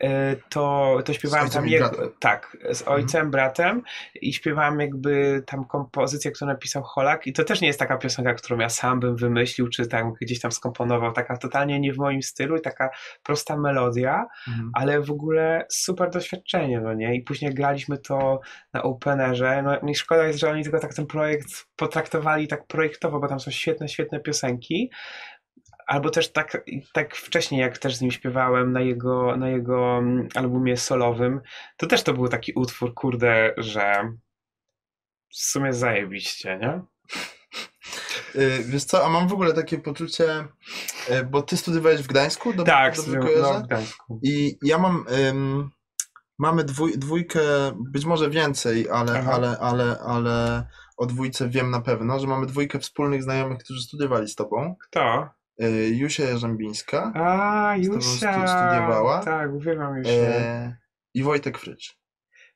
e, 0.00 0.36
to, 0.48 0.96
to 1.04 1.12
śpiewałem 1.12 1.50
tam 1.50 1.68
jego, 1.68 1.90
tak, 2.18 2.56
z 2.72 2.82
ojcem, 2.82 3.30
bratem 3.30 3.82
i 4.14 4.32
śpiewałem 4.32 4.80
jakby 4.80 5.42
tam 5.46 5.64
kompozycję, 5.64 6.30
którą 6.30 6.48
napisał 6.48 6.82
Holak 6.82 7.26
i 7.26 7.32
to 7.32 7.44
też 7.44 7.60
nie 7.60 7.66
jest 7.66 7.78
taka 7.78 7.96
piosenka, 7.96 8.34
którą 8.34 8.58
ja 8.58 8.68
sam 8.68 9.00
bym 9.00 9.16
wymyślił, 9.16 9.68
czy 9.68 9.86
tam 9.86 10.12
gdzieś 10.20 10.40
tam 10.40 10.52
skomponował, 10.52 11.12
taka 11.12 11.36
totalnie 11.36 11.80
nie 11.80 11.92
w 11.92 11.96
moim 11.96 12.22
stylu 12.22 12.56
i 12.56 12.60
taka 12.60 12.90
prosta 13.22 13.56
melodia, 13.56 14.26
Mhm. 14.48 14.70
ale 14.74 15.00
w 15.00 15.10
ogóle 15.10 15.66
super 15.68 16.10
doświadczenie, 16.10 16.80
no 16.80 16.94
nie? 16.94 17.14
I 17.16 17.22
później 17.22 17.54
graliśmy 17.54 17.98
to 17.98 18.40
na 18.72 18.82
Openerze. 18.82 19.62
No 19.62 19.78
mi 19.82 19.94
szkoda 19.94 20.26
jest, 20.26 20.38
że 20.38 20.50
oni 20.50 20.62
tylko 20.62 20.78
tak 20.78 20.94
ten 20.94 21.06
projekt 21.06 21.48
potraktowali 21.76 22.48
tak 22.48 22.66
projektowo, 22.66 23.20
bo 23.20 23.28
tam 23.28 23.40
są 23.40 23.50
świetne, 23.50 23.88
świetne 23.88 24.20
piosenki. 24.20 24.90
Albo 25.86 26.10
też 26.10 26.32
tak, 26.32 26.64
tak 26.92 27.16
wcześniej, 27.16 27.60
jak 27.60 27.78
też 27.78 27.96
z 27.96 28.00
nim 28.00 28.10
śpiewałem 28.10 28.72
na 28.72 28.80
jego, 28.80 29.36
na 29.36 29.48
jego 29.48 29.98
mm, 29.98 30.28
albumie 30.34 30.76
solowym, 30.76 31.40
to 31.76 31.86
też 31.86 32.02
to 32.02 32.14
był 32.14 32.28
taki 32.28 32.52
utwór, 32.52 32.94
kurde, 32.94 33.54
że 33.56 34.12
w 35.30 35.36
sumie 35.36 35.72
zajebiście, 35.72 36.58
nie? 36.62 36.82
Y, 38.42 38.64
Wiesz 38.64 38.84
co, 38.84 39.06
a 39.06 39.08
mam 39.08 39.28
w 39.28 39.32
ogóle 39.32 39.52
takie 39.52 39.78
poczucie, 39.78 40.48
y, 41.10 41.24
bo 41.24 41.42
ty 41.42 41.56
studiowałeś 41.56 42.02
w 42.02 42.06
Gdańsku, 42.06 42.52
dobrze, 42.52 42.72
tak, 42.72 42.96
dobrze 42.96 43.20
no, 43.42 43.60
w 43.60 43.66
Gdańsku. 43.66 44.20
I 44.22 44.58
ja 44.62 44.78
mam, 44.78 45.04
ym, 45.28 45.70
mamy 46.38 46.64
dwój, 46.64 46.98
dwójkę, 46.98 47.40
być 47.92 48.04
może 48.04 48.30
więcej, 48.30 48.90
ale, 48.90 49.18
Aha. 49.18 49.32
ale, 49.32 49.58
ale, 49.58 49.98
ale 49.98 50.66
o 50.96 51.06
dwójce 51.06 51.48
wiem 51.48 51.70
na 51.70 51.80
pewno, 51.80 52.18
że 52.18 52.26
mamy 52.26 52.46
dwójkę 52.46 52.78
wspólnych 52.78 53.22
znajomych, 53.22 53.58
którzy 53.58 53.82
studiowali 53.82 54.28
z 54.28 54.34
tobą. 54.34 54.76
Kto? 54.80 55.28
Y, 55.62 55.88
Jusia 55.94 56.24
Jarzębińska 56.24 57.12
A, 57.14 57.76
Jusia! 57.76 58.32
studiowała? 58.32 59.24
Tak, 59.24 59.52
uwielbiam 59.52 59.96
Jusię. 59.98 60.28
e, 60.38 60.76
i 61.14 61.22
Wojtek 61.22 61.58
Frycz. 61.58 61.98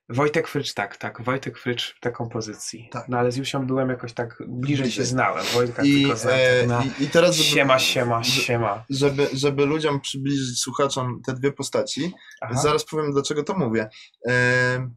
Wojtek 0.09 0.49
Frycz, 0.49 0.75
tak, 0.75 0.97
tak. 0.97 1.23
Wojtek 1.23 1.59
Frycz 1.59 1.97
w 2.03 2.13
kompozycji. 2.13 2.89
Tak. 2.93 3.09
No 3.09 3.19
ale 3.19 3.33
z 3.33 3.37
Jusią 3.37 3.67
byłem 3.67 3.89
jakoś 3.89 4.13
tak 4.13 4.39
bliżej, 4.49 4.91
się 4.91 5.05
znałem. 5.05 5.45
Wojtka 5.55 5.83
I, 5.83 6.01
tylko 6.01 6.17
znałem 6.17 6.41
e, 6.41 6.59
tak 6.61 6.69
na 6.69 6.85
i, 7.01 7.05
I 7.05 7.09
teraz, 7.09 7.35
żeby, 7.37 7.49
siema, 7.49 7.79
siema, 7.79 8.25
siema. 8.25 8.85
żeby, 8.91 9.29
żeby 9.33 9.67
ludziom 9.67 10.01
przybliżyć 10.01 10.61
słuchaczom 10.61 11.21
te 11.27 11.33
dwie 11.35 11.53
postaci, 11.53 12.13
Aha. 12.41 12.55
zaraz 12.63 12.85
powiem 12.85 13.13
dlaczego 13.13 13.43
to 13.43 13.59
mówię. 13.59 13.89
E, 14.29 14.91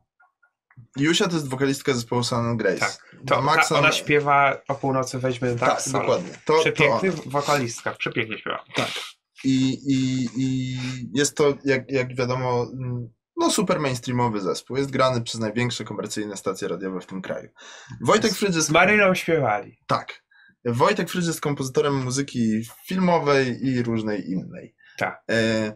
Jusia 0.97 1.27
to 1.27 1.33
jest 1.35 1.47
wokalistka 1.49 1.93
zespołu 1.93 2.23
Sun 2.23 2.39
and 2.45 2.59
Grace. 2.59 2.79
Tak. 2.79 3.15
To, 3.27 3.43
ta, 3.69 3.75
ona 3.77 3.91
śpiewa 3.91 4.57
o 4.67 4.75
północy 4.75 5.19
weźmy 5.19 5.55
tak, 5.55 5.69
Tak, 5.69 5.81
solo. 5.81 5.99
dokładnie. 5.99 6.29
To, 6.45 6.53
to 6.53 6.59
Przepiękny 6.61 7.11
ona. 7.11 7.21
wokalistka, 7.25 7.91
przepięknie 7.91 8.37
śpiewa. 8.37 8.63
Tak. 8.75 8.89
I, 9.43 9.77
i, 9.87 10.29
I 10.37 10.77
jest 11.13 11.37
to, 11.37 11.53
jak, 11.65 11.91
jak 11.91 12.15
wiadomo, 12.15 12.65
mm, 12.73 13.09
no 13.37 13.51
super 13.51 13.79
mainstreamowy 13.79 14.41
zespół. 14.41 14.77
Jest 14.77 14.91
grany 14.91 15.21
przez 15.21 15.39
największe 15.41 15.83
komercyjne 15.83 16.37
stacje 16.37 16.67
radiowe 16.67 17.01
w 17.01 17.05
tym 17.05 17.21
kraju. 17.21 17.49
Wojtek 18.01 18.31
Frydz 18.33 18.55
Z. 18.55 18.69
Maryną 18.69 19.15
śpiewali. 19.15 19.79
Tak. 19.87 20.23
Wojtek 20.65 21.09
Frydz 21.09 21.27
jest 21.27 21.41
kompozytorem 21.41 22.03
muzyki 22.03 22.61
filmowej 22.87 23.65
i 23.67 23.83
różnej 23.83 24.29
innej. 24.31 24.75
Tak. 24.97 25.23
E, 25.31 25.73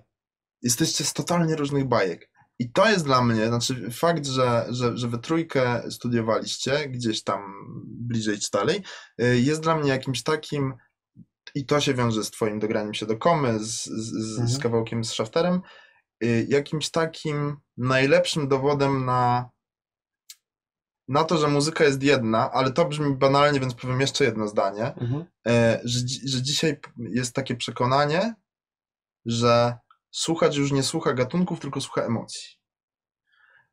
jesteście 0.61 1.03
z 1.03 1.13
totalnie 1.13 1.55
różnych 1.55 1.85
bajek. 1.87 2.29
I 2.59 2.71
to 2.71 2.89
jest 2.89 3.05
dla 3.05 3.21
mnie, 3.21 3.47
znaczy 3.47 3.91
fakt, 3.91 4.25
że, 4.25 4.65
że, 4.69 4.97
że 4.97 5.07
we 5.07 5.17
trójkę 5.17 5.91
studiowaliście 5.91 6.89
gdzieś 6.89 7.23
tam 7.23 7.53
bliżej 7.85 8.39
czy 8.39 8.49
dalej, 8.53 8.83
e, 9.17 9.37
jest 9.37 9.61
dla 9.61 9.75
mnie 9.75 9.89
jakimś 9.89 10.23
takim, 10.23 10.73
i 11.55 11.65
to 11.65 11.81
się 11.81 11.93
wiąże 11.93 12.23
z 12.23 12.31
twoim 12.31 12.59
dograniem 12.59 12.93
się 12.93 13.05
do 13.05 13.17
komy, 13.17 13.59
z, 13.59 13.83
z, 13.85 14.11
z, 14.11 14.35
z 14.35 14.39
Mhm. 14.39 14.59
kawałkiem 14.61 15.03
z 15.03 15.13
Shafterem, 15.13 15.61
e, 16.23 16.27
jakimś 16.43 16.89
takim 16.89 17.57
najlepszym 17.77 18.47
dowodem 18.47 19.05
na 19.05 19.49
na 21.09 21.23
to, 21.23 21.37
że 21.37 21.47
muzyka 21.47 21.83
jest 21.83 22.03
jedna, 22.03 22.51
ale 22.51 22.71
to 22.71 22.85
brzmi 22.85 23.15
banalnie, 23.15 23.59
więc 23.59 23.73
powiem 23.73 24.01
jeszcze 24.01 24.25
jedno 24.25 24.47
zdanie 24.47 24.93
Mhm. 24.95 25.25
e, 25.47 25.81
że, 25.83 25.99
że 26.25 26.41
dzisiaj 26.41 26.79
jest 26.97 27.35
takie 27.35 27.55
przekonanie, 27.55 28.35
że 29.25 29.77
słuchacz 30.17 30.55
już 30.55 30.71
nie 30.71 30.83
słucha 30.83 31.13
gatunków, 31.13 31.59
tylko 31.59 31.81
słucha 31.81 32.01
emocji. 32.01 32.49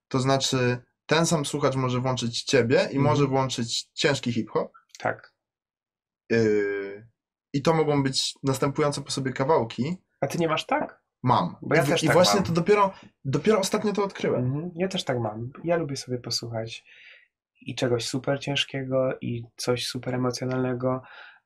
To 0.08 0.18
znaczy, 0.18 0.78
ten 1.06 1.26
sam 1.26 1.44
słuchacz 1.44 1.74
może 1.74 2.00
włączyć 2.00 2.42
ciebie 2.42 2.76
i 2.76 2.96
Mhm. 2.96 3.02
może 3.02 3.26
włączyć 3.26 3.88
ciężki 3.94 4.32
hip-hop. 4.32 4.72
Tak. 4.98 5.32
Yy, 6.30 7.08
I 7.52 7.62
to 7.62 7.74
mogą 7.74 8.02
być 8.02 8.34
następujące 8.42 9.00
po 9.02 9.10
sobie 9.10 9.32
kawałki. 9.32 9.96
A 10.20 10.26
ty 10.26 10.38
nie 10.38 10.48
masz 10.48 10.66
tak? 10.66 11.02
Mam. 11.22 11.56
Bo 11.62 11.74
ja 11.74 11.84
I, 11.84 11.86
też 11.86 12.02
i 12.02 12.06
tak 12.06 12.14
właśnie 12.14 12.40
mam. 12.40 12.44
to 12.44 12.52
dopiero, 12.52 12.94
dopiero 13.24 13.58
ostatnio 13.58 13.92
to 13.92 14.04
odkryłem. 14.04 14.44
Mhm. 14.44 14.70
Ja 14.74 14.88
też 14.88 15.04
tak 15.04 15.18
mam. 15.20 15.50
Ja 15.64 15.76
lubię 15.76 15.96
sobie 15.96 16.18
posłuchać 16.18 16.84
i 17.60 17.74
czegoś 17.74 18.06
super 18.06 18.40
ciężkiego, 18.40 19.18
i 19.20 19.44
coś 19.56 19.86
super 19.86 20.14
emocjonalnego, 20.14 21.02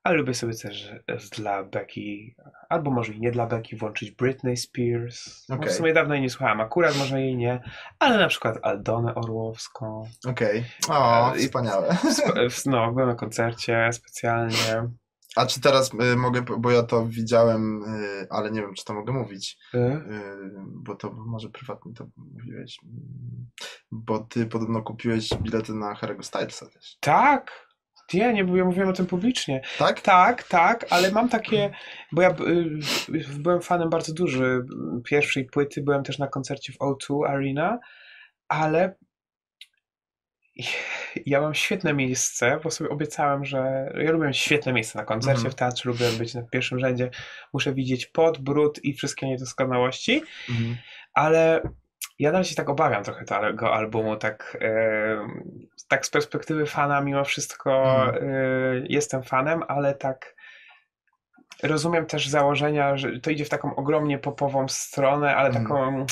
ale 0.09 0.17
lubię 0.17 0.33
sobie 0.33 0.53
też 0.53 0.91
e, 1.07 1.17
dla 1.37 1.63
Becky, 1.63 2.35
albo 2.69 2.91
może 2.91 3.13
i 3.13 3.19
nie 3.19 3.31
dla 3.31 3.45
Becky, 3.45 3.75
włączyć 3.77 4.11
Britney 4.11 4.57
Spears. 4.57 5.47
No, 5.49 5.55
Okej. 5.55 5.69
w 5.69 5.71
sumie 5.71 5.93
dawno 5.93 6.13
jej 6.13 6.21
nie 6.23 6.29
słuchałem, 6.29 6.61
akurat 6.61 6.97
może 6.97 7.21
jej 7.21 7.35
nie, 7.37 7.61
ale 7.99 8.17
na 8.17 8.27
przykład 8.27 8.57
Aldonę 8.61 9.15
Orłowską. 9.15 10.03
Okej. 10.27 10.65
O, 10.89 11.33
E, 11.33 11.37
i- 11.37 11.41
wspaniałe. 11.41 11.97
No, 12.65 12.91
byłem 12.91 13.07
na 13.09 13.15
koncercie 13.15 13.89
specjalnie. 13.93 14.89
A 15.35 15.45
czy 15.45 15.61
teraz 15.61 15.91
y, 16.13 16.15
mogę, 16.15 16.41
bo 16.59 16.71
ja 16.71 16.83
to 16.83 17.05
widziałem, 17.05 17.83
y, 17.83 18.27
ale 18.29 18.51
nie 18.51 18.61
wiem, 18.61 18.73
czy 18.73 18.85
to 18.85 18.93
mogę 18.93 19.13
mówić. 19.13 19.57
Y? 19.73 19.77
Yy, 19.77 20.51
bo 20.67 20.95
to 20.95 21.11
może 21.11 21.49
prywatnie 21.49 21.93
to 21.93 22.07
mówiłeś, 22.17 22.77
mm, 22.83 23.47
bo 23.91 24.19
ty 24.19 24.45
podobno 24.45 24.81
kupiłeś 24.81 25.29
bilety 25.41 25.73
na 25.73 25.93
Harry'ego 25.95 26.23
Stylesa 26.23 26.65
też, 26.69 26.97
Tak. 26.99 27.68
Nie, 28.13 28.33
nie 28.33 28.57
ja 28.57 28.65
mówiłem 28.65 28.89
o 28.89 28.93
tym 28.93 29.05
publicznie. 29.05 29.61
tak? 29.77 30.01
Tak, 30.01 30.43
tak, 30.43 30.85
ale 30.89 31.11
mam 31.11 31.29
takie, 31.29 31.69
bo 32.11 32.21
ja 32.21 32.29
y, 32.29 33.35
byłem 33.39 33.61
fanem 33.61 33.89
bardzo 33.89 34.13
duży 34.13 34.61
pierwszej 35.05 35.45
płyty, 35.45 35.81
byłem 35.81 36.03
też 36.03 36.19
na 36.19 36.27
koncercie 36.27 36.73
w 36.73 36.77
O2 36.77 37.27
Arena, 37.27 37.79
ale 38.47 38.95
ja 41.25 41.41
mam 41.41 41.53
świetne 41.53 41.93
miejsce, 41.93 42.59
bo 42.63 42.71
sobie 42.71 42.89
obiecałem, 42.89 43.45
że 43.45 43.91
ja 43.97 44.11
lubię 44.11 44.33
świetne 44.33 44.73
miejsce 44.73 44.99
na 44.99 45.05
koncercie 45.05 45.37
Mhm. 45.37 45.51
w 45.51 45.55
teatrze, 45.55 45.89
lubię 45.89 46.05
być 46.19 46.33
na 46.33 46.41
pierwszym 46.43 46.79
rzędzie, 46.79 47.09
muszę 47.53 47.73
widzieć 47.73 48.05
pot, 48.05 48.37
brud 48.37 48.79
i 48.83 48.93
wszystkie 48.93 49.27
niedoskonałości, 49.27 50.21
Mhm. 50.49 50.77
ale 51.13 51.61
ja 52.19 52.31
dalej 52.31 52.45
się 52.45 52.55
tak 52.55 52.69
obawiam 52.69 53.03
trochę 53.03 53.25
tego 53.25 53.73
albumu, 53.73 54.17
tak, 54.17 54.57
tak 55.89 56.05
z 56.05 56.09
perspektywy 56.09 56.65
fana 56.65 57.01
mimo 57.01 57.23
wszystko 57.23 57.71
Mhm. 58.07 58.23
e, 58.23 58.85
jestem 58.89 59.23
fanem, 59.23 59.63
ale 59.67 59.93
tak 59.95 60.35
rozumiem 61.63 62.05
też 62.05 62.27
założenia, 62.27 62.97
że 62.97 63.19
to 63.19 63.31
idzie 63.31 63.45
w 63.45 63.49
taką 63.49 63.75
ogromnie 63.75 64.19
popową 64.19 64.67
stronę, 64.67 65.35
ale 65.35 65.47
Mhm. 65.49 65.65
taką, 65.65 66.05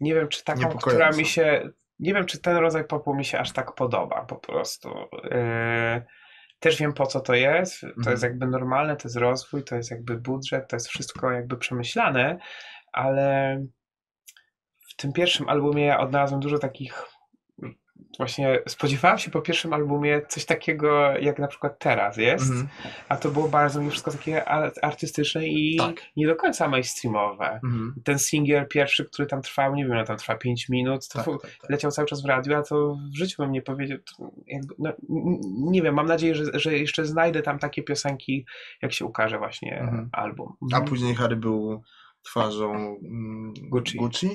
nie 0.00 0.14
wiem 0.14 0.28
czy 0.28 0.44
taką, 0.44 0.60
która 0.78 1.10
mi 1.10 1.24
się, 1.26 1.70
nie 1.98 2.14
wiem 2.14 2.26
czy 2.26 2.40
ten 2.40 2.56
rodzaj 2.56 2.84
popu 2.84 3.14
mi 3.14 3.24
się 3.24 3.38
aż 3.38 3.52
tak 3.52 3.74
podoba 3.74 4.24
po 4.24 4.36
prostu. 4.36 4.94
E, 5.30 6.02
też 6.60 6.76
wiem 6.78 6.92
po 6.92 7.06
co 7.06 7.20
to 7.20 7.34
jest, 7.34 7.80
to 7.80 7.86
Mhm. 7.86 8.10
jest 8.10 8.22
jakby 8.22 8.46
normalne, 8.46 8.96
to 8.96 9.08
jest 9.08 9.16
rozwój, 9.16 9.64
to 9.64 9.76
jest 9.76 9.90
jakby 9.90 10.16
budżet, 10.16 10.68
to 10.68 10.76
jest 10.76 10.88
wszystko 10.88 11.30
jakby 11.30 11.56
przemyślane, 11.56 12.38
ale 12.92 13.58
w 14.90 14.96
tym 14.96 15.12
pierwszym 15.12 15.48
albumie 15.48 15.84
ja 15.86 16.00
odnalazłem 16.00 16.40
dużo 16.40 16.58
takich. 16.58 17.04
Właśnie 18.20 18.58
spodziewałem 18.68 19.18
się 19.18 19.30
po 19.30 19.40
pierwszym 19.42 19.72
albumie 19.72 20.22
coś 20.28 20.44
takiego, 20.44 21.10
jak 21.20 21.38
na 21.38 21.48
przykład 21.48 21.78
teraz 21.78 22.16
jest, 22.16 22.50
Mhm. 22.50 22.68
a 23.08 23.16
to 23.16 23.30
było 23.30 23.48
bardzo 23.48 23.78
mimo 23.80 23.90
wszystko 23.90 24.10
takie 24.10 24.44
ar- 24.48 24.72
artystyczne 24.82 25.46
i 25.48 25.76
Tak. 25.76 25.96
nie 26.16 26.26
do 26.26 26.36
końca 26.36 26.68
mainstreamowe. 26.68 27.60
Mhm. 27.64 27.94
Ten 28.04 28.18
singiel 28.18 28.68
pierwszy, 28.68 29.04
który 29.04 29.28
tam 29.28 29.42
trwał, 29.42 29.74
nie 29.74 29.84
wiem, 29.86 29.94
no 29.96 30.04
tam 30.04 30.16
trwa 30.16 30.34
5 30.34 30.68
minut, 30.68 31.08
to 31.08 31.18
Tak, 31.18 31.42
tak, 31.42 31.56
tak. 31.60 31.70
leciał 31.70 31.90
cały 31.90 32.08
czas 32.08 32.22
w 32.22 32.26
radiu, 32.26 32.56
a 32.56 32.62
to 32.62 32.96
w 33.14 33.16
życiu 33.18 33.42
bym 33.42 33.52
nie 33.52 33.62
powiedział. 33.62 33.98
Jakby, 34.46 34.74
no, 34.78 34.92
nie 35.70 35.82
wiem, 35.82 35.94
mam 35.94 36.06
nadzieję, 36.06 36.34
że, 36.34 36.44
że 36.54 36.78
jeszcze 36.78 37.04
znajdę 37.06 37.42
tam 37.42 37.58
takie 37.58 37.82
piosenki, 37.82 38.46
jak 38.82 38.92
się 38.92 39.04
ukaże 39.04 39.38
właśnie 39.38 39.80
Mhm. 39.80 40.08
album. 40.12 40.52
A 40.62 40.64
Mhm. 40.64 40.84
później 40.84 41.14
Harry 41.14 41.36
był 41.36 41.82
twarzą 42.22 42.72
mm, 42.74 43.52
Gucci. 43.70 43.98
Gucci? 43.98 44.28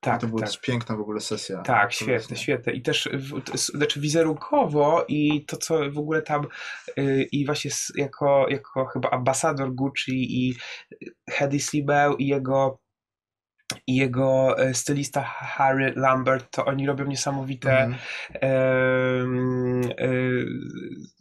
Tak, 0.00 0.18
I 0.18 0.20
to 0.20 0.26
była 0.26 0.40
tak. 0.42 0.60
piękna 0.60 0.96
w 0.96 1.00
ogóle 1.00 1.20
sesja. 1.20 1.62
Tak, 1.62 1.92
świetne, 1.92 2.36
świetne. 2.36 2.72
I 2.72 2.82
też, 2.82 3.08
w, 3.12 3.42
to 3.42 3.58
znaczy 3.58 4.00
wizerunkowo 4.00 5.04
i 5.08 5.44
to, 5.44 5.56
co 5.56 5.90
w 5.90 5.98
ogóle 5.98 6.22
tam 6.22 6.46
y, 6.98 7.28
i 7.32 7.46
właśnie 7.46 7.70
jako, 7.94 8.46
jako 8.48 8.86
chyba 8.86 9.10
ambasador 9.10 9.74
Gucci 9.74 10.46
i 10.46 10.54
Hedy 11.30 11.60
Slibeł 11.60 12.16
i 12.16 12.26
jego 12.26 12.80
i 13.86 13.96
jego 13.96 14.58
e, 14.58 14.74
stylista 14.74 15.22
Harry 15.22 15.92
Lambert, 15.96 16.50
to 16.50 16.64
oni 16.64 16.86
robią 16.86 17.04
niesamowite 17.04 17.70
em, 18.40 19.82
y, 20.00 20.46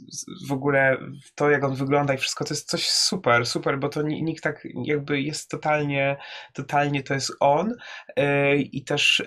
z- 0.07 0.47
w 0.47 0.51
ogóle 0.51 0.97
to, 1.35 1.49
jak 1.49 1.63
on 1.63 1.75
wygląda 1.75 2.13
i 2.13 2.17
wszystko, 2.17 2.45
to 2.45 2.53
jest 2.53 2.69
coś 2.69 2.89
super, 2.89 3.45
super, 3.45 3.79
bo 3.79 3.89
to 3.89 4.01
ni- 4.01 4.23
nikt 4.23 4.43
tak 4.43 4.67
jakby 4.85 5.21
jest 5.21 5.49
totalnie, 5.49 6.17
totalnie 6.53 7.03
to 7.03 7.13
jest 7.13 7.31
on 7.39 7.71
y, 8.19 8.55
i 8.57 8.83
też 8.83 9.19
y, 9.19 9.25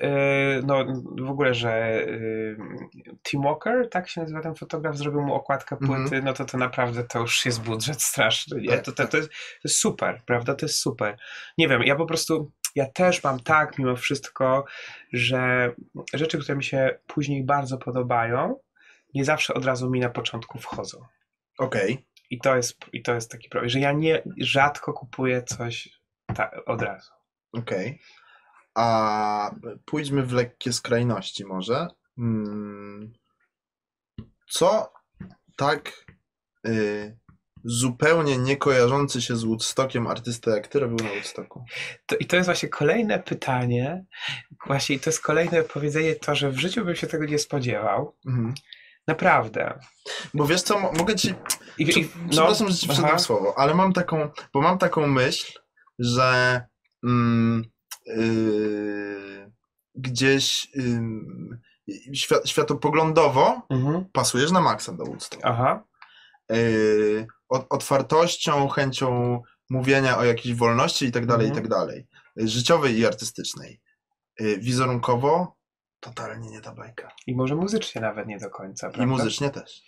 no 0.66 0.84
w 1.20 1.30
ogóle, 1.30 1.54
że 1.54 2.02
y, 2.08 2.56
Tim 3.22 3.42
Walker, 3.42 3.88
tak 3.90 4.08
się 4.08 4.20
nazywa 4.20 4.40
ten 4.40 4.54
fotograf, 4.54 4.96
zrobił 4.96 5.22
mu 5.22 5.34
okładkę 5.34 5.76
płyty, 5.76 6.22
no 6.22 6.32
to 6.32 6.44
to 6.44 6.58
naprawdę 6.58 7.04
to 7.04 7.18
już 7.20 7.46
jest 7.46 7.62
budżet 7.62 8.02
straszny, 8.02 8.60
nie? 8.60 8.68
Tak, 8.68 8.84
To, 8.84 8.92
to, 8.92 9.06
to, 9.06 9.16
jest, 9.16 9.28
to 9.28 9.34
jest 9.64 9.76
super, 9.80 10.20
prawda, 10.26 10.54
to 10.54 10.66
jest 10.66 10.78
super. 10.78 11.16
Nie 11.58 11.68
wiem, 11.68 11.82
ja 11.82 11.96
po 11.96 12.06
prostu, 12.06 12.50
ja 12.74 12.86
też 12.86 13.24
mam 13.24 13.40
tak 13.40 13.78
mimo 13.78 13.96
wszystko, 13.96 14.64
że 15.12 15.72
rzeczy, 16.14 16.38
które 16.38 16.56
mi 16.56 16.64
się 16.64 16.98
później 17.06 17.44
bardzo 17.44 17.78
podobają, 17.78 18.60
nie 19.14 19.24
zawsze 19.24 19.54
od 19.54 19.64
razu 19.64 19.90
mi 19.90 20.00
na 20.00 20.10
początku 20.10 20.58
wchodzą. 20.58 21.04
Okej. 21.58 22.06
I 22.30 22.38
to 22.38 22.56
jest, 22.56 22.76
i 22.92 23.02
to 23.02 23.14
jest 23.14 23.30
taki 23.30 23.48
problem, 23.48 23.70
że 23.70 23.80
ja 23.80 23.92
nie 23.92 24.22
rzadko 24.38 24.92
kupuję 24.92 25.42
coś 25.42 26.00
ta, 26.34 26.50
od 26.66 26.82
razu. 26.82 27.10
Okej. 27.52 28.00
A 28.74 29.54
pójdźmy 29.84 30.22
w 30.22 30.32
lekkie 30.32 30.72
skrajności 30.72 31.44
może. 31.44 31.88
Mm, 32.18 33.12
Co 34.48 34.92
tak 35.56 36.06
y, 36.66 37.18
zupełnie 37.64 38.38
nie 38.38 38.56
kojarzący 38.56 39.22
się 39.22 39.36
z 39.36 39.44
Woodstockiem 39.44 40.06
artysta 40.06 40.50
jak 40.50 40.66
ty 40.68 40.80
robił 40.80 40.96
na 40.96 41.12
Woodstocku? 41.12 41.64
To, 42.06 42.16
I 42.16 42.26
to 42.26 42.36
jest 42.36 42.46
właśnie 42.48 42.68
kolejne 42.68 43.18
pytanie, 43.18 44.04
właśnie 44.66 44.98
to 44.98 45.10
jest 45.10 45.20
kolejne 45.20 45.62
powiedzenie 45.62 46.14
to, 46.14 46.34
że 46.34 46.50
w 46.50 46.58
życiu 46.58 46.84
bym 46.84 46.96
się 46.96 47.06
tego 47.06 47.24
nie 47.24 47.38
spodziewał. 47.38 48.16
Mhm. 48.26 48.54
Naprawdę. 49.06 49.78
Bo 50.34 50.46
wiesz 50.46 50.62
co, 50.62 50.78
mo- 50.80 50.92
mogę 50.92 51.16
ci... 51.16 51.34
I, 51.78 51.86
Prze- 51.86 52.00
i- 52.00 52.08
Przepraszam, 52.30 52.68
że 52.68 52.74
ci 52.76 52.88
w 52.88 53.20
słowo, 53.20 53.54
ale 53.58 53.74
mam 53.74 53.92
taką, 53.92 54.28
bo 54.52 54.60
mam 54.60 54.78
taką 54.78 55.06
myśl, 55.06 55.58
że 55.98 56.60
mm, 57.04 57.64
yy, 58.06 59.52
gdzieś 59.94 60.68
świat, 62.14 62.48
światopoglądowo 62.48 63.62
Mhm. 63.70 64.04
pasujesz 64.12 64.50
na 64.50 64.60
maksa 64.60 64.92
do 64.92 65.04
Woodstock. 65.04 65.42
Aha. 65.44 65.84
Od, 67.48 67.66
otwartością, 67.70 68.68
chęcią 68.68 69.40
mówienia 69.70 70.18
o 70.18 70.24
jakiejś 70.24 70.54
wolności 70.54 71.04
i 71.06 71.12
tak 71.12 71.26
dalej, 71.26 71.46
i 71.46 71.50
Mhm. 71.50 71.62
tak 71.64 71.70
dalej. 71.78 72.06
Yy, 72.36 72.48
Życiowej 72.48 72.98
i 72.98 73.06
artystycznej. 73.06 73.80
Yy, 74.40 74.58
Wizerunkowo 74.58 75.56
totalnie 76.00 76.50
nie 76.50 76.60
ta 76.60 76.74
bajka. 76.74 77.08
I 77.26 77.34
może 77.34 77.54
muzycznie 77.54 78.00
nawet 78.00 78.26
nie 78.26 78.38
do 78.38 78.50
końca, 78.50 78.86
prawda? 78.86 79.04
I 79.04 79.06
muzycznie 79.06 79.50
też. 79.50 79.82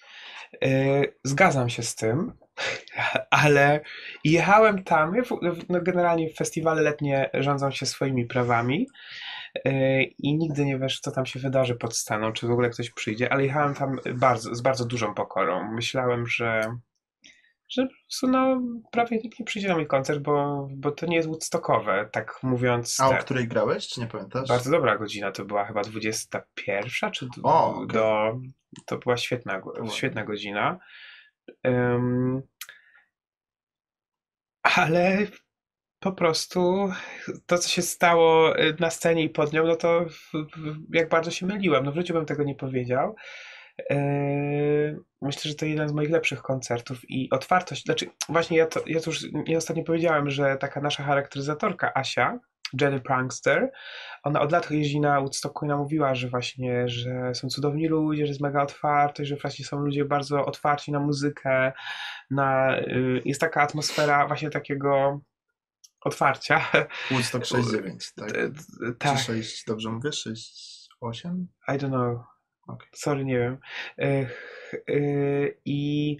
Yy, 0.62 1.14
Zgadzam 1.24 1.68
się 1.68 1.82
z 1.82 1.94
tym, 1.94 2.32
ale 3.30 3.80
jechałem 4.24 4.84
tam. 4.84 5.14
No 5.68 5.80
generalnie 5.82 6.34
festiwale 6.34 6.82
letnie 6.82 7.30
rządzą 7.34 7.70
się 7.70 7.86
swoimi 7.86 8.26
prawami 8.26 8.86
i 10.18 10.36
nigdy 10.36 10.64
nie 10.64 10.78
wiesz, 10.78 11.00
co 11.00 11.10
tam 11.10 11.26
się 11.26 11.38
wydarzy 11.40 11.74
pod 11.74 11.96
sceną, 11.96 12.32
czy 12.32 12.46
w 12.46 12.50
ogóle 12.50 12.70
ktoś 12.70 12.90
przyjdzie, 12.90 13.32
ale 13.32 13.44
jechałem 13.44 13.74
tam 13.74 13.96
bardzo, 14.14 14.54
z 14.54 14.60
bardzo 14.60 14.84
dużą 14.84 15.14
pokorą. 15.14 15.72
Myślałem, 15.72 16.26
że, 16.26 16.76
że 17.68 17.82
po 17.82 17.88
prostu, 18.04 18.28
no, 18.28 18.62
prawie 18.92 19.18
nikt 19.18 19.38
nie 19.38 19.44
przyjdzie 19.46 19.68
na 19.68 19.74
mój 19.74 19.86
koncert, 19.86 20.20
bo, 20.20 20.68
bo 20.76 20.90
to 20.90 21.06
nie 21.06 21.16
jest 21.16 21.28
woodstockowe, 21.28 22.08
tak 22.12 22.38
mówiąc. 22.42 23.00
A 23.00 23.08
o 23.08 23.10
te- 23.10 23.18
której 23.18 23.48
grałeś, 23.48 23.88
czy 23.88 24.00
nie 24.00 24.06
pamiętasz? 24.06 24.48
Bardzo 24.48 24.70
dobra 24.70 24.98
godzina 24.98 25.32
to 25.32 25.44
była 25.44 25.64
chyba 25.64 25.82
21, 25.82 27.10
czy 27.12 27.28
O, 27.42 27.74
okej. 27.74 27.86
do. 27.88 28.32
To 28.86 28.98
była 28.98 29.16
świetna, 29.16 29.62
świetna 29.92 30.24
godzina. 30.24 30.78
Ym, 31.66 32.42
ale 34.62 35.26
po 36.04 36.12
prostu 36.12 36.90
to, 37.46 37.58
co 37.58 37.68
się 37.68 37.82
stało 37.82 38.58
y, 38.58 38.76
na 38.80 38.90
scenie 38.90 39.22
i 39.24 39.28
pod 39.28 39.52
nią, 39.52 39.66
no 39.66 39.76
to 39.76 40.06
jak 40.92 41.08
bardzo 41.08 41.30
się 41.30 41.46
myliłem. 41.46 41.84
No 41.84 41.92
w 41.92 41.94
życiu 41.94 42.14
bym 42.14 42.26
tego 42.26 42.44
nie 42.44 42.54
powiedział. 42.54 43.14
Yy, 43.90 44.98
Myślę, 45.22 45.48
że 45.50 45.54
to 45.54 45.66
jeden 45.66 45.88
z 45.88 45.92
moich 45.92 46.10
lepszych 46.10 46.42
koncertów 46.42 47.10
i 47.10 47.30
otwartość. 47.30 47.84
Znaczy, 47.84 48.06
właśnie 48.28 48.58
ja 48.58 48.66
to, 48.66 48.80
ja 48.86 49.00
to 49.00 49.10
już 49.10 49.32
nie 49.48 49.56
ostatnio 49.56 49.84
powiedziałem, 49.84 50.30
że 50.30 50.56
taka 50.56 50.80
nasza 50.80 51.02
charakteryzatorka 51.02 51.92
Asia, 51.94 52.38
Jenny 52.80 53.00
Prankster, 53.00 53.70
ona 54.22 54.40
od 54.40 54.52
lat 54.52 54.70
jeździ 54.70 55.00
na 55.00 55.20
Woodstocku 55.20 55.66
i 55.66 55.68
mówiła, 55.68 56.14
że 56.14 56.28
właśnie, 56.28 56.88
że 56.88 57.34
są 57.34 57.48
cudowni 57.48 57.88
ludzie, 57.88 58.26
że 58.26 58.30
jest 58.30 58.40
mega 58.40 58.62
otwartość, 58.62 59.30
że 59.30 59.36
właśnie 59.36 59.64
są 59.64 59.78
ludzie 59.78 60.04
bardzo 60.04 60.46
otwarci 60.46 60.92
na 60.92 61.00
muzykę, 61.00 61.72
na, 62.30 62.78
y, 62.78 63.22
jest 63.24 63.40
taka 63.40 63.62
atmosfera 63.62 64.26
właśnie 64.26 64.50
takiego 64.50 65.20
otwarcia. 66.04 66.66
Woodstock 67.10 67.44
6-9, 67.44 68.12
tak? 68.16 68.32
D- 68.32 68.50
tak, 68.98 69.18
Czy 69.18 69.24
6, 69.24 69.64
dobrze 69.66 69.90
mówię? 69.90 70.10
6-8? 70.10 71.44
I 71.68 71.72
don't 71.72 71.88
know. 71.88 72.18
Okej. 72.68 72.88
Sorry, 72.94 73.24
nie 73.24 73.38
wiem. 73.38 73.58
Ech, 73.98 74.74
y, 74.90 75.58
I, 75.64 76.16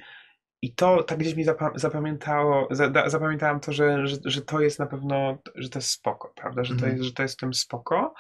I 0.63 0.75
to 0.75 1.03
tak 1.03 1.19
gdzieś 1.19 1.35
mi 1.35 1.45
zapa- 1.45 1.79
zapamiętało, 1.79 2.69
za, 2.71 2.91
da- 2.91 3.09
zapamiętałem 3.09 3.61
to, 3.61 3.73
że, 3.73 4.07
że, 4.07 4.17
że 4.25 4.43
to 4.43 4.61
jest 4.61 4.79
na 4.79 4.87
pewno, 4.87 5.39
że 5.55 5.69
to 5.69 5.79
jest 5.79 5.91
spoko, 5.91 6.33
prawda? 6.37 6.65
Że, 6.65 6.69
to, 6.69 6.75
Mhm. 6.75 6.93
jest, 6.93 7.05
że 7.05 7.13
to 7.13 7.23
jest 7.23 7.35
w 7.35 7.41
tym 7.41 7.55
spoko. 7.55 8.15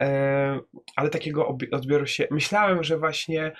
E, 0.00 0.60
ale 0.96 1.10
takiego 1.10 1.48
odbioru 1.72 2.06
się. 2.06 2.28
Myślałem, 2.30 2.84
że 2.84 2.98
właśnie, 2.98 3.52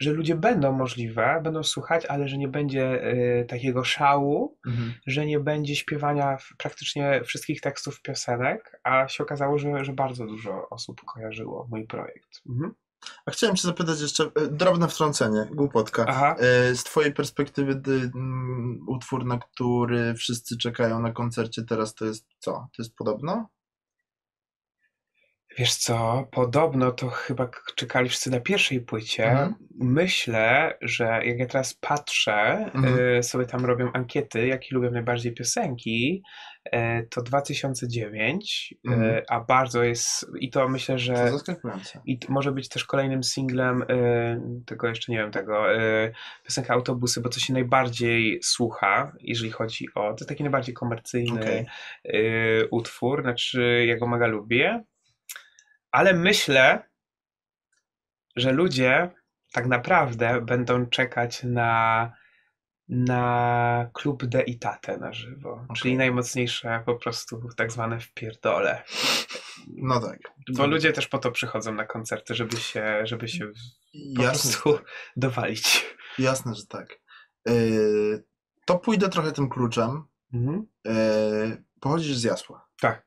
że 0.00 0.12
ludzie 0.12 0.34
będą 0.34 0.72
możliwe, 0.72 1.40
będą 1.44 1.62
słuchać, 1.62 2.06
ale 2.06 2.28
że 2.28 2.38
nie 2.38 2.48
będzie 2.48 3.02
e, 3.02 3.44
takiego 3.44 3.84
szału, 3.84 4.58
Mhm. 4.66 4.94
że 5.06 5.26
nie 5.26 5.40
będzie 5.40 5.76
śpiewania 5.76 6.36
praktycznie 6.58 7.20
wszystkich 7.24 7.60
tekstów 7.60 8.02
piosenek, 8.02 8.80
a 8.84 9.08
się 9.08 9.24
okazało, 9.24 9.58
że, 9.58 9.84
że 9.84 9.92
bardzo 9.92 10.26
dużo 10.26 10.68
osób 10.70 11.00
kojarzyło 11.04 11.66
mój 11.70 11.86
projekt. 11.86 12.28
Mhm. 12.48 12.74
A 13.26 13.30
chciałem 13.30 13.56
cię 13.56 13.62
zapytać 13.68 14.00
jeszcze, 14.00 14.24
e, 14.24 14.46
drobne 14.50 14.88
wtrącenie, 14.88 15.46
głupotka. 15.54 16.04
Aha. 16.08 16.36
E, 16.38 16.74
Z 16.74 16.84
twojej 16.84 17.12
perspektywy 17.12 17.76
ty, 17.76 17.90
mm, 17.92 18.78
utwór, 18.88 19.26
na 19.26 19.38
który 19.38 20.14
wszyscy 20.14 20.58
czekają 20.58 21.00
na 21.00 21.12
koncercie 21.12 21.62
teraz, 21.64 21.94
to 21.94 22.04
jest 22.04 22.26
co? 22.38 22.52
To 22.52 22.82
jest 22.82 22.94
podobno? 22.94 23.48
Wiesz 25.58 25.74
co, 25.74 26.28
podobno 26.32 26.90
to 26.92 27.08
chyba 27.08 27.46
k- 27.46 27.60
czekali 27.76 28.08
wszyscy 28.08 28.30
na 28.30 28.40
pierwszej 28.40 28.80
płycie. 28.80 29.24
Mhm. 29.30 29.54
Myślę, 29.80 30.78
że 30.80 31.04
jak 31.24 31.38
ja 31.38 31.46
teraz 31.46 31.74
patrzę, 31.74 32.70
Mhm. 32.74 32.98
y, 33.18 33.22
sobie 33.22 33.46
tam 33.46 33.64
robią 33.64 33.92
ankiety, 33.92 34.46
jakie 34.46 34.74
lubią 34.74 34.90
najbardziej 34.90 35.32
piosenki, 35.34 36.22
y, 36.74 37.06
to 37.10 37.22
2009, 37.22 38.74
y, 38.88 38.90
Mhm. 38.92 39.22
a 39.28 39.40
bardzo 39.40 39.82
jest, 39.82 40.26
i 40.40 40.50
to 40.50 40.68
myślę, 40.68 40.94
To 40.94 40.98
że 40.98 41.30
zaskakujące. 41.30 42.00
i 42.04 42.18
t- 42.18 42.26
może 42.30 42.52
być 42.52 42.68
też 42.68 42.84
kolejnym 42.84 43.22
singlem 43.22 43.82
y, 43.82 44.40
tego 44.66 44.88
jeszcze 44.88 45.12
nie 45.12 45.18
wiem 45.18 45.30
tego 45.30 45.74
y, 45.82 46.12
piosenka 46.44 46.74
Autobusy, 46.74 47.20
bo 47.20 47.28
to 47.28 47.40
się 47.40 47.52
najbardziej 47.52 48.38
słucha, 48.42 49.12
jeżeli 49.20 49.50
chodzi 49.50 49.86
o 49.94 50.14
to 50.14 50.24
taki 50.24 50.42
najbardziej 50.42 50.74
komercyjny 50.74 51.40
Okej. 51.40 51.66
y, 52.06 52.68
utwór, 52.70 53.22
znaczy 53.22 53.84
ja 53.88 53.96
go 53.96 54.06
mega 54.06 54.26
lubię, 54.26 54.84
ale 55.90 56.14
myślę, 56.14 56.90
że 58.36 58.52
ludzie 58.52 59.10
tak 59.52 59.66
naprawdę 59.66 60.40
będą 60.40 60.86
czekać 60.86 61.42
na 61.44 62.12
na 62.88 63.90
klub 63.92 64.24
De 64.24 64.42
i 64.42 64.58
Tate 64.58 64.98
na 64.98 65.12
żywo, 65.12 65.66
czyli 65.76 65.96
najmocniejsze 65.96 66.82
po 66.86 66.94
prostu 66.94 67.48
tak 67.56 67.72
zwane 67.72 68.00
wpierdole. 68.00 68.82
No 69.76 70.00
tak. 70.00 70.18
Bo 70.56 70.66
ludzie 70.66 70.92
też 70.92 71.08
po 71.08 71.18
to 71.18 71.30
przychodzą 71.30 71.74
na 71.74 71.86
koncerty, 71.86 72.34
żeby 72.34 72.56
się, 72.56 73.00
żeby 73.04 73.28
się 73.28 73.46
po 74.16 74.22
Jasne, 74.22 74.40
prostu 74.40 74.72
tak. 74.72 74.86
dowalić. 75.16 75.86
Jasne, 76.18 76.54
że 76.54 76.66
tak. 76.66 77.00
E, 77.48 77.52
To 78.64 78.78
pójdę 78.78 79.08
trochę 79.08 79.32
tym 79.32 79.48
kluczem. 79.48 80.04
Mhm. 80.34 80.66
E, 80.86 80.92
Pochodzisz 81.80 82.16
z 82.16 82.24
Jasła. 82.24 82.68
Tak, 82.80 83.06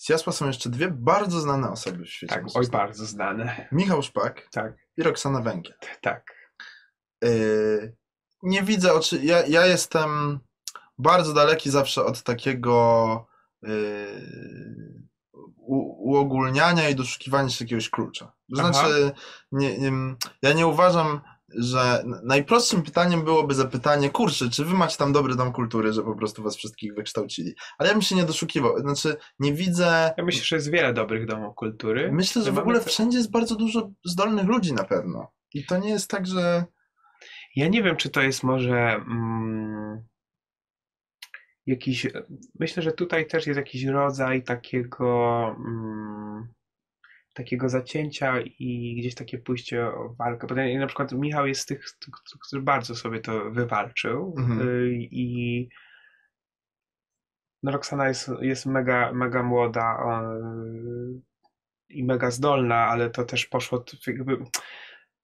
Z 0.00 0.08
Jasła 0.08 0.32
są 0.32 0.46
jeszcze 0.46 0.70
dwie 0.70 0.88
bardzo 0.90 1.40
znane 1.40 1.70
osoby 1.70 2.04
w 2.04 2.08
świecie 2.08 2.34
tak, 2.34 2.44
oj 2.54 2.68
bardzo 2.68 3.06
znane. 3.06 3.68
Michał 3.72 4.02
Szpak 4.02 4.48
Tak, 4.52 4.72
i 4.96 5.02
Roxana 5.02 5.40
Węgiel. 5.40 5.74
tak. 6.02 6.34
Yy, 7.22 7.96
nie 8.42 8.62
widzę 8.62 8.92
oczy. 8.92 9.20
Ja, 9.22 9.46
ja 9.46 9.66
jestem 9.66 10.40
bardzo 10.98 11.32
daleki 11.32 11.70
zawsze 11.70 12.04
od 12.04 12.22
takiego 12.22 13.26
yy, 13.62 15.08
u, 15.56 16.10
uogólniania 16.10 16.88
i 16.88 16.94
doszukiwania 16.94 17.48
się 17.48 17.64
jakiegoś 17.64 17.90
klucza. 17.90 18.32
To 18.50 18.56
znaczy, 18.56 19.12
nie, 19.52 19.78
nie, 19.78 19.92
ja 20.42 20.52
nie 20.52 20.66
uważam, 20.66 21.20
że 21.54 22.04
najprostszym 22.22 22.82
pytaniem 22.82 23.24
byłoby 23.24 23.54
zapytanie, 23.54 24.10
kurczę, 24.10 24.50
czy 24.50 24.64
wy 24.64 24.74
macie 24.74 24.96
tam 24.96 25.12
dobry 25.12 25.34
dom 25.34 25.52
kultury, 25.52 25.92
że 25.92 26.02
po 26.02 26.14
prostu 26.14 26.42
was 26.42 26.56
wszystkich 26.56 26.94
wykształcili. 26.94 27.54
Ale 27.78 27.88
ja 27.88 27.94
bym 27.94 28.02
się 28.02 28.16
nie 28.16 28.24
doszukiwał. 28.24 28.80
Znaczy, 28.80 29.16
nie 29.38 29.52
widzę. 29.52 30.14
Ja 30.18 30.24
myślę, 30.24 30.44
że 30.44 30.56
jest 30.56 30.70
wiele 30.70 30.94
dobrych 30.94 31.26
domów 31.26 31.54
kultury. 31.54 32.12
Myślę, 32.12 32.42
że 32.42 32.52
w 32.52 32.58
ogóle 32.58 32.80
wszędzie 32.80 33.18
jest 33.18 33.30
bardzo 33.30 33.56
dużo 33.56 33.90
zdolnych 34.04 34.46
ludzi 34.46 34.72
na 34.72 34.84
pewno. 34.84 35.32
I 35.54 35.66
to 35.66 35.78
nie 35.78 35.90
jest 35.90 36.10
tak, 36.10 36.26
że. 36.26 36.64
Ja 37.56 37.68
nie 37.68 37.82
wiem, 37.82 37.96
czy 37.96 38.10
to 38.10 38.20
jest 38.20 38.42
może 38.42 38.94
mm, 38.94 40.02
jakiś. 41.66 42.06
Myślę, 42.60 42.82
że 42.82 42.92
tutaj 42.92 43.26
też 43.26 43.46
jest 43.46 43.56
jakiś 43.56 43.84
rodzaj 43.84 44.42
takiego. 44.42 45.46
Mm, 45.58 46.48
takiego 47.34 47.68
zacięcia 47.68 48.40
i 48.40 48.96
gdzieś 49.00 49.14
takie 49.14 49.38
pójście 49.38 49.86
o 49.86 50.14
walkę. 50.18 50.46
Ja- 50.68 50.78
na 50.80 50.86
przykład 50.86 51.12
Michał 51.12 51.46
jest 51.46 51.60
z 51.60 51.66
tych, 51.66 51.84
który 52.48 52.62
bardzo 52.62 52.94
sobie 52.94 53.20
to 53.20 53.50
wywalczył 53.50 54.34
Mhm. 54.38 54.68
y, 54.68 54.90
i 55.10 55.68
no 57.62 57.72
Roxana 57.72 58.08
jest, 58.08 58.30
jest 58.40 58.66
mega, 58.66 59.12
mega 59.12 59.42
młoda 59.42 59.98
y, 60.24 61.20
i 61.88 62.04
mega 62.04 62.30
zdolna, 62.30 62.76
ale 62.76 63.10
to 63.10 63.24
też 63.24 63.46
poszło 63.46 63.84
jakby 64.06 64.38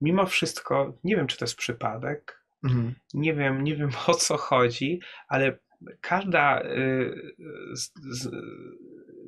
mimo 0.00 0.26
wszystko, 0.26 0.98
nie 1.04 1.16
wiem 1.16 1.26
czy 1.26 1.38
to 1.38 1.44
jest 1.44 1.56
przypadek, 1.56 2.42
Mhm. 2.64 2.94
nie 3.14 3.34
wiem, 3.34 3.64
nie 3.64 3.76
wiem 3.76 3.90
o 4.06 4.14
co 4.14 4.36
chodzi, 4.36 5.00
ale 5.28 5.58
każda 6.00 6.62
y, 6.62 7.34
z, 7.74 7.92
z, 8.18 8.30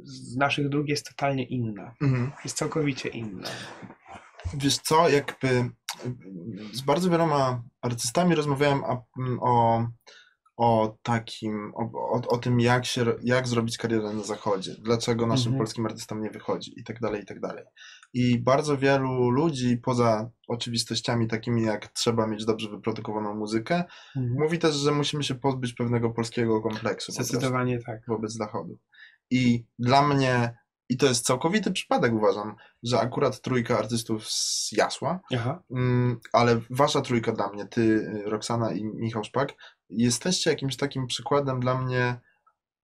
z 0.09 0.36
naszych 0.36 0.68
dróg 0.68 0.88
jest 0.88 1.06
totalnie 1.06 1.44
inna. 1.44 1.94
Mhm. 2.02 2.32
Jest 2.44 2.56
całkowicie 2.56 3.09
inna. 3.09 3.48
Wiesz 4.54 4.78
co, 4.78 5.09
jakby 5.09 5.70
z 6.72 6.80
bardzo 6.80 7.11
wieloma 7.11 7.62
artystami 7.82 8.34
rozmawiałem 8.34 8.84
a- 8.84 9.02
m, 9.18 9.38
o, 9.42 9.86
o 10.56 10.96
takim, 11.02 11.72
o, 11.74 11.90
o, 12.12 12.22
o 12.28 12.38
tym 12.38 12.61
jak 12.61 12.86
się, 12.86 13.04
jak 13.22 13.48
zrobić 13.48 13.78
karierę 13.78 14.12
na 14.12 14.22
zachodzie, 14.22 14.74
dlaczego 14.82 15.26
naszym 15.26 15.46
Mhm. 15.52 15.59
polskim 15.59 15.86
artystom 15.86 16.22
nie 16.22 16.30
wychodzi 16.30 16.80
i 16.80 16.84
tak 16.84 17.00
dalej, 17.00 17.22
i 17.22 17.26
tak 17.26 17.40
dalej. 17.40 17.64
I 18.12 18.38
bardzo 18.42 18.78
wielu 18.78 19.30
ludzi, 19.30 19.76
poza 19.76 20.30
oczywistościami 20.48 21.26
takimi 21.28 21.62
jak 21.62 21.88
trzeba 21.88 22.26
mieć 22.26 22.44
dobrze 22.44 22.70
wyprodukowaną 22.70 23.34
muzykę, 23.34 23.84
mówi 24.16 24.59
też, 24.59 24.74
że 24.74 24.92
musimy 24.92 25.24
się 25.24 25.34
pozbyć 25.34 25.72
pewnego 25.72 26.11
polskiego 26.11 26.62
kompleksu 26.62 27.12
Zdecydowanie 27.12 27.78
tak. 27.86 28.00
wobec 28.09 28.32
zachodu. 28.32 28.78
I 29.31 29.64
dla 29.79 30.03
mnie 30.03 30.59
i 30.89 30.97
to 30.97 31.07
jest 31.07 31.26
całkowity 31.26 31.70
przypadek, 31.72 32.12
uważam, 32.12 32.57
że 32.83 33.01
akurat 33.01 33.41
trójka 33.41 33.79
artystów 33.79 34.29
z 34.29 34.72
Jasła, 34.72 35.20
mm, 35.70 36.20
ale 36.33 36.61
wasza 36.70 37.01
trójka 37.01 37.33
dla 37.33 37.49
mnie, 37.49 37.66
ty, 37.66 37.81
y, 37.81 38.22
Roxana 38.26 38.72
i 38.72 38.85
Michał 38.85 39.24
Szpak, 39.24 39.55
jesteście 39.91 40.51
jakimś 40.51 40.76
takim 40.76 41.07
przykładem 41.07 41.61
dla 41.61 41.79
mnie 41.83 42.20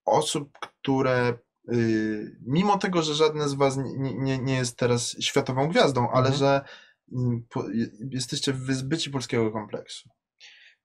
osób, 0.05 0.59
które 0.59 1.35
y, 1.73 2.39
mimo 2.47 2.79
tego, 2.79 3.03
że 3.03 3.15
żadne 3.15 3.49
z 3.49 3.55
was 3.55 3.77
nie, 3.77 4.15
nie, 4.15 4.39
nie 4.39 4.55
jest 4.55 4.77
teraz 4.77 5.17
światową 5.21 5.69
gwiazdą, 5.69 6.11
ale 6.11 6.29
Mhm. 6.29 6.35
że 6.37 6.65
mm, 7.13 7.47
po, 7.51 7.65
jesteście 8.11 8.53
wyzbyci 8.53 9.11
polskiego 9.11 9.51
kompleksu. 9.51 10.09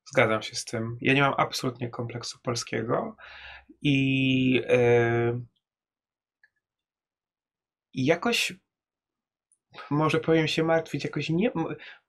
Zgadzam 0.06 0.42
się 0.42 0.56
z 0.56 0.66
tym. 0.66 0.98
Ja 1.02 1.14
nie 1.14 1.22
mam 1.22 1.34
absolutnie 1.38 1.90
kompleksu 1.90 2.40
polskiego 2.44 3.16
i 3.82 4.62
i 7.94 8.06
jakoś 8.06 8.54
może 9.90 10.20
powiem 10.20 10.48
się 10.48 10.64
martwić, 10.64 11.04
jakoś 11.04 11.30
nie, 11.30 11.52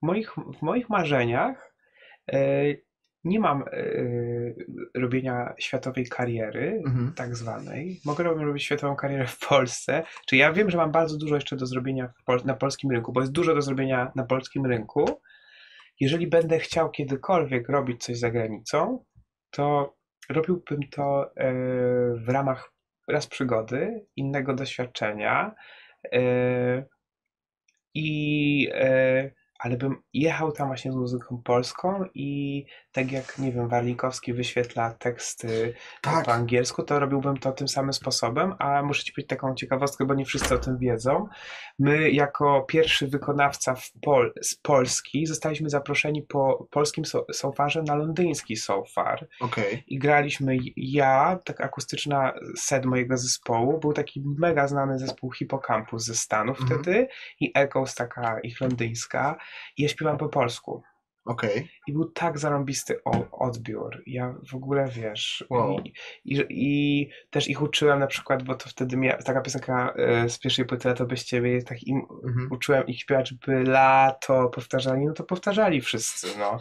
moich, 0.02 0.34
w 0.58 0.62
moich 0.62 0.88
marzeniach 0.88 1.74
e, 2.32 2.64
nie 3.24 3.40
mam 3.40 3.62
e, 3.62 3.66
robienia 4.94 5.54
światowej 5.58 6.06
kariery, 6.08 6.82
Mhm. 6.86 7.12
tak 7.16 7.36
zwanej. 7.36 8.00
Mogę 8.04 8.24
robić, 8.24 8.44
robić 8.44 8.62
światową 8.64 8.96
karierę 8.96 9.26
w 9.26 9.38
Polsce. 9.48 10.02
Czy 10.26 10.36
ja 10.36 10.52
wiem, 10.52 10.70
że 10.70 10.78
mam 10.78 10.92
bardzo 10.92 11.16
dużo 11.18 11.34
jeszcze 11.34 11.56
do 11.56 11.66
zrobienia 11.66 12.12
Pol- 12.24 12.44
na 12.44 12.54
polskim 12.54 12.90
rynku, 12.90 13.12
bo 13.12 13.20
jest 13.20 13.32
dużo 13.32 13.54
do 13.54 13.62
zrobienia 13.62 14.12
na 14.14 14.24
polskim 14.24 14.66
rynku. 14.66 15.20
Jeżeli 16.00 16.26
będę 16.26 16.58
chciał 16.58 16.90
kiedykolwiek 16.90 17.68
robić 17.68 18.04
coś 18.04 18.18
za 18.18 18.30
granicą, 18.30 19.04
to 19.50 19.96
robiłbym 20.30 20.80
to 20.90 21.30
e, 21.36 21.52
w 22.14 22.28
ramach 22.28 22.72
raz 23.08 23.26
przygody, 23.26 24.06
innego 24.16 24.54
doświadczenia. 24.54 25.54
e, 26.12 26.84
I 27.94 28.68
e, 28.74 29.30
ale 29.62 29.76
bym 29.76 30.02
jechał 30.12 30.52
tam 30.52 30.66
właśnie 30.66 30.92
z 30.92 30.94
muzyką 30.96 31.42
polską 31.44 32.04
i 32.14 32.64
tak 32.92 33.12
jak, 33.12 33.38
nie 33.38 33.52
wiem, 33.52 33.68
Warlikowski 33.68 34.32
wyświetla 34.34 34.90
teksty 34.94 35.74
Tak. 36.02 36.24
po 36.24 36.32
angielsku, 36.32 36.82
to 36.82 36.98
robiłbym 37.00 37.36
to 37.36 37.52
tym 37.52 37.68
samym 37.68 37.92
sposobem, 37.92 38.54
a 38.58 38.82
muszę 38.82 39.02
ci 39.04 39.12
powiedzieć 39.12 39.28
taką 39.30 39.54
ciekawostkę, 39.54 40.04
bo 40.06 40.14
nie 40.14 40.24
wszyscy 40.24 40.54
o 40.54 40.58
tym 40.58 40.78
wiedzą. 40.78 41.26
My 41.78 42.10
jako 42.10 42.62
pierwszy 42.68 43.08
wykonawca 43.08 43.74
Pol 44.02 44.32
z 44.42 44.54
Polski 44.54 45.26
zostaliśmy 45.26 45.70
zaproszeni 45.70 46.22
po 46.22 46.66
polskim 46.70 47.04
so 47.04 47.26
sofarze 47.32 47.82
na 47.82 47.94
londyński 47.94 48.56
sofar 48.56 49.28
Okej. 49.40 49.84
i 49.86 49.98
graliśmy 49.98 50.56
ja, 50.76 51.38
tak 51.44 51.60
akustyczna 51.60 52.32
set 52.56 52.84
mojego 52.84 53.16
zespołu, 53.16 53.78
był 53.80 53.92
taki 53.92 54.22
mega 54.38 54.68
znany 54.68 54.98
zespół 54.98 55.32
Hippocampus 55.32 56.04
ze 56.04 56.14
Stanów 56.14 56.60
Mhm. 56.60 56.82
wtedy 56.82 57.08
i 57.40 57.52
Echoes 57.54 57.94
taka 57.94 58.40
ich 58.40 58.60
londyńska 58.60 59.36
i 59.76 59.82
ja 59.82 59.88
śpiewam 59.88 60.18
po 60.18 60.28
polsku. 60.28 60.82
Okej. 61.24 61.68
I 61.86 61.92
był 61.92 62.04
tak 62.10 62.38
zarąbisty 62.38 63.00
odbiór. 63.32 64.02
Ja 64.06 64.34
w 64.50 64.54
ogóle 64.54 64.88
wiesz. 64.88 65.44
Wow. 65.50 65.80
I, 65.80 65.92
i, 66.24 66.44
I 66.50 67.10
też 67.30 67.48
ich 67.48 67.62
uczyłem 67.62 67.98
na 67.98 68.06
przykład, 68.06 68.42
bo 68.42 68.54
to 68.54 68.68
wtedy 68.68 68.96
mia, 68.96 69.16
taka 69.16 69.40
piosenka 69.40 69.94
e, 69.96 70.28
z 70.28 70.38
pierwszej 70.38 70.64
płyty 70.64 70.94
to 70.94 71.06
bez 71.06 71.24
ciebie, 71.24 71.62
tak 71.62 71.82
im 71.82 72.06
Mhm. 72.24 72.48
uczyłem 72.52 72.86
ich 72.86 73.00
śpiewać, 73.00 73.28
żeby 73.28 73.62
lato 73.64 74.48
powtarzali, 74.48 75.06
no 75.06 75.12
to 75.12 75.24
powtarzali 75.24 75.80
wszyscy, 75.80 76.26
no. 76.38 76.58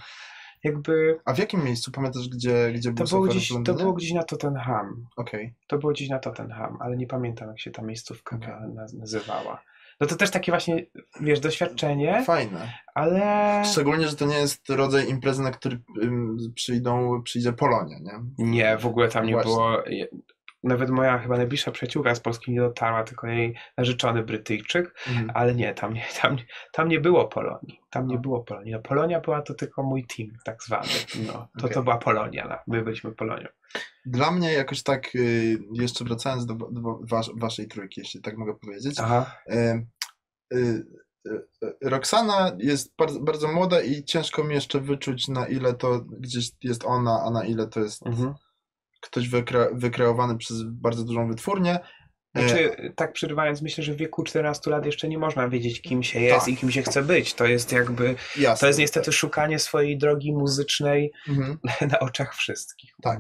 Jakby 0.64 1.20
A 1.26 1.34
w 1.34 1.38
jakim 1.38 1.64
miejscu? 1.64 1.92
Pamiętasz, 1.92 2.30
gdzie, 2.30 2.72
gdzie 2.72 2.94
to 2.94 3.04
był 3.04 3.08
było, 3.08 3.28
gdzieś, 3.28 3.54
to 3.66 3.74
było 3.74 3.94
gdzieś 3.94 4.14
na 4.14 4.24
Tottenham. 4.24 5.06
Okej. 5.18 5.56
To 5.68 5.78
było 5.78 5.92
gdzieś 5.92 6.10
na 6.10 6.20
Tottenham, 6.20 6.78
ale 6.82 6.98
nie 6.98 7.08
pamiętam 7.08 7.48
jak 7.48 7.60
się 7.60 7.72
ta 7.72 7.82
miejscówka 7.82 8.38
na, 8.38 8.86
nazywała. 8.94 9.64
No 10.00 10.08
to 10.08 10.16
też 10.16 10.32
takie 10.32 10.52
właśnie, 10.52 10.86
wiesz, 11.22 11.40
doświadczenie, 11.40 12.24
Fajne. 12.26 12.74
ale 12.96 13.22
Szczególnie, 13.72 14.08
że 14.08 14.16
to 14.16 14.26
nie 14.26 14.38
jest 14.38 14.70
rodzaj 14.70 15.10
imprezy, 15.10 15.42
na 15.42 15.52
który 15.52 15.80
przyjdą, 16.56 17.22
przyjdzie 17.24 17.54
Polonia, 17.54 17.98
nie? 18.00 18.46
Nie, 18.46 18.78
w 18.78 18.86
ogóle 18.86 19.08
tam 19.10 19.26
nie 19.26 19.34
Właśnie. 19.34 19.52
było. 19.52 19.84
Nawet 20.64 20.90
moja 20.90 21.18
chyba 21.18 21.38
najbliższa 21.38 21.72
przyjaciółka 21.72 22.16
z 22.16 22.20
Polski 22.20 22.52
nie 22.52 22.60
dotarła, 22.60 23.04
tylko 23.04 23.28
jej 23.28 23.56
narzeczony 23.78 24.24
Brytyjczyk, 24.24 24.96
Mhm. 25.08 25.32
ale 25.34 25.56
nie, 25.56 25.74
tam 25.74 25.94
nie, 25.94 26.06
tam, 26.22 26.38
tam 26.72 26.90
nie 26.90 27.00
było 27.00 27.28
Polonii. 27.28 27.80
Tam 27.90 28.08
nie 28.08 28.18
było 28.18 28.44
Polonii. 28.44 28.72
No, 28.72 28.80
Polonia 28.80 29.20
była 29.20 29.42
to 29.42 29.54
tylko 29.54 29.84
mój 29.84 30.06
team, 30.06 30.30
tak 30.46 30.64
zwany. 30.64 30.88
No, 31.28 31.34
to, 31.34 31.48
Okej. 31.66 31.72
to 31.74 31.84
była 31.84 31.98
Polonia. 31.98 32.48
No. 32.50 32.56
My 32.68 32.82
byliśmy 32.84 33.12
Polonią. 33.12 33.48
Dla 34.06 34.32
mnie 34.32 34.54
jakoś 34.54 34.84
tak, 34.84 35.16
y, 35.16 35.58
jeszcze 35.74 36.06
wracając 36.06 36.46
do, 36.46 36.54
do 36.54 37.00
was, 37.10 37.30
waszej 37.36 37.68
trójki, 37.68 38.02
jeśli 38.02 38.22
tak 38.22 38.38
mogę 38.38 38.56
powiedzieć, 38.56 39.00
y, 39.52 39.88
y, 40.54 40.86
Roxana 41.82 42.52
jest 42.60 42.96
bardzo, 42.98 43.20
bardzo 43.20 43.48
młoda 43.48 43.82
i 43.82 44.04
ciężko 44.04 44.44
mi 44.44 44.56
jeszcze 44.56 44.80
wyczuć, 44.82 45.28
na 45.28 45.48
ile 45.48 45.74
to 45.74 46.00
gdzieś 46.00 46.52
jest 46.64 46.86
ona, 46.86 47.22
a 47.26 47.32
na 47.32 47.46
ile 47.46 47.68
to 47.68 47.80
jest 47.80 48.08
Mhm. 48.08 48.34
ktoś 49.02 49.30
wykre, 49.30 49.70
wykreowany 49.74 50.38
przez 50.38 50.64
bardzo 50.64 51.04
dużą 51.04 51.28
wytwórnię. 51.28 51.80
E, 52.36 52.42
Znaczy, 52.50 52.94
tak 52.96 53.14
przerywając, 53.14 53.62
myślę, 53.62 53.84
że 53.84 53.94
w 53.94 53.98
wieku 53.98 54.24
14 54.24 54.72
lat 54.72 54.86
jeszcze 54.86 55.08
nie 55.08 55.18
można 55.18 55.50
wiedzieć, 55.50 55.82
kim 55.82 56.04
się 56.04 56.20
jest 56.20 56.40
Tak. 56.46 56.48
i 56.54 56.58
kim 56.58 56.72
się 56.72 56.82
chce 56.82 57.02
być. 57.04 57.34
To 57.34 57.46
jest 57.46 57.72
jakby, 57.72 58.16
jasne. 58.38 58.60
to 58.62 58.68
jest 58.68 58.80
niestety 58.80 59.12
szukanie 59.12 59.60
swojej 59.60 59.98
drogi 59.98 60.34
muzycznej 60.34 61.12
Mhm. 61.28 61.58
na 61.92 62.00
oczach 62.00 62.36
wszystkich. 62.36 62.92
Tak. 63.02 63.20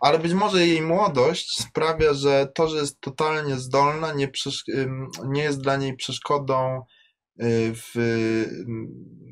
Ale 0.00 0.18
być 0.18 0.32
może 0.32 0.66
jej 0.66 0.82
młodość 0.82 1.60
sprawia, 1.62 2.14
że 2.14 2.46
to, 2.54 2.68
że 2.68 2.76
jest 2.76 3.00
totalnie 3.00 3.56
zdolna, 3.56 4.12
nie, 4.12 4.28
nie 5.24 5.42
jest 5.42 5.60
dla 5.62 5.76
niej 5.76 5.96
przeszkodą 5.96 6.82
y, 7.42 7.72
w, 7.74 7.90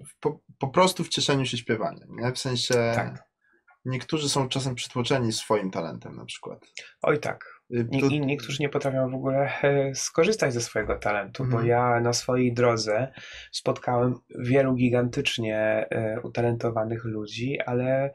w 0.08 0.20
po, 0.20 0.40
po 0.58 0.68
prostu 0.68 1.04
w 1.04 1.08
cieszeniu 1.08 1.46
się 1.46 1.56
śpiewaniem. 1.56 2.08
Nie? 2.20 2.32
W 2.32 2.38
sensie 2.38 2.74
Tak. 2.74 3.22
niektórzy 3.84 4.28
są 4.28 4.48
czasem 4.48 4.74
przytłoczeni 4.74 5.32
swoim 5.32 5.70
talentem 5.70 6.16
na 6.16 6.24
przykład. 6.24 6.58
Oj 7.02 7.20
tak. 7.20 7.57
Y, 7.74 7.86
Nie, 7.90 8.00
to- 8.00 8.06
I 8.06 8.20
niektórzy 8.20 8.62
nie 8.62 8.68
potrafią 8.68 9.10
w 9.10 9.14
ogóle 9.14 9.62
e, 9.62 9.94
skorzystać 9.94 10.54
ze 10.54 10.60
swojego 10.60 10.96
talentu, 10.98 11.42
bo 11.44 11.50
Mhm. 11.50 11.66
ja 11.66 12.00
na 12.00 12.12
swojej 12.12 12.54
drodze 12.54 13.12
spotkałem 13.52 14.14
wielu 14.38 14.74
gigantycznie 14.74 15.56
e, 15.90 16.20
utalentowanych 16.22 17.04
ludzi, 17.04 17.60
ale 17.60 18.12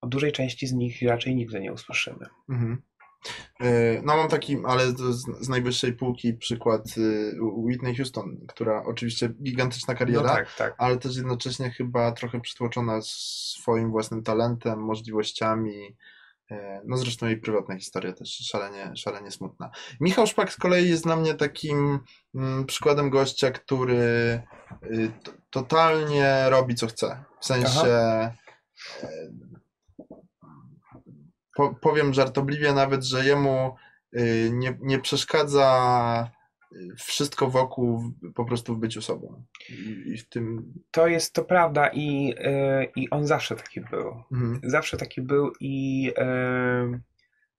o 0.00 0.06
dużej 0.06 0.32
części 0.32 0.66
z 0.66 0.72
nich 0.72 1.02
raczej 1.02 1.34
nigdy 1.34 1.60
nie 1.60 1.72
usłyszymy. 1.72 2.26
Mhm. 2.48 2.82
Y, 3.62 4.02
No 4.04 4.16
mam 4.16 4.28
taki, 4.28 4.56
ale 4.66 4.86
z 5.40 5.48
najwyższej 5.48 5.92
półki 5.92 6.34
przykład 6.34 6.98
y, 6.98 7.32
Whitney 7.56 7.96
Houston, 7.96 8.36
która 8.48 8.82
oczywiście 8.84 9.28
gigantyczna 9.42 9.94
kariera, 9.94 10.22
No 10.22 10.28
tak, 10.28 10.54
tak. 10.58 10.74
ale 10.78 10.96
też 10.98 11.16
jednocześnie 11.16 11.70
chyba 11.70 12.12
trochę 12.12 12.40
przytłoczona 12.40 12.98
swoim 13.02 13.90
własnym 13.90 14.22
talentem, 14.22 14.78
możliwościami. 14.84 15.96
E, 16.50 16.80
No 16.84 16.96
zresztą 16.96 17.26
jej 17.26 17.40
prywatna 17.40 17.78
historia 17.78 18.12
też 18.12 18.28
szalenie, 18.28 18.92
szalenie 18.96 19.30
smutna. 19.30 19.70
Michał 20.00 20.26
Szpak 20.26 20.52
z 20.52 20.56
kolei 20.56 20.88
jest 20.90 21.02
dla 21.02 21.16
mnie 21.16 21.34
takim 21.34 22.00
mm, 22.34 22.66
przykładem 22.66 23.10
gościa, 23.10 23.50
który 23.50 24.42
y, 24.82 25.12
totalnie 25.50 26.50
robi 26.50 26.74
co 26.74 26.86
chce. 26.86 27.24
W 27.40 27.46
sensie 27.46 27.88
e, 27.88 28.32
po, 31.56 31.74
powiem 31.74 32.14
żartobliwie 32.14 32.72
nawet, 32.72 33.04
że 33.04 33.24
jemu 33.24 33.76
y, 34.16 34.50
nie, 34.52 34.78
nie 34.80 34.98
przeszkadza 34.98 36.30
wszystko 36.96 37.50
wokół 37.50 38.12
po 38.34 38.44
prostu 38.44 38.74
w 38.74 38.78
byciu 38.78 39.02
sobą. 39.02 39.44
I, 40.06 40.18
w 40.18 40.28
tym. 40.28 40.72
To 40.90 41.06
jest 41.06 41.32
to 41.32 41.44
prawda 41.44 41.90
i, 41.92 42.34
e, 42.38 42.84
i 42.96 43.10
on 43.10 43.26
zawsze 43.26 43.56
taki 43.56 43.80
był. 43.80 44.22
Mhm. 44.32 44.60
Zawsze 44.62 44.96
taki 44.96 45.22
był 45.22 45.52
i 45.60 46.10
e, 46.16 47.00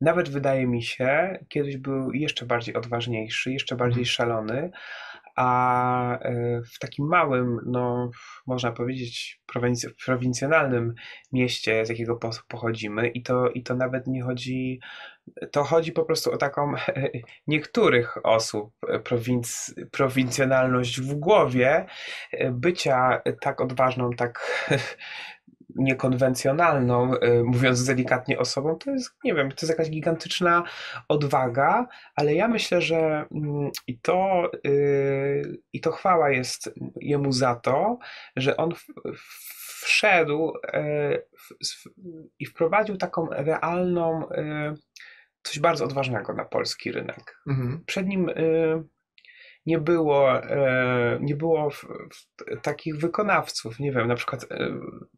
nawet 0.01 0.29
wydaje 0.29 0.67
mi 0.67 0.83
się, 0.83 1.39
kiedyś 1.49 1.77
był 1.77 2.11
jeszcze 2.11 2.45
bardziej 2.45 2.75
odważniejszy, 2.75 3.51
jeszcze 3.51 3.75
bardziej 3.75 4.01
Mhm. 4.01 4.05
szalony, 4.05 4.71
a 5.35 6.19
e, 6.19 6.61
w 6.61 6.79
takim 6.79 7.07
małym, 7.07 7.59
no 7.65 8.11
można 8.47 8.71
powiedzieć, 8.71 9.41
prowinc- 9.53 10.05
prowincjonalnym 10.05 10.93
mieście, 11.31 11.85
z 11.85 11.89
jakiego 11.89 12.15
po- 12.15 12.29
pochodzimy, 12.47 13.07
i 13.07 13.23
to, 13.23 13.49
i 13.49 13.63
to 13.63 13.75
nawet 13.75 14.07
nie 14.07 14.23
chodzi, 14.23 14.79
to 15.51 15.63
chodzi 15.63 15.91
po 15.91 16.05
prostu 16.05 16.31
o 16.31 16.37
taką 16.37 16.73
niektórych 17.47 18.25
osób 18.25 18.73
prowinc, 19.03 19.75
prowincjonalność 19.91 21.01
w 21.01 21.13
głowie, 21.13 21.85
bycia 22.51 23.21
tak 23.41 23.61
odważną, 23.61 24.09
tak 24.09 24.39
niekonwencjonalną, 25.75 27.19
e, 27.19 27.43
mówiąc 27.43 27.85
delikatnie 27.85 28.39
osobą, 28.39 28.75
to 28.75 28.91
jest, 28.91 29.11
nie 29.23 29.33
wiem, 29.33 29.49
to 29.49 29.55
jest 29.61 29.69
jakaś 29.69 29.89
gigantyczna 29.89 30.63
odwaga, 31.07 31.87
ale 32.15 32.33
ja 32.33 32.47
myślę, 32.47 32.81
że 32.81 33.25
mm, 33.31 33.71
i 33.87 33.99
to, 33.99 34.49
y, 34.67 35.57
i 35.73 35.81
to 35.81 35.91
chwała 35.91 36.29
jest 36.29 36.73
jemu 36.95 37.31
za 37.31 37.55
to, 37.55 37.97
że 38.35 38.57
on 38.57 38.71
wszedł 39.83 40.53
e, 40.73 41.19
i 42.39 42.45
wprowadził 42.45 42.97
taką 42.97 43.27
realną, 43.31 44.29
e, 44.29 44.73
coś 45.43 45.59
bardzo 45.59 45.85
odważnego 45.85 46.33
na 46.33 46.45
polski 46.45 46.91
rynek. 46.91 47.39
Mhm. 47.47 47.83
Przed 47.85 48.07
nim 48.07 48.29
y, 48.29 48.83
nie 49.65 49.77
było, 49.79 50.43
e, 50.43 51.17
nie 51.21 51.35
było 51.35 51.69
w, 51.69 51.81
w, 51.81 52.61
takich 52.61 52.97
wykonawców. 52.97 53.79
Nie 53.79 53.91
wiem, 53.91 54.07
na 54.07 54.15
przykład 54.15 54.43
e, 54.51 54.69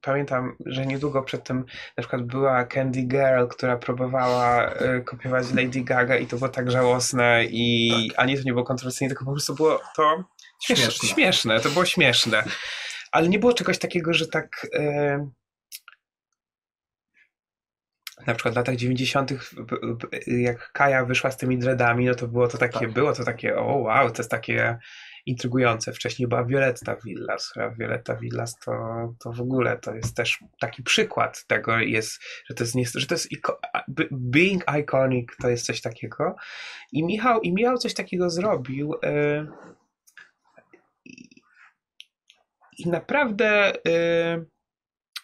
pamiętam, 0.01 0.55
że 0.65 0.85
niedługo 0.85 1.23
przed 1.23 1.43
tym 1.43 1.57
na 1.97 2.01
przykład 2.01 2.21
była 2.21 2.65
Candy 2.65 3.01
Girl, 3.01 3.47
która 3.49 3.77
próbowała 3.77 4.69
e, 4.69 5.01
kopiować 5.01 5.53
Lady 5.53 5.81
Gaga 5.81 6.17
i 6.17 6.27
to 6.27 6.37
było 6.37 6.49
tak 6.49 6.71
żałosne 6.71 7.45
i 7.45 7.91
Tak. 8.09 8.19
ani 8.19 8.37
to 8.37 8.43
nie 8.45 8.53
było 8.53 8.65
kontrowersyjne, 8.65 9.09
tylko 9.09 9.25
po 9.25 9.31
prostu 9.31 9.55
było 9.55 9.81
to 9.95 10.23
śmieszne. 10.65 10.85
Śmieszne. 10.85 11.09
śmieszne 11.09 11.59
to 11.59 11.69
było 11.69 11.85
śmieszne. 11.85 12.43
Ale 13.11 13.29
nie 13.29 13.39
było 13.39 13.53
czegoś 13.53 13.77
takiego, 13.77 14.13
że 14.13 14.27
tak 14.27 14.67
e, 14.73 15.29
na 18.27 18.35
przykład 18.35 18.53
w 18.53 18.57
latach 18.57 18.75
90. 18.75 19.31
jak 20.27 20.71
Kaja 20.71 21.05
wyszła 21.05 21.31
z 21.31 21.37
tymi 21.37 21.57
dreadami, 21.57 22.05
no 22.05 22.15
to 22.15 22.27
było 22.27 22.47
to 22.47 22.57
takie, 22.57 22.79
Tak. 22.79 22.91
było 22.91 23.13
to 23.13 23.23
takie, 23.23 23.57
o 23.57 23.75
wow, 23.77 24.11
to 24.11 24.17
jest 24.17 24.31
takie 24.31 24.77
intrygujące. 25.25 25.93
Wcześniej 25.93 26.27
była 26.27 26.43
Violetta 26.43 26.95
Villas, 26.95 27.53
Violetta 27.79 28.15
Villas 28.15 28.59
to, 28.59 28.71
to 29.23 29.31
w 29.31 29.41
ogóle 29.41 29.77
to 29.77 29.95
jest 29.95 30.15
też 30.15 30.39
taki 30.59 30.83
przykład 30.83 31.45
tego 31.47 31.79
jest, 31.79 32.21
że 32.49 32.55
to 32.55 32.63
jest, 32.63 32.75
nie, 32.75 32.85
że 32.95 33.07
to 33.07 33.13
jest 33.13 33.29
being 34.11 34.63
iconic 34.79 35.29
to 35.41 35.49
jest 35.49 35.65
coś 35.65 35.81
takiego 35.81 36.35
i 36.91 37.03
Michał, 37.03 37.41
i 37.41 37.53
Michał 37.53 37.77
coś 37.77 37.93
takiego 37.93 38.29
zrobił 38.29 38.93
e, 39.03 39.45
i, 41.05 41.41
i 42.77 42.89
naprawdę 42.89 43.73
e, 43.85 44.45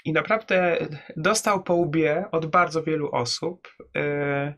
i 0.06 0.14
naprawdę 0.14 0.88
dostał 1.18 1.64
po 1.64 1.74
łbie 1.74 2.26
od 2.32 2.46
bardzo 2.46 2.84
wielu 2.84 3.12
osób. 3.12 3.68
E, 3.96 4.54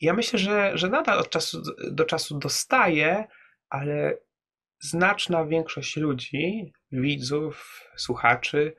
Ja 0.00 0.14
myślę, 0.14 0.38
że, 0.38 0.72
że 0.78 0.88
nadal 0.88 1.18
od 1.18 1.30
czasu 1.30 1.62
do 1.90 2.04
czasu 2.04 2.38
dostaje, 2.38 3.24
ale 3.68 4.18
znaczna 4.80 5.44
większość 5.46 5.96
ludzi, 5.96 6.72
widzów, 6.92 7.80
słuchaczy, 7.96 8.76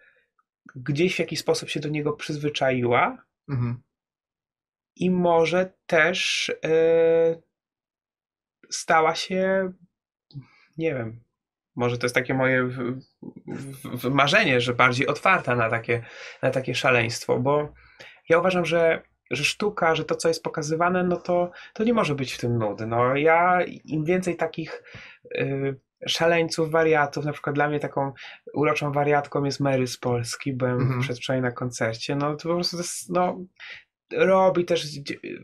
gdzieś 0.75 1.15
w 1.15 1.19
jakiś 1.19 1.39
sposób 1.39 1.69
się 1.69 1.79
do 1.79 1.89
niego 1.89 2.13
przyzwyczaiła 2.13 3.17
Mhm. 3.49 3.81
i 4.95 5.11
może 5.11 5.73
też 5.85 6.49
e, 6.63 7.41
stała 8.69 9.15
się, 9.15 9.71
nie 10.77 10.93
wiem, 10.93 11.23
może 11.79 11.97
to 11.97 12.05
jest 12.05 12.15
takie 12.15 12.33
moje 12.33 12.63
w, 12.63 12.99
w, 13.47 14.01
w 14.01 14.09
marzenie, 14.09 14.61
że 14.61 14.73
bardziej 14.73 15.07
otwarta 15.07 15.55
na 15.55 15.69
takie, 15.69 16.03
na 16.41 16.51
takie 16.51 16.75
szaleństwo, 16.75 17.39
bo 17.39 17.73
ja 18.29 18.39
uważam, 18.39 18.65
że, 18.65 19.01
że 19.31 19.43
sztuka, 19.43 19.95
że 19.95 20.05
to, 20.05 20.15
co 20.15 20.27
jest 20.27 20.43
pokazywane, 20.43 21.03
no 21.03 21.17
to, 21.17 21.51
to 21.73 21.83
nie 21.83 21.93
może 21.93 22.15
być 22.15 22.33
w 22.33 22.39
tym 22.39 22.57
nudy. 22.57 22.85
No, 22.87 23.15
ja 23.15 23.59
im 23.85 24.05
więcej 24.05 24.35
takich 24.35 24.83
y, 25.35 25.79
szaleńców, 26.07 26.71
wariatów, 26.71 27.25
na 27.25 27.31
przykład 27.31 27.55
dla 27.55 27.69
mnie 27.69 27.79
taką 27.79 28.11
uroczą 28.53 28.91
wariatką 28.91 29.43
jest 29.43 29.59
Mary 29.59 29.87
z 29.87 29.97
Polski, 29.97 30.53
byłem 30.53 30.81
Mhm. 30.81 31.01
przedwczoraj 31.01 31.41
na 31.41 31.51
koncercie, 31.51 32.15
no 32.15 32.35
to 32.35 32.49
po 32.49 32.55
prostu 32.55 32.77
to 32.77 32.83
jest, 32.83 33.09
no, 33.09 33.37
robi 34.11 34.65
też, 34.65 34.87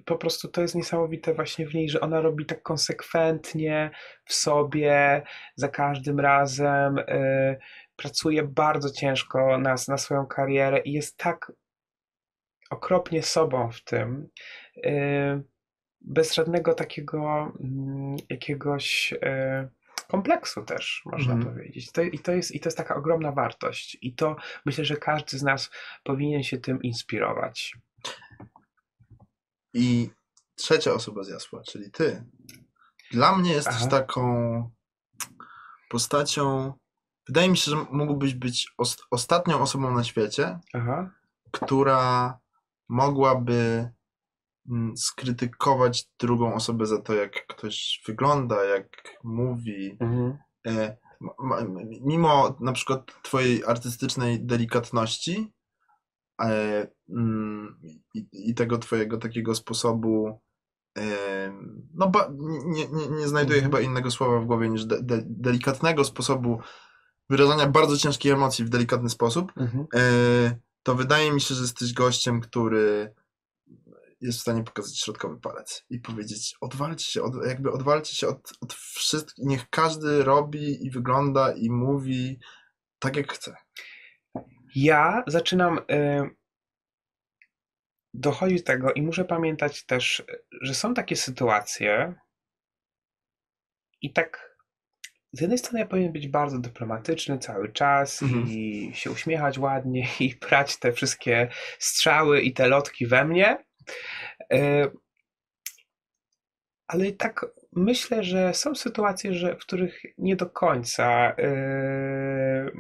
po 0.06 0.16
prostu 0.16 0.48
to 0.48 0.62
jest 0.62 0.76
niesamowite 0.76 1.34
właśnie 1.34 1.68
w 1.68 1.74
niej, 1.74 1.90
że 1.90 2.00
ona 2.00 2.22
robi 2.22 2.46
tak 2.46 2.62
konsekwentnie 2.64 3.92
w 4.26 4.34
sobie, 4.34 5.24
za 5.56 5.68
każdym 5.68 6.20
razem, 6.20 6.98
y, 6.98 7.58
pracuje 7.96 8.44
bardzo 8.44 8.90
ciężko 8.90 9.58
na, 9.58 9.76
na 9.88 9.98
swoją 9.98 10.26
karierę 10.26 10.80
i 10.80 10.94
jest 10.94 11.18
tak 11.18 11.52
okropnie 12.70 13.24
sobą 13.24 13.72
w 13.72 13.84
tym, 13.84 14.30
y, 14.78 15.44
bez 16.02 16.34
żadnego 16.34 16.74
takiego 16.74 17.52
mm, 17.60 18.16
jakiegoś 18.30 19.14
y, 19.14 19.70
kompleksu 20.08 20.64
też, 20.64 21.02
można 21.06 21.34
Mhm. 21.34 21.54
powiedzieć. 21.54 21.92
To, 21.92 22.02
i, 22.02 22.20
to 22.20 22.32
jest, 22.32 22.56
I 22.56 22.60
to 22.60 22.68
jest 22.68 22.78
taka 22.78 22.96
ogromna 22.96 23.32
wartość. 23.32 23.98
I 24.02 24.14
to 24.14 24.36
myślę, 24.66 24.86
że 24.86 24.98
każdy 24.98 25.38
z 25.38 25.44
nas 25.44 25.72
powinien 26.04 26.44
się 26.44 26.58
tym 26.58 26.82
inspirować. 26.82 27.76
I 29.76 30.10
trzecia 30.56 30.94
osoba 30.94 31.24
z 31.24 31.30
Jasła, 31.30 31.62
czyli 31.64 31.92
ty. 31.92 32.26
Dla 33.12 33.36
mnie 33.36 33.52
jesteś 33.52 33.76
Aha. 33.76 33.88
taką 33.88 34.24
postacią. 35.90 36.74
Wydaje 37.28 37.50
mi 37.50 37.58
się, 37.58 37.72
że 37.72 37.86
mógłbyś 37.92 38.34
być 38.34 38.74
os- 38.78 39.08
ostatnią 39.12 39.62
osobą 39.62 39.94
na 39.94 40.04
świecie, 40.04 40.60
Aha. 40.74 41.12
która 41.52 42.40
mogłaby 42.90 43.90
mm, 44.70 44.98
skrytykować 44.98 46.06
drugą 46.20 46.54
osobę 46.54 46.86
za 46.86 47.02
to, 47.02 47.14
jak 47.14 47.48
ktoś 47.48 48.04
wygląda, 48.08 48.64
jak 48.64 48.88
mówi. 49.24 49.98
Mhm. 50.00 50.38
E, 50.68 50.98
mimo 52.02 52.58
na 52.60 52.74
przykład 52.74 53.22
twojej 53.24 53.66
artystycznej 53.66 54.46
delikatności 54.46 55.54
i, 58.14 58.28
i 58.34 58.56
tego 58.56 58.78
twojego 58.78 59.18
takiego 59.18 59.56
sposobu 59.56 60.40
e, 60.98 61.52
no 61.94 62.12
nie, 62.66 62.88
nie, 62.88 63.08
nie 63.10 63.28
znajduję 63.28 63.58
Mhm. 63.60 63.64
chyba 63.72 63.82
innego 63.82 64.12
słowa 64.12 64.40
w 64.40 64.46
głowie 64.46 64.70
niż 64.70 64.86
de, 64.86 65.04
de, 65.04 65.24
delikatnego 65.26 66.04
sposobu 66.04 66.60
wyrażania 67.30 67.68
bardzo 67.68 67.98
ciężkiej 67.98 68.32
emocji 68.32 68.66
w 68.66 68.70
delikatny 68.70 69.10
sposób, 69.10 69.52
Mhm. 69.58 69.86
e, 69.96 70.60
to 70.84 70.96
wydaje 70.96 71.32
mi 71.32 71.42
się, 71.42 71.56
że 71.56 71.62
jesteś 71.62 71.94
gościem, 71.94 72.42
który 72.42 73.14
jest 74.22 74.38
w 74.38 74.42
stanie 74.42 74.64
pokazać 74.64 75.00
środkowy 75.00 75.38
palec 75.40 75.86
i 75.90 76.00
powiedzieć 76.00 76.56
odwalcie 76.62 77.06
się, 77.06 77.24
od, 77.24 77.34
jakby 77.48 77.72
odwalcie 77.72 78.16
się 78.16 78.28
od, 78.28 78.52
od 78.62 78.74
wszystkich, 78.74 79.46
niech 79.46 79.70
każdy 79.70 80.24
robi 80.24 80.86
i 80.86 80.92
wygląda 80.92 81.54
i 81.54 81.70
mówi 81.70 82.40
tak 83.00 83.16
jak 83.16 83.34
chce. 83.34 83.56
Ja 84.76 85.24
zaczynam 85.28 85.78
y, 85.78 86.30
dochodzić 88.14 88.60
do 88.60 88.66
tego 88.66 88.94
i 88.94 89.02
muszę 89.02 89.26
pamiętać 89.26 89.86
też, 89.86 90.24
że 90.62 90.74
są 90.74 90.94
takie 90.94 91.16
sytuacje 91.16 92.14
i 94.02 94.14
tak 94.14 94.56
z 95.34 95.42
jednej 95.42 95.58
strony 95.58 95.80
ja 95.80 95.86
powinien 95.86 96.12
być 96.12 96.28
bardzo 96.28 96.60
dyplomatyczny 96.60 97.40
cały 97.40 97.72
czas 97.72 98.22
Mhm. 98.22 98.48
i 98.48 98.92
się 98.94 99.12
uśmiechać 99.12 99.58
ładnie 99.58 100.08
i 100.20 100.36
brać 100.36 100.80
te 100.80 100.92
wszystkie 100.92 101.48
strzały 101.80 102.42
i 102.42 102.54
te 102.54 102.68
lotki 102.68 103.08
we 103.08 103.26
mnie. 103.26 103.58
Y, 104.54 104.92
ale 106.88 107.12
tak 107.12 107.46
myślę, 107.72 108.24
że 108.24 108.54
są 108.54 108.76
sytuacje, 108.76 109.34
że, 109.34 109.56
w 109.56 109.60
których 109.60 110.02
nie 110.18 110.36
do 110.36 110.50
końca 110.50 111.36
y, 111.40 112.72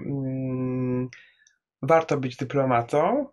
warto 1.81 2.17
być 2.17 2.35
dyplomatą. 2.35 3.27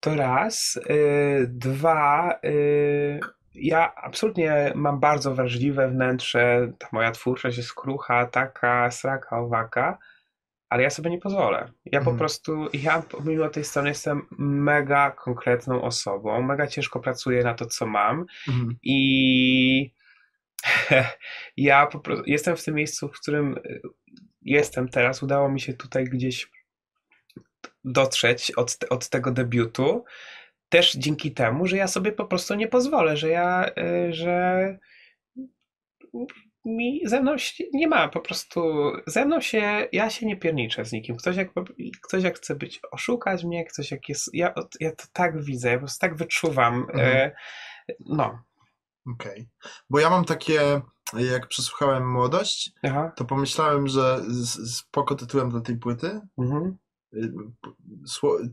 To 0.00 0.14
raz. 0.14 0.80
Y, 0.90 1.46
dwa. 1.48 2.38
Y, 2.44 3.20
ja 3.54 3.94
absolutnie 3.94 4.72
mam 4.74 5.00
bardzo 5.00 5.34
wrażliwe 5.34 5.88
wnętrze. 5.88 6.72
Ta 6.78 6.88
moja 6.92 7.10
twórczość 7.12 7.56
jest 7.56 7.74
krucha, 7.74 8.26
taka 8.26 8.90
sraka, 8.90 9.38
owaka. 9.38 9.98
Ale 10.68 10.82
ja 10.82 10.90
sobie 10.90 11.10
nie 11.10 11.18
pozwolę. 11.18 11.58
Ja 11.84 12.00
po 12.00 12.10
Mhm. 12.10 12.18
prostu, 12.18 12.68
ja 12.72 13.02
pomimo 13.02 13.48
tej 13.48 13.64
strony 13.64 13.88
jestem 13.88 14.26
mega 14.38 15.10
konkretną 15.10 15.82
osobą, 15.82 16.42
mega 16.42 16.66
ciężko 16.66 17.00
pracuję 17.00 17.44
na 17.44 17.54
to, 17.54 17.66
co 17.66 17.86
mam 17.86 18.26
Mhm. 18.48 18.76
i 18.82 19.92
ja 21.56 21.86
po 21.86 22.00
prostu 22.00 22.24
jestem 22.26 22.56
w 22.56 22.64
tym 22.64 22.74
miejscu, 22.74 23.08
w 23.08 23.20
którym 23.20 23.56
y, 23.66 23.80
jestem 24.42 24.88
teraz. 24.88 25.22
Udało 25.22 25.48
mi 25.48 25.60
się 25.60 25.72
tutaj 25.72 26.04
gdzieś 26.04 26.50
dotrzeć 27.84 28.50
od, 28.50 28.76
od 28.90 29.08
tego 29.08 29.30
debiutu. 29.30 30.04
Też 30.68 30.92
dzięki 30.92 31.32
temu, 31.32 31.66
że 31.66 31.76
ja 31.76 31.88
sobie 31.88 32.12
po 32.12 32.24
prostu 32.24 32.54
nie 32.54 32.68
pozwolę, 32.68 33.16
że 33.16 33.28
ja, 33.28 33.70
y, 33.78 34.12
że 34.12 34.78
mi 36.64 37.00
ze 37.04 37.20
mną 37.22 37.38
się 37.38 37.64
nie 37.72 37.88
ma, 37.88 38.08
po 38.08 38.20
prostu 38.20 38.92
ze 39.06 39.24
mną 39.24 39.40
się, 39.40 39.88
ja 39.92 40.10
się 40.10 40.26
nie 40.26 40.36
pierniczę 40.36 40.84
z 40.84 40.92
nikim. 40.92 41.16
Ktoś 41.16 41.36
jak, 41.36 41.48
ktoś 42.02 42.22
jak 42.22 42.36
chce 42.36 42.54
być, 42.54 42.80
oszukać 42.92 43.44
mnie, 43.44 43.64
ktoś 43.64 43.90
jak 43.90 44.08
jest, 44.08 44.30
ja, 44.34 44.54
ja 44.80 44.90
to 44.96 45.04
tak 45.12 45.44
widzę, 45.44 45.68
ja 45.68 45.74
po 45.74 45.80
prostu 45.80 46.00
tak 46.00 46.16
wyczuwam. 46.16 46.74
Mhm. 46.74 47.16
y, 47.16 47.32
No, 48.00 48.38
Okej. 49.06 49.48
Bo 49.90 49.98
ja 49.98 50.10
mam 50.10 50.24
takie, 50.24 50.80
jak 51.14 51.48
przesłuchałem 51.48 52.12
Młodość, 52.12 52.72
aha, 52.82 53.12
to 53.16 53.24
pomyślałem, 53.24 53.88
że 53.88 54.20
spoko 54.66 55.14
tytułem 55.14 55.50
dla 55.50 55.60
tej 55.60 55.76
płyty, 55.76 56.20
mhm, 56.38 56.76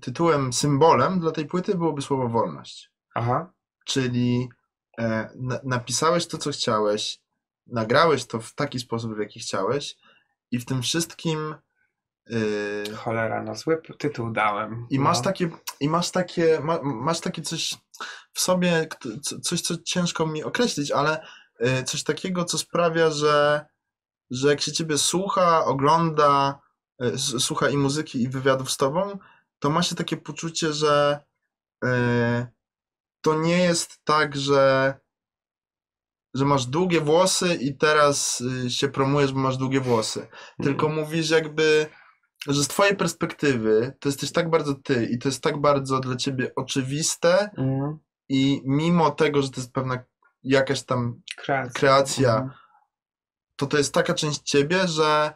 tytułem, 0.02 0.54
symbolem 0.54 1.20
dla 1.20 1.32
tej 1.32 1.46
płyty 1.46 1.76
byłoby 1.76 2.02
słowo 2.02 2.30
wolność. 2.30 2.92
aha. 3.14 3.54
Czyli 3.86 4.50
e, 5.00 5.30
na, 5.36 5.60
napisałeś 5.64 6.28
to, 6.28 6.38
co 6.38 6.52
chciałeś, 6.52 7.20
nagrałeś 7.68 8.26
to 8.26 8.40
w 8.40 8.56
taki 8.56 8.80
sposób, 8.80 9.16
w 9.16 9.20
jaki 9.20 9.40
chciałeś, 9.40 9.96
i 10.52 10.60
w 10.60 10.66
tym 10.66 10.82
wszystkim 10.82 11.56
Yy, 12.30 12.96
Cholera, 12.96 13.44
no 13.44 13.56
zły 13.56 13.82
tytuł 13.98 14.32
dałem. 14.32 14.88
I 14.90 14.98
no. 14.98 15.04
masz 15.04 15.22
takie, 15.22 15.50
i 15.80 15.90
masz 15.90 16.12
takie, 16.12 16.60
ma, 16.60 16.80
masz 16.84 17.20
takie 17.20 17.42
coś 17.42 17.76
w 18.34 18.40
sobie, 18.40 18.88
coś, 19.44 19.62
co 19.62 19.78
ciężko 19.78 20.26
mi 20.26 20.44
określić, 20.44 20.92
ale 20.92 21.26
y, 21.62 21.84
coś 21.84 22.04
takiego, 22.04 22.46
co 22.46 22.58
sprawia, 22.58 23.12
że, 23.12 23.66
że 24.32 24.50
jak 24.50 24.62
się 24.62 24.72
ciebie 24.72 24.98
słucha, 24.98 25.66
ogląda, 25.66 26.60
y, 26.60 26.69
słucha 27.18 27.70
i 27.70 27.78
muzyki, 27.78 28.22
i 28.24 28.30
wywiadów 28.30 28.72
z 28.72 28.78
tobą, 28.78 29.18
to 29.60 29.70
ma 29.70 29.84
się 29.84 29.96
takie 29.96 30.18
poczucie, 30.18 30.74
że 30.74 31.20
y, 31.86 31.88
to 33.22 33.42
nie 33.42 33.58
jest 33.58 34.00
tak, 34.04 34.36
że, 34.36 34.94
że 36.34 36.46
masz 36.46 36.66
długie 36.66 37.02
włosy 37.02 37.56
i 37.56 37.78
teraz 37.78 38.42
y, 38.42 38.70
się 38.70 38.90
promujesz, 38.90 39.34
bo 39.34 39.40
masz 39.40 39.58
długie 39.58 39.80
włosy. 39.82 40.28
Tylko 40.64 40.86
Mm. 40.86 40.98
mówisz 41.00 41.30
jakby, 41.30 41.86
że 42.48 42.64
z 42.64 42.68
twojej 42.68 42.96
perspektywy 42.96 43.94
to 44.00 44.10
jesteś 44.10 44.32
tak 44.32 44.50
bardzo 44.50 44.76
ty 44.76 45.06
i 45.06 45.18
to 45.20 45.28
jest 45.28 45.44
tak 45.44 45.62
bardzo 45.62 46.00
dla 46.00 46.16
ciebie 46.16 46.52
oczywiste 46.56 47.50
Mm. 47.58 47.98
i 48.30 48.62
mimo 48.66 49.12
tego, 49.12 49.42
że 49.42 49.50
to 49.50 49.62
jest 49.62 49.74
pewna 49.74 50.04
jakaś 50.44 50.84
tam 50.84 51.22
Kreacja. 51.38 51.74
kreacja, 51.74 52.32
Mhm. 52.34 52.52
to 53.56 53.66
to 53.68 53.78
jest 53.78 53.94
taka 53.94 54.14
część 54.14 54.42
ciebie, 54.42 54.88
że, 54.88 55.34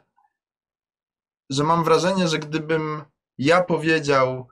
że 1.53 1.63
mam 1.63 1.83
wrażenie, 1.83 2.27
że 2.27 2.39
gdybym 2.39 3.03
ja 3.37 3.63
powiedział 3.63 4.47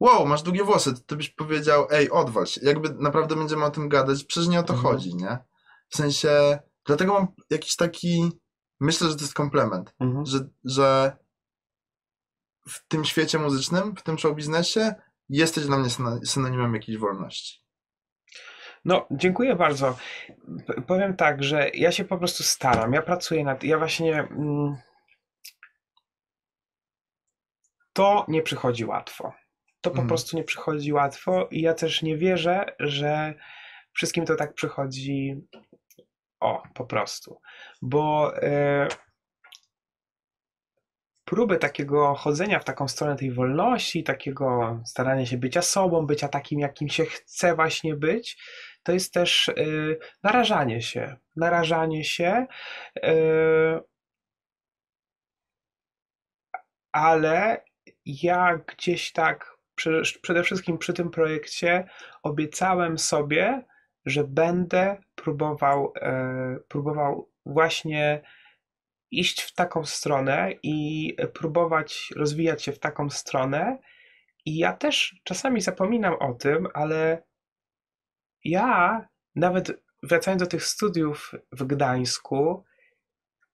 wow, 0.00 0.26
masz 0.26 0.42
długie 0.42 0.64
włosy, 0.64 0.94
to 0.94 1.00
ty 1.06 1.16
byś 1.16 1.30
powiedział 1.30 1.86
ej, 1.90 2.10
odwal 2.10 2.46
się. 2.46 2.60
Jakby 2.64 2.88
naprawdę 2.94 3.36
będziemy 3.36 3.64
o 3.64 3.70
tym 3.70 3.88
gadać, 3.88 4.24
przecież 4.24 4.48
nie 4.48 4.60
o 4.60 4.62
to 4.62 4.74
Mhm. 4.74 4.94
chodzi, 4.94 5.14
nie? 5.16 5.38
W 5.88 5.96
sensie, 5.96 6.58
dlatego 6.86 7.12
mam 7.12 7.26
jakiś 7.50 7.76
taki, 7.76 8.32
myślę, 8.80 9.08
że 9.10 9.16
to 9.16 9.20
jest 9.22 9.34
komplement. 9.34 9.94
Mhm. 10.00 10.26
że, 10.26 10.38
że 10.64 11.16
w 12.68 12.86
tym 12.88 13.04
świecie 13.04 13.38
muzycznym, 13.38 13.96
w 13.96 14.02
tym 14.02 14.18
show 14.18 14.34
biznesie 14.36 14.94
jesteś 15.28 15.66
dla 15.66 15.78
mnie 15.78 15.88
syno- 15.90 16.20
synonimem 16.26 16.74
jakiejś 16.74 16.98
wolności. 16.98 17.62
No, 18.84 19.06
dziękuję 19.10 19.56
bardzo. 19.56 19.96
P- 20.66 20.82
Powiem 20.86 21.16
tak, 21.16 21.42
że 21.42 21.68
ja 21.74 21.92
się 21.92 22.04
po 22.04 22.18
prostu 22.18 22.42
staram. 22.42 22.92
Ja 22.92 23.02
pracuję 23.02 23.44
nad. 23.44 23.64
Ja 23.64 23.78
właśnie. 23.78 24.18
Mm, 24.20 24.76
to 27.96 28.24
nie 28.28 28.42
przychodzi 28.42 28.84
łatwo. 28.84 29.32
To 29.80 29.90
po 29.90 29.94
Mhm. 29.94 30.08
prostu 30.08 30.36
nie 30.36 30.44
przychodzi 30.44 30.92
łatwo 30.92 31.48
i 31.50 31.60
ja 31.60 31.74
też 31.74 32.02
nie 32.02 32.16
wierzę, 32.16 32.64
że 32.78 33.34
wszystkim 33.92 34.26
to 34.26 34.36
tak 34.36 34.54
przychodzi. 34.54 35.34
O, 36.40 36.62
po 36.74 36.86
prostu. 36.86 37.40
Bo 37.82 38.36
e, 38.42 38.88
próby 41.24 41.56
takiego 41.58 42.14
chodzenia 42.14 42.58
w 42.58 42.64
taką 42.64 42.88
stronę 42.88 43.16
tej 43.16 43.32
wolności, 43.32 44.04
takiego 44.04 44.80
starania 44.84 45.26
się 45.26 45.38
bycia 45.38 45.62
sobą, 45.62 46.06
bycia 46.06 46.28
takim, 46.28 46.60
jakim 46.60 46.88
się 46.88 47.04
chce 47.04 47.54
właśnie 47.54 47.94
być, 47.96 48.38
to 48.82 48.92
jest 48.92 49.14
też 49.14 49.48
y, 49.48 49.98
narażanie 50.22 50.82
się. 50.82 51.16
Narażanie 51.36 52.04
się, 52.04 52.46
y, 52.96 53.80
ale 56.92 57.64
ja 58.04 58.60
gdzieś 58.66 59.12
tak 59.12 59.56
przede 60.22 60.42
wszystkim 60.42 60.78
przy 60.78 60.92
tym 60.92 61.10
projekcie 61.10 61.88
obiecałem 62.22 62.98
sobie, 62.98 63.64
że 64.06 64.24
będę 64.24 64.96
próbował, 65.14 65.92
e, 66.00 66.58
próbował 66.68 67.30
właśnie 67.46 68.22
iść 69.10 69.42
w 69.42 69.54
taką 69.54 69.84
stronę 69.84 70.52
i 70.62 71.16
próbować 71.34 72.12
rozwijać 72.16 72.62
się 72.62 72.72
w 72.72 72.78
taką 72.78 73.10
stronę. 73.10 73.78
I 74.44 74.56
ja 74.56 74.72
też 74.72 75.20
czasami 75.24 75.60
zapominam 75.60 76.14
o 76.14 76.34
tym, 76.34 76.68
ale 76.74 77.22
ja 78.44 79.08
nawet 79.34 79.82
wracając 80.02 80.42
do 80.42 80.48
tych 80.48 80.64
studiów 80.64 81.32
w 81.52 81.64
Gdańsku, 81.64 82.64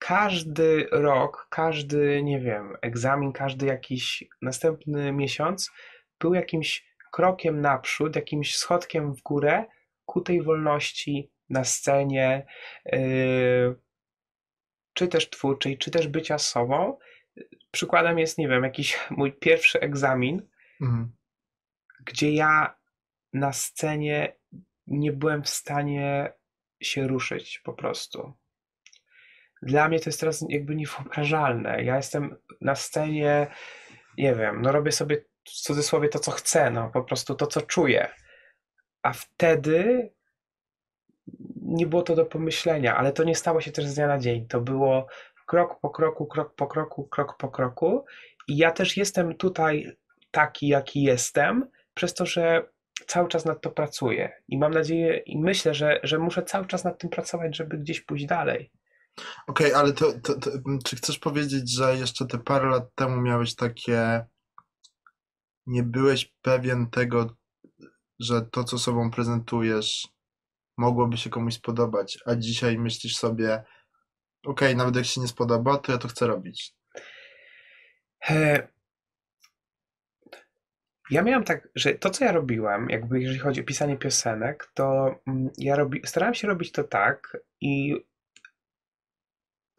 każdy 0.07 0.87
rok, 0.91 1.47
każdy, 1.49 2.23
nie 2.23 2.39
wiem, 2.39 2.77
egzamin, 2.81 3.31
każdy 3.31 3.65
jakiś 3.65 4.23
następny 4.41 5.11
miesiąc 5.11 5.71
był 6.19 6.33
jakimś 6.33 6.85
krokiem 7.11 7.61
naprzód, 7.61 8.15
jakimś 8.15 8.55
schodkiem 8.55 9.13
w 9.13 9.21
górę 9.21 9.65
ku 10.05 10.21
tej 10.21 10.41
wolności 10.41 11.31
na 11.49 11.63
scenie, 11.63 12.45
yy, 12.85 13.75
czy 14.93 15.07
też 15.07 15.29
twórczej, 15.29 15.77
czy 15.77 15.91
też 15.91 16.07
bycia 16.07 16.37
sobą. 16.37 16.97
Przykładem 17.71 18.19
jest, 18.19 18.37
nie 18.37 18.47
wiem, 18.47 18.63
jakiś 18.63 18.99
mój 19.09 19.33
pierwszy 19.33 19.79
egzamin, 19.79 20.41
Mhm. 20.81 21.11
gdzie 22.05 22.31
ja 22.31 22.75
na 23.33 23.53
scenie 23.53 24.35
nie 24.87 25.11
byłem 25.11 25.43
w 25.43 25.49
stanie 25.49 26.33
się 26.81 27.07
ruszyć 27.07 27.59
po 27.59 27.73
prostu. 27.73 28.33
Dla 29.63 29.87
mnie 29.87 29.99
to 29.99 30.09
jest 30.09 30.19
teraz 30.19 30.45
jakby 30.49 30.75
niewyobrażalne. 30.75 31.83
Ja 31.83 31.95
jestem 31.97 32.35
na 32.61 32.75
scenie, 32.75 33.47
nie 34.17 34.35
wiem, 34.35 34.61
no 34.61 34.71
robię 34.71 34.91
sobie 34.91 35.17
w 35.45 35.49
cudzysłowie 35.49 36.09
to, 36.09 36.19
co 36.19 36.31
chcę, 36.31 36.71
no 36.71 36.89
po 36.89 37.03
prostu 37.03 37.35
to, 37.35 37.47
co 37.47 37.61
czuję. 37.61 38.07
A 39.01 39.13
wtedy 39.13 40.09
nie 41.61 41.87
było 41.87 42.01
to 42.01 42.15
do 42.15 42.25
pomyślenia, 42.25 42.97
ale 42.97 43.11
to 43.11 43.23
nie 43.23 43.35
stało 43.35 43.61
się 43.61 43.71
też 43.71 43.85
z 43.85 43.95
dnia 43.95 44.07
na 44.07 44.19
dzień. 44.19 44.47
To 44.47 44.61
było 44.61 45.07
krok 45.45 45.79
po 45.79 45.89
kroku, 45.89 46.25
krok 46.25 46.55
po 46.55 46.67
kroku, 46.67 47.03
krok 47.03 47.37
po 47.37 47.49
kroku. 47.49 48.05
I 48.47 48.57
ja 48.57 48.71
też 48.71 48.97
jestem 48.97 49.35
tutaj 49.35 49.97
taki, 50.31 50.67
jaki 50.67 51.03
jestem, 51.03 51.69
przez 51.93 52.13
to, 52.13 52.25
że 52.25 52.65
cały 53.07 53.27
czas 53.27 53.45
nad 53.45 53.61
to 53.61 53.71
pracuję. 53.71 54.31
I 54.47 54.57
mam 54.57 54.73
nadzieję 54.73 55.17
i 55.17 55.37
myślę, 55.37 55.73
że, 55.73 55.99
że 56.03 56.19
muszę 56.19 56.43
cały 56.43 56.65
czas 56.65 56.83
nad 56.83 56.99
tym 56.99 57.09
pracować, 57.09 57.57
żeby 57.57 57.77
gdzieś 57.77 58.01
pójść 58.01 58.25
dalej. 58.25 58.71
Okej, 59.47 59.73
ale 59.73 59.93
to, 59.93 60.13
to, 60.13 60.39
to, 60.39 60.51
m, 60.51 60.79
czy 60.85 60.95
chcesz 60.95 61.19
powiedzieć, 61.19 61.71
że 61.71 61.97
jeszcze 61.97 62.25
te 62.25 62.39
parę 62.39 62.69
lat 62.69 62.95
temu 62.95 63.21
miałeś 63.21 63.55
takie, 63.55 64.25
nie 65.65 65.83
byłeś 65.83 66.33
pewien 66.41 66.89
tego, 66.89 67.35
że 68.19 68.41
to, 68.41 68.63
co 68.63 68.79
sobą 68.79 69.11
prezentujesz, 69.11 70.07
mogłoby 70.77 71.17
się 71.17 71.29
komuś 71.29 71.53
spodobać, 71.53 72.19
a 72.25 72.35
dzisiaj 72.35 72.77
myślisz 72.79 73.15
sobie, 73.15 73.63
okej, 74.45 74.75
nawet 74.75 74.95
jak 74.95 75.05
się 75.05 75.21
nie 75.21 75.27
spodoba, 75.27 75.77
to 75.77 75.91
ja 75.91 75.97
to 75.97 76.07
chcę 76.07 76.27
robić. 76.27 76.75
E, 78.29 78.67
Ja 81.09 81.21
miałem 81.21 81.43
tak, 81.43 81.67
że 81.75 81.93
to, 81.93 82.09
co 82.09 82.25
ja 82.25 82.31
robiłem, 82.31 82.89
jakby 82.89 83.21
jeżeli 83.21 83.39
chodzi 83.39 83.61
o 83.61 83.63
pisanie 83.63 83.97
piosenek, 83.97 84.71
to 84.73 85.15
mm, 85.27 85.49
ja 85.57 85.75
robi, 85.75 86.01
starałem 86.05 86.35
się 86.35 86.47
robić 86.47 86.71
to 86.71 86.83
tak 86.83 87.37
i 87.61 87.95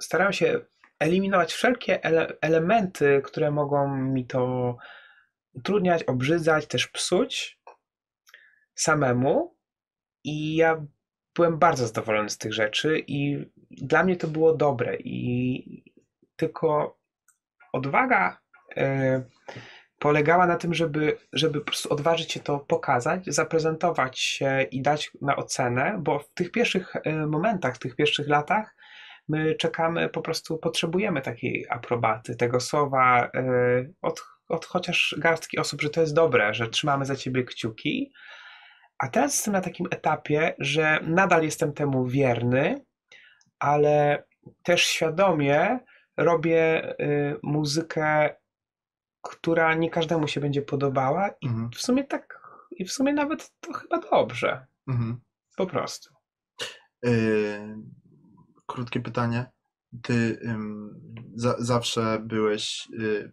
starałem 0.00 0.32
się 0.32 0.60
eliminować 0.98 1.52
wszelkie 1.52 2.04
ele, 2.04 2.32
elementy, 2.40 3.22
które 3.24 3.50
mogą 3.50 3.96
mi 3.96 4.26
to 4.26 4.76
utrudniać, 5.52 6.02
obrzydzać, 6.02 6.66
też 6.66 6.88
psuć 6.88 7.60
samemu. 8.74 9.56
I 10.24 10.56
ja 10.56 10.86
byłem 11.34 11.58
bardzo 11.58 11.86
zadowolony 11.86 12.30
z 12.30 12.38
tych 12.38 12.54
rzeczy 12.54 13.04
i 13.06 13.46
dla 13.70 14.04
mnie 14.04 14.16
to 14.16 14.28
było 14.28 14.54
dobre. 14.54 14.96
I 14.96 15.84
tylko 16.36 16.98
odwaga 17.72 18.40
e, 18.76 19.22
polegała 19.98 20.46
na 20.46 20.56
tym, 20.56 20.74
żeby, 20.74 21.18
żeby 21.32 21.58
po 21.60 21.66
prostu 21.66 21.92
odważyć 21.92 22.32
się 22.32 22.40
to 22.40 22.58
pokazać, 22.58 23.26
zaprezentować 23.26 24.18
się 24.18 24.62
i 24.70 24.82
dać 24.82 25.10
na 25.20 25.36
ocenę, 25.36 25.96
bo 25.98 26.18
w 26.18 26.28
tych 26.28 26.50
pierwszych 26.50 26.96
e, 26.96 27.26
momentach, 27.26 27.74
w 27.76 27.78
tych 27.78 27.96
pierwszych 27.96 28.28
latach 28.28 28.76
my 29.28 29.54
czekamy, 29.54 30.08
po 30.08 30.22
prostu 30.22 30.58
potrzebujemy 30.58 31.22
takiej 31.22 31.66
aprobaty, 31.70 32.36
tego 32.36 32.60
słowa 32.60 33.30
e, 33.34 33.40
od, 34.02 34.24
od 34.48 34.64
chociaż 34.66 35.14
garstki 35.18 35.58
osób, 35.58 35.82
że 35.82 35.90
to 35.90 36.00
jest 36.00 36.14
dobre, 36.14 36.54
że 36.54 36.68
trzymamy 36.68 37.04
za 37.04 37.16
ciebie 37.16 37.44
kciuki. 37.44 38.12
A 38.98 39.08
teraz 39.08 39.34
jestem 39.34 39.52
na 39.52 39.60
takim 39.60 39.86
etapie, 39.90 40.54
że 40.58 41.00
nadal 41.02 41.42
jestem 41.42 41.72
temu 41.72 42.06
wierny, 42.06 42.84
ale 43.58 44.24
też 44.62 44.86
świadomie 44.86 45.78
robię 46.16 46.94
y, 47.00 47.36
muzykę, 47.42 48.34
która 49.22 49.74
nie 49.74 49.90
każdemu 49.90 50.28
się 50.28 50.40
będzie 50.40 50.62
podobała 50.62 51.30
i 51.40 51.46
Mhm, 51.46 51.70
w 51.70 51.80
sumie 51.80 52.04
tak, 52.04 52.40
i 52.70 52.84
w 52.84 52.92
sumie 52.92 53.12
nawet 53.12 53.52
to 53.60 53.72
chyba 53.72 53.98
dobrze, 53.98 54.66
mhm. 54.88 55.20
po 55.56 55.66
prostu. 55.66 56.14
Yy, 57.02 57.76
krótkie 58.66 59.00
pytanie. 59.00 59.46
Ty 60.02 60.38
ym, 60.44 60.90
za, 61.34 61.56
zawsze 61.58 62.22
byłeś. 62.24 62.88
Yy, 62.98 63.30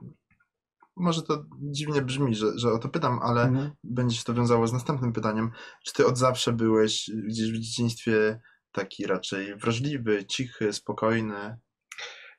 może 0.98 1.22
to 1.22 1.46
dziwnie 1.62 2.02
brzmi, 2.02 2.36
że, 2.36 2.46
że 2.60 2.72
o 2.72 2.78
to 2.78 2.90
pytam, 2.90 3.20
ale 3.24 3.42
Mhm. 3.44 3.72
będzie 3.84 4.16
się 4.18 4.24
to 4.24 4.34
wiązało 4.34 4.68
z 4.68 4.74
następnym 4.74 5.14
pytaniem. 5.14 5.52
Czy 5.86 5.94
ty 5.94 6.06
od 6.06 6.18
zawsze 6.18 6.54
byłeś 6.54 7.12
gdzieś 7.28 7.52
w 7.52 7.60
dzieciństwie 7.60 8.40
taki 8.72 9.06
raczej 9.08 9.56
wrażliwy, 9.56 10.26
cichy, 10.26 10.74
spokojny? 10.74 11.58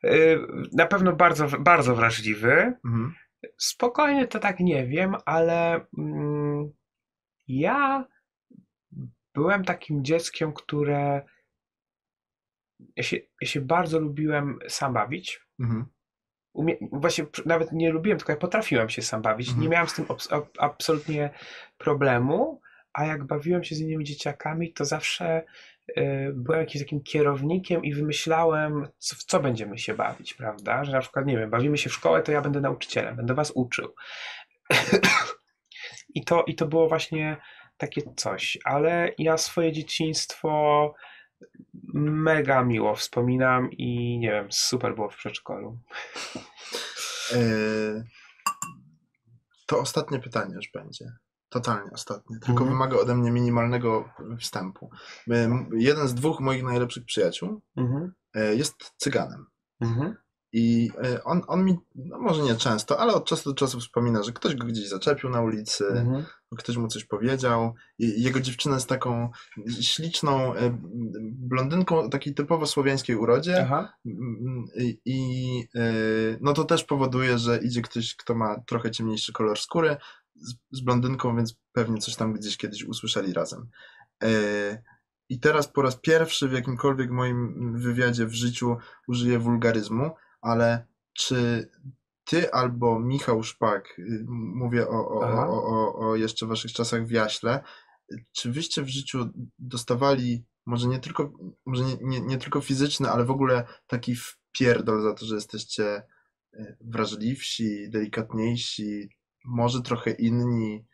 y, 0.04 0.38
na 0.72 0.86
pewno 0.86 1.12
bardzo, 1.16 1.46
bardzo 1.60 1.94
wrażliwy. 1.96 2.52
Mhm. 2.84 3.14
Spokojnie 3.58 4.28
to 4.28 4.38
tak 4.38 4.60
nie 4.60 4.86
wiem, 4.86 5.16
ale 5.24 5.86
mm, 5.98 6.70
ja 7.48 8.04
byłem 9.34 9.64
takim 9.64 10.04
dzieckiem, 10.04 10.52
które 10.52 11.22
ja 12.96 13.02
się, 13.02 13.16
ja 13.40 13.48
się 13.48 13.60
bardzo 13.60 13.98
lubiłem 13.98 14.58
sam 14.68 14.92
bawić. 14.92 15.40
Mhm. 15.60 15.86
Umie... 16.52 16.76
Właśnie 16.92 17.26
nawet 17.46 17.72
nie 17.72 17.90
lubiłem, 17.90 18.18
tylko 18.18 18.32
ja 18.32 18.38
potrafiłem 18.38 18.88
się 18.88 19.02
sam 19.02 19.22
bawić. 19.22 19.48
Mhm. 19.48 19.62
Nie 19.62 19.68
miałem 19.68 19.88
z 19.88 19.94
tym 19.94 20.04
abs- 20.04 20.34
ab- 20.34 20.58
absolutnie 20.58 21.30
problemu, 21.78 22.60
a 22.92 23.04
jak 23.04 23.24
bawiłem 23.24 23.64
się 23.64 23.74
z 23.74 23.80
innymi 23.80 24.04
dzieciakami, 24.04 24.72
to 24.72 24.84
zawsze 24.84 25.42
y, 25.98 26.32
byłem 26.34 26.60
jakimś 26.60 26.84
takim 26.84 27.02
kierownikiem 27.02 27.84
i 27.84 27.94
wymyślałem, 27.94 28.88
co, 28.98 29.16
w 29.16 29.24
co 29.24 29.40
będziemy 29.40 29.78
się 29.78 29.94
bawić, 29.94 30.34
prawda? 30.34 30.84
Że 30.84 30.92
na 30.92 31.00
przykład, 31.00 31.26
nie 31.26 31.38
wiem, 31.38 31.50
bawimy 31.50 31.78
się 31.78 31.90
w 31.90 31.94
szkołę, 31.94 32.22
to 32.22 32.32
ja 32.32 32.40
będę 32.40 32.60
nauczycielem, 32.60 33.16
będę 33.16 33.34
was 33.34 33.52
uczył. 33.54 33.94
I 36.14 36.24
to, 36.24 36.44
I 36.46 36.54
to 36.54 36.66
było 36.66 36.88
właśnie 36.88 37.36
takie 37.76 38.02
coś, 38.16 38.58
ale 38.64 39.10
ja 39.18 39.36
swoje 39.36 39.72
dzieciństwo 39.72 40.94
mega 41.94 42.64
miło 42.64 42.94
wspominam 42.96 43.70
i 43.72 44.18
nie 44.18 44.30
wiem, 44.30 44.46
super 44.50 44.94
było 44.94 45.10
w 45.10 45.16
przedszkolu. 45.16 45.78
E, 47.32 47.38
To 49.66 49.80
ostatnie 49.80 50.18
pytanie 50.18 50.54
już 50.54 50.70
będzie. 50.74 51.12
Totalnie 51.48 51.90
ostatnie. 51.92 52.36
Tylko 52.38 52.52
Mhm. 52.52 52.70
wymaga 52.70 52.96
ode 52.96 53.14
mnie 53.14 53.30
minimalnego 53.30 54.08
wstępu. 54.40 54.90
E, 55.30 55.66
Jeden 55.72 56.08
z 56.08 56.14
dwóch 56.14 56.40
moich 56.40 56.62
najlepszych 56.62 57.04
przyjaciół 57.04 57.60
Mhm. 57.76 58.12
e, 58.34 58.54
jest 58.54 58.92
cyganem. 58.96 59.46
Mhm. 59.80 60.16
I 60.54 60.90
e, 61.04 61.24
on, 61.24 61.42
on 61.46 61.64
mi, 61.64 61.78
no 61.94 62.18
może 62.18 62.42
nie 62.42 62.54
często, 62.54 63.00
ale 63.00 63.14
od 63.14 63.24
czasu 63.24 63.50
do 63.50 63.54
czasu 63.56 63.80
wspomina, 63.80 64.22
że 64.22 64.32
ktoś 64.32 64.56
go 64.56 64.66
gdzieś 64.66 64.88
zaczepił 64.88 65.30
na 65.30 65.40
ulicy, 65.40 65.84
Mhm. 65.86 66.24
ktoś 66.58 66.76
mu 66.76 66.88
coś 66.88 67.04
powiedział. 67.04 67.74
I 67.98 68.22
jego 68.22 68.40
dziewczyna 68.40 68.74
jest 68.74 68.88
taką 68.88 69.30
śliczną 69.80 70.54
e, 70.54 70.78
blondynką 71.32 72.10
takiej 72.10 72.34
typowo 72.34 72.66
słowiańskiej 72.66 73.16
urodzie. 73.16 73.62
Aha. 73.64 73.92
I, 74.76 75.00
i 75.04 75.68
e, 75.74 75.82
no 76.40 76.52
to 76.52 76.64
też 76.64 76.84
powoduje, 76.84 77.38
że 77.38 77.58
idzie 77.58 77.82
ktoś, 77.82 78.16
kto 78.16 78.34
ma 78.34 78.60
trochę 78.66 78.90
ciemniejszy 78.90 79.32
kolor 79.32 79.58
skóry 79.58 79.96
z, 80.34 80.54
z 80.70 80.80
blondynką, 80.80 81.36
więc 81.36 81.56
pewnie 81.72 82.00
coś 82.00 82.16
tam 82.16 82.32
gdzieś 82.32 82.56
kiedyś 82.56 82.84
usłyszeli 82.84 83.32
razem. 83.32 83.68
I 85.28 85.40
teraz 85.40 85.68
po 85.68 85.82
raz 85.82 85.96
pierwszy 85.96 86.48
w 86.48 86.52
jakimkolwiek 86.52 87.10
moim 87.10 87.72
wywiadzie 87.78 88.26
w 88.26 88.34
życiu 88.34 88.76
użyję 89.08 89.38
wulgaryzmu, 89.38 90.10
ale 90.42 90.86
czy 91.12 91.70
ty 92.24 92.52
albo 92.52 93.00
Michał 93.00 93.42
Szpak, 93.42 93.94
y, 93.98 94.24
mówię 94.28 94.88
o, 94.88 95.08
o, 95.08 95.20
o, 95.20 95.64
o, 95.66 96.10
o 96.10 96.16
jeszcze 96.16 96.46
waszych 96.46 96.72
czasach 96.72 97.06
w 97.06 97.10
Jaśle, 97.10 97.62
czy 98.32 98.52
wyście 98.52 98.82
w 98.82 98.88
życiu 98.88 99.30
dostawali 99.58 100.44
może 100.66 100.88
nie 100.88 100.98
tylko, 100.98 101.32
może 101.66 101.84
nie, 101.84 101.96
nie, 102.00 102.20
nie 102.20 102.38
tylko 102.38 102.60
fizyczny, 102.60 103.10
ale 103.10 103.24
w 103.24 103.30
ogóle 103.30 103.64
taki 103.86 104.14
wpierdol 104.16 105.02
za 105.02 105.14
to, 105.14 105.26
że 105.26 105.34
jesteście 105.34 106.02
y, 106.54 106.76
wrażliwsi, 106.80 107.90
delikatniejsi, 107.90 109.08
może 109.44 109.82
trochę 109.82 110.10
inni. 110.10 110.86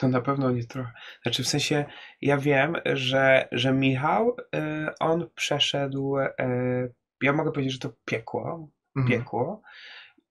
To 0.00 0.08
na 0.08 0.20
pewno 0.20 0.50
nie 0.50 0.64
trochę. 0.64 0.92
Znaczy, 1.22 1.44
w 1.44 1.48
sensie, 1.48 1.84
ja 2.20 2.38
wiem, 2.38 2.76
że, 2.84 3.48
że 3.52 3.72
Michał, 3.72 4.36
y, 4.38 4.58
on 5.00 5.30
przeszedł, 5.34 6.18
y, 6.18 6.94
ja 7.22 7.32
mogę 7.32 7.52
powiedzieć, 7.52 7.72
że 7.72 7.78
to 7.78 7.96
piekło, 8.04 8.68
Mhm. 8.98 9.06
piekło 9.06 9.62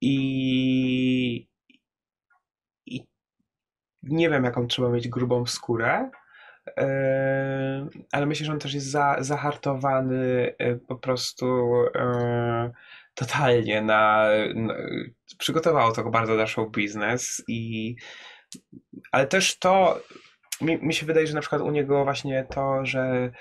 i, 0.02 1.48
i 2.86 3.06
nie 4.04 4.30
wiem, 4.30 4.44
jaką 4.44 4.68
trzeba 4.68 4.90
mieć 4.90 5.08
grubą 5.08 5.46
skórę, 5.46 6.12
y, 6.68 6.74
ale 8.12 8.26
myślę, 8.26 8.46
że 8.46 8.52
on 8.52 8.60
też 8.60 8.74
jest 8.74 8.92
za, 8.92 9.16
zahartowany 9.20 10.56
y, 10.62 10.80
po 10.88 10.96
prostu 10.96 11.46
y, 11.86 12.72
totalnie 13.14 13.82
na, 13.82 14.28
na 14.56 14.74
przygotowało 15.38 15.92
to 15.92 16.04
go 16.04 16.10
bardzo 16.10 16.36
na 16.36 16.48
show 16.48 16.72
biznes 16.72 17.44
i 17.48 17.96
ale 19.12 19.28
też 19.28 19.60
to 19.60 20.02
mi, 20.62 20.78
mi 20.78 20.94
się 20.94 21.06
wydaje, 21.06 21.28
że 21.28 21.34
na 21.34 21.42
przykład 21.42 21.62
u 21.62 21.72
niego 21.72 22.04
właśnie 22.04 22.48
to, 22.50 22.86
że, 22.86 23.32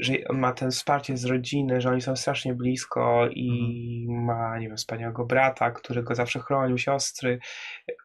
że 0.00 0.14
on 0.28 0.38
ma 0.38 0.52
ten 0.52 0.70
wsparcie 0.70 1.16
z 1.16 1.24
rodziny, 1.24 1.80
że 1.80 1.90
oni 1.90 2.00
są 2.00 2.16
strasznie 2.16 2.54
blisko 2.54 3.28
i 3.30 4.06
ma, 4.08 4.58
nie 4.58 4.68
wiem, 4.68 4.76
wspaniałego 4.76 5.24
brata, 5.24 5.70
który 5.70 6.02
go 6.02 6.14
zawsze 6.14 6.40
chronił, 6.40 6.78
siostry, 6.78 7.38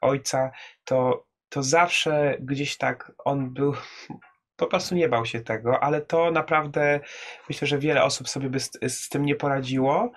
ojca, 0.01 0.51
to, 0.83 1.25
to 1.49 1.63
zawsze 1.63 2.37
gdzieś 2.39 2.77
tak 2.77 3.11
on 3.25 3.53
był, 3.53 3.73
po 4.61 4.67
prostu 4.67 4.95
nie 4.95 5.09
bał 5.09 5.25
się 5.25 5.41
tego, 5.41 5.83
ale 5.83 6.01
to 6.01 6.31
naprawdę 6.31 6.99
myślę, 7.49 7.67
że 7.67 7.79
wiele 7.79 8.03
osób 8.03 8.29
sobie 8.29 8.49
by 8.49 8.59
z, 8.59 8.71
z 8.87 9.09
tym 9.09 9.25
nie 9.25 9.35
poradziło. 9.35 10.11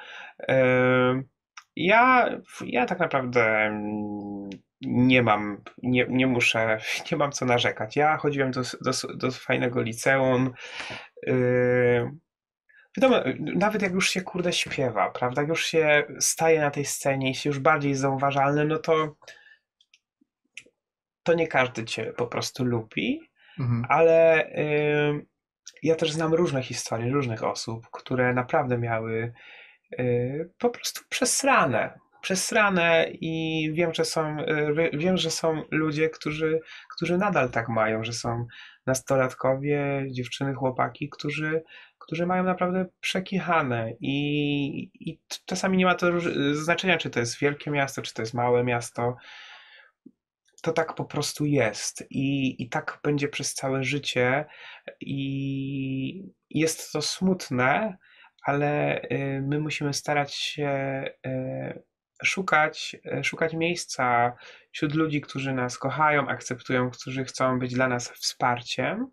Ym, 0.51 1.34
Ja, 1.77 2.31
ja 2.65 2.87
tak 2.87 2.99
naprawdę 2.99 3.43
mm, 3.45 4.51
nie 4.81 5.23
mam, 5.23 5.63
nie, 5.83 6.07
nie 6.09 6.27
muszę, 6.27 6.79
nie 7.11 7.17
mam 7.17 7.33
co 7.33 7.45
narzekać. 7.45 7.97
Ja 7.97 8.17
chodziłem 8.17 8.51
do, 8.51 8.63
do, 8.63 9.15
do 9.15 9.31
fajnego 9.31 9.83
liceum. 9.83 10.53
Yy, 11.27 12.11
wiadomo, 12.97 13.17
nawet 13.39 13.83
jak 13.83 13.93
już 13.93 14.11
się 14.11 14.21
kurde 14.21 14.53
śpiewa, 14.53 15.11
prawda? 15.11 15.43
Jak 15.43 15.49
już 15.49 15.67
się 15.67 16.05
staje 16.21 16.61
na 16.61 16.71
tej 16.71 16.85
scenie 16.85 17.31
i 17.31 17.35
się 17.35 17.51
już 17.51 17.59
bardziej 17.59 17.89
jest 17.89 18.03
zauważalny, 18.03 18.65
no 18.65 18.79
to 18.79 19.17
to 21.23 21.35
nie 21.35 21.49
każdy 21.49 21.85
cię 21.85 22.13
po 22.17 22.27
prostu 22.27 22.65
lubi, 22.65 23.21
Mhm. 23.59 23.87
ale 23.89 24.49
yy, 24.55 25.27
ja 25.83 25.95
też 25.95 26.13
znam 26.13 26.35
różne 26.35 26.63
historie 26.63 27.13
różnych 27.13 27.45
osób, 27.45 27.87
które 27.93 28.35
naprawdę 28.35 28.79
miały 28.79 29.33
po 30.59 30.71
prostu 30.71 31.01
przesrane. 31.09 31.99
Przesrane 32.23 33.07
i 33.13 33.71
wiem, 33.75 33.95
że 33.95 34.05
są, 34.05 34.37
wie- 34.77 34.91
wiem, 34.93 35.17
że 35.17 35.31
są 35.31 35.63
ludzie, 35.71 36.11
którzy, 36.11 36.61
którzy 36.97 37.19
nadal 37.19 37.51
tak 37.51 37.69
mają, 37.69 38.05
że 38.05 38.13
są 38.13 38.47
nastolatkowie, 38.87 40.07
dziewczyny, 40.11 40.55
chłopaki, 40.55 41.09
którzy, 41.09 41.63
którzy 41.99 42.27
mają 42.27 42.45
naprawdę 42.45 42.87
przekichane 43.01 43.93
i, 44.01 44.91
i 45.01 45.21
czasami 45.47 45.77
nie 45.79 45.85
ma 45.85 45.95
to 45.95 46.11
róż- 46.11 46.55
znaczenia, 46.55 46.99
czy 46.99 47.11
to 47.11 47.21
jest 47.21 47.39
wielkie 47.39 47.71
miasto, 47.71 48.03
czy 48.03 48.15
to 48.15 48.23
jest 48.23 48.35
małe 48.35 48.65
miasto. 48.65 49.17
To 50.63 50.73
tak 50.73 50.95
po 50.95 51.05
prostu 51.05 51.47
jest 51.47 52.07
i, 52.11 52.63
i 52.63 52.69
tak 52.69 53.01
będzie 53.03 53.29
przez 53.29 53.55
całe 53.55 53.85
życie 53.85 54.45
i 55.01 56.33
jest 56.51 56.93
to 56.93 57.03
smutne, 57.03 57.97
ale 58.45 59.03
y, 59.03 59.43
my 59.43 59.61
musimy 59.61 59.95
starać 59.95 60.35
się 60.35 60.69
y, 61.27 61.83
szukać, 62.25 62.97
y, 63.19 63.25
szukać 63.25 63.55
miejsca 63.55 64.33
wśród 64.73 64.95
ludzi, 64.95 65.21
którzy 65.21 65.53
nas 65.53 65.79
kochają, 65.79 66.29
akceptują, 66.29 66.91
którzy 66.91 67.25
chcą 67.25 67.59
być 67.59 67.75
dla 67.75 67.89
nas 67.89 68.11
wsparciem. 68.11 69.11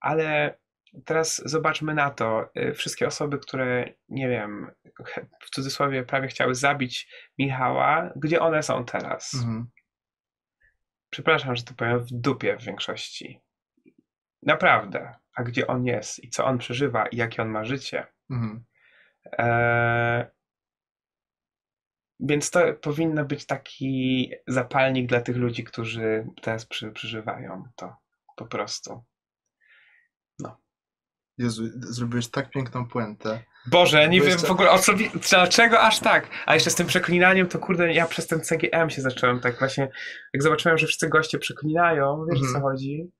Ale 0.00 0.58
teraz 1.04 1.42
zobaczmy 1.44 1.94
na 1.94 2.10
to. 2.10 2.50
Wszystkie 2.74 3.06
osoby, 3.06 3.38
które, 3.38 3.84
nie 4.08 4.28
wiem, 4.28 4.70
w 5.40 5.50
cudzysłowie 5.50 6.04
prawie 6.04 6.28
chciały 6.28 6.54
zabić 6.54 7.08
Michała, 7.38 8.12
gdzie 8.16 8.40
one 8.40 8.62
są 8.62 8.84
teraz? 8.84 9.34
Mhm. 9.34 9.70
Przepraszam, 11.10 11.56
że 11.56 11.62
to 11.62 11.74
powiem 11.74 11.98
w 11.98 12.12
dupie 12.12 12.56
w 12.56 12.62
większości. 12.62 13.40
Naprawdę. 14.42 15.14
A 15.34 15.42
gdzie 15.42 15.66
on 15.66 15.86
jest 15.86 16.24
i 16.24 16.30
co 16.30 16.44
on 16.44 16.58
przeżywa 16.58 17.06
i 17.06 17.16
jakie 17.16 17.42
on 17.42 17.48
ma 17.48 17.64
życie. 17.64 18.13
Mhm. 18.30 18.64
Eee, 19.38 20.24
więc 22.20 22.50
to 22.50 22.74
powinno 22.74 23.24
być 23.24 23.46
taki 23.46 24.30
zapalnik 24.46 25.08
dla 25.08 25.20
tych 25.20 25.36
ludzi, 25.36 25.64
którzy 25.64 26.26
teraz 26.42 26.66
przy, 26.66 26.92
przeżywają 26.92 27.64
to 27.76 27.96
po 28.36 28.46
prostu. 28.46 29.04
Jezu, 31.38 31.62
zrobiłeś 31.76 32.30
tak 32.30 32.50
piękną 32.50 32.88
puentę. 32.88 33.42
Boże, 33.66 34.08
nie 34.08 34.20
Bo 34.20 34.26
wiem 34.26 34.38
w 34.38 34.50
ogóle 34.50 34.70
o 34.70 34.78
co, 34.78 34.94
wi- 34.94 35.10
dlaczego 35.30 35.80
aż 35.80 36.00
tak. 36.00 36.28
A 36.46 36.54
jeszcze 36.54 36.70
z 36.70 36.74
tym 36.74 36.86
przeklinaniem, 36.86 37.48
to 37.48 37.58
kurde, 37.58 37.92
ja 37.92 38.06
przez 38.06 38.26
ten 38.26 38.40
CGM 38.40 38.90
się 38.90 39.02
zacząłem 39.02 39.40
tak 39.40 39.58
właśnie, 39.58 39.88
jak 40.34 40.42
zobaczyłem, 40.42 40.78
że 40.78 40.86
wszyscy 40.86 41.08
goście 41.08 41.38
przeklinają, 41.38 42.24
wiesz 42.30 42.38
o 42.38 42.42
co 42.42 42.46
Mhm. 42.46 42.62
chodzi, 42.64 43.10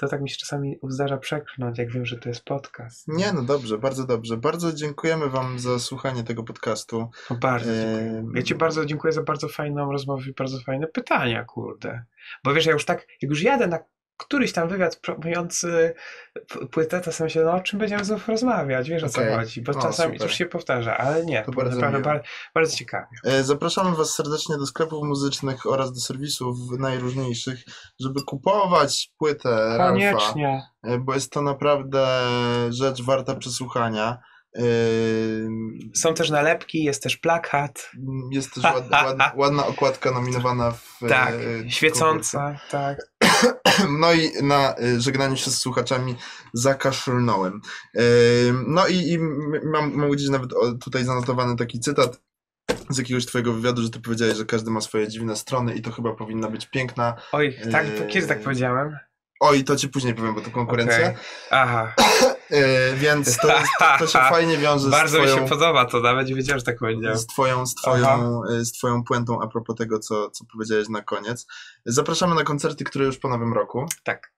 to 0.00 0.08
tak 0.08 0.22
mi 0.22 0.30
się 0.30 0.36
czasami 0.36 0.78
zdarza 0.88 1.16
przeklnąć, 1.16 1.78
jak 1.78 1.90
wiem, 1.90 2.06
że 2.06 2.18
to 2.18 2.28
jest 2.28 2.44
podcast. 2.44 3.08
Nie, 3.08 3.32
no 3.32 3.42
dobrze, 3.42 3.78
bardzo 3.78 4.06
dobrze. 4.06 4.36
Bardzo 4.36 4.72
dziękujemy 4.72 5.28
Wam 5.28 5.58
za 5.58 5.78
słuchanie 5.78 6.24
tego 6.24 6.42
podcastu. 6.42 7.10
No 7.30 7.36
bardzo 7.36 7.70
dziękuję. 7.72 8.32
Ja 8.34 8.42
ci 8.42 8.54
bardzo 8.54 8.86
dziękuję 8.86 9.12
za 9.12 9.22
bardzo 9.22 9.48
fajną 9.48 9.92
rozmowę 9.92 10.22
i 10.28 10.34
bardzo 10.34 10.60
fajne 10.60 10.86
pytania, 10.86 11.44
kurde. 11.44 12.04
Bo 12.44 12.54
wiesz, 12.54 12.66
ja 12.66 12.72
już 12.72 12.84
tak, 12.84 13.06
jak 13.22 13.30
już 13.30 13.42
jadę 13.42 13.66
na 13.66 13.78
któryś 14.18 14.52
tam 14.52 14.68
wywiad 14.68 14.96
promujący 14.96 15.94
płytę, 16.70 17.00
to 17.00 17.12
sam 17.12 17.28
się, 17.28 17.40
no 17.40 17.52
o 17.52 17.60
czym 17.60 17.78
będziemy 17.78 18.04
znów 18.04 18.28
rozmawiać, 18.28 18.88
wiesz 18.88 19.04
o 19.04 19.08
co 19.08 19.20
chodzi, 19.36 19.62
bo 19.62 19.72
O, 19.72 19.82
czasami 19.82 20.12
super. 20.12 20.28
już 20.28 20.38
się 20.38 20.46
powtarza, 20.46 20.96
ale 20.98 21.24
nie, 21.24 21.42
To 21.42 21.52
bardzo 21.52 21.76
naprawdę 21.76 22.04
bardzo, 22.04 22.24
bardzo 22.54 22.76
ciekawie. 22.76 23.06
E, 23.24 23.42
Zapraszamy 23.44 23.96
Was 23.96 24.14
serdecznie 24.14 24.56
do 24.58 24.66
sklepów 24.66 25.04
muzycznych 25.04 25.66
oraz 25.66 25.92
do 25.92 26.00
serwisów 26.00 26.56
najróżniejszych, 26.78 27.58
żeby 28.00 28.20
kupować 28.26 29.10
płytę 29.18 29.48
Ralfa, 29.78 29.88
Koniecznie. 29.88 30.62
e, 30.82 30.98
bo 30.98 31.14
jest 31.14 31.32
to 31.32 31.42
naprawdę 31.42 32.06
rzecz 32.70 33.02
warta 33.02 33.34
przesłuchania. 33.34 34.18
E, 34.56 34.62
Są 35.94 36.14
też 36.14 36.30
nalepki, 36.30 36.84
jest 36.84 37.02
też 37.02 37.16
plakat, 37.16 37.90
Jest 38.30 38.54
też 38.54 38.64
ładna, 39.36 39.66
okładka 39.66 40.10
nominowana 40.10 40.70
w 40.70 40.98
tak, 41.08 41.34
świecąca, 41.68 42.60
tak. 42.70 42.98
No 44.00 44.12
i 44.12 44.42
na 44.42 44.74
y, 44.80 45.00
żegnaniu 45.00 45.36
się 45.36 45.50
z 45.50 45.58
słuchaczami 45.58 46.16
zakaszlnąłem. 46.52 47.60
Y, 47.96 48.00
No 48.66 48.86
i, 48.86 49.12
i 49.12 49.18
mam, 49.64 49.94
mam 49.94 50.10
gdzieś 50.10 50.28
nawet 50.28 50.50
tutaj 50.84 51.04
zanotowany 51.04 51.56
taki 51.56 51.80
cytat 51.80 52.20
z 52.90 52.98
jakiegoś 52.98 53.26
twojego 53.26 53.52
wywiadu, 53.52 53.82
że 53.82 53.90
ty 53.90 54.00
powiedziałeś, 54.00 54.36
że 54.36 54.44
każdy 54.44 54.70
ma 54.70 54.80
swoje 54.80 55.08
dziwne 55.08 55.36
strony 55.36 55.74
i 55.74 55.82
to 55.82 55.92
chyba 55.92 56.14
powinna 56.14 56.50
być 56.50 56.66
piękna. 56.66 57.14
Oj, 57.32 57.58
tak, 57.72 57.86
kiedy 58.08 58.26
tak 58.26 58.40
powiedziałem? 58.40 58.96
Oj, 59.40 59.64
to 59.64 59.76
ci 59.76 59.88
później 59.88 60.14
powiem, 60.14 60.34
bo 60.34 60.40
to 60.40 60.50
konkurencja. 60.50 60.98
Okej. 60.98 61.16
Aha, 61.50 61.94
Y, 62.50 62.96
Więc 62.96 63.36
to, 63.36 63.48
jest, 63.48 63.70
to 63.98 64.06
się 64.06 64.18
fajnie 64.34 64.58
wiąże 64.58 64.88
z 64.88 64.90
bardzo 64.90 65.22
mi 65.22 65.28
się 65.28 65.48
podoba 65.48 65.84
to, 65.84 66.00
nawet 66.00 66.28
nie 66.28 66.34
wiedziałem, 66.34 66.58
że 66.58 66.64
tak 66.64 66.78
powiedziałem. 66.78 67.18
z 67.18 67.26
twoją, 67.26 67.66
z 67.66 67.74
twoją, 67.74 68.40
y, 68.44 68.64
z 68.64 68.72
twoją 68.72 69.04
puentą 69.04 69.42
a 69.42 69.46
propos 69.46 69.76
tego, 69.76 69.98
co, 69.98 70.30
co 70.30 70.44
powiedziałeś 70.52 70.88
na 70.88 71.02
koniec. 71.02 71.46
Zapraszamy 71.86 72.34
na 72.34 72.44
koncerty, 72.44 72.84
które 72.84 73.04
już 73.04 73.18
po 73.18 73.28
nowym 73.28 73.52
roku. 73.52 73.86
Tak. 74.04 74.32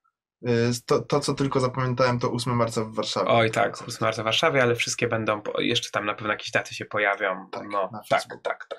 Y, 0.48 0.70
To, 0.86 1.00
to 1.00 1.20
co 1.20 1.34
tylko 1.34 1.60
zapamiętałem, 1.60 2.18
to 2.18 2.32
8 2.32 2.56
marca 2.56 2.84
w 2.84 2.94
Warszawie. 2.94 3.28
Oj 3.28 3.50
tak, 3.50 3.82
8 3.88 3.98
marca 4.00 4.22
w 4.22 4.24
Warszawie, 4.24 4.62
ale 4.62 4.74
wszystkie 4.74 5.08
będą, 5.08 5.42
jeszcze 5.58 5.90
tam 5.90 6.06
na 6.06 6.14
pewno 6.14 6.32
jakieś 6.32 6.50
daty 6.50 6.74
się 6.74 6.84
pojawią. 6.84 7.46
Tak, 7.52 7.62
no, 7.72 7.88
tak, 7.92 8.06
Facebooku. 8.08 8.42
tak, 8.42 8.66
tak. 8.70 8.78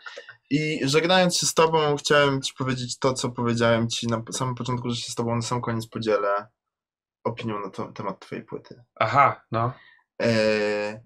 I 0.49 0.79
żegnając 0.83 1.37
się 1.37 1.45
z 1.45 1.53
Tobą, 1.53 1.95
chciałem 1.95 2.41
Ci 2.41 2.53
powiedzieć 2.57 2.99
to, 2.99 3.13
co 3.13 3.29
powiedziałem 3.29 3.89
Ci 3.89 4.07
na 4.07 4.23
samym 4.31 4.55
początku, 4.55 4.89
że 4.89 4.95
się 4.95 5.11
z 5.11 5.15
Tobą 5.15 5.35
na 5.35 5.41
sam 5.41 5.61
koniec 5.61 5.87
podzielę 5.87 6.47
opinią 7.23 7.59
na 7.59 7.69
to, 7.69 7.91
temat 7.91 8.19
Twojej 8.19 8.45
płyty. 8.45 8.83
Aha, 8.95 9.41
no. 9.51 9.73
Eee, 10.19 10.99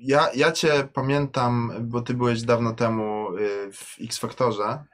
ja, 0.00 0.28
ja 0.34 0.52
Cię 0.52 0.88
pamiętam, 0.92 1.72
bo 1.80 2.02
Ty 2.02 2.14
byłeś 2.14 2.42
dawno 2.42 2.74
temu 2.74 3.36
y, 3.36 3.72
w 3.72 3.96
X 4.00 4.18
Faktorze 4.18 4.84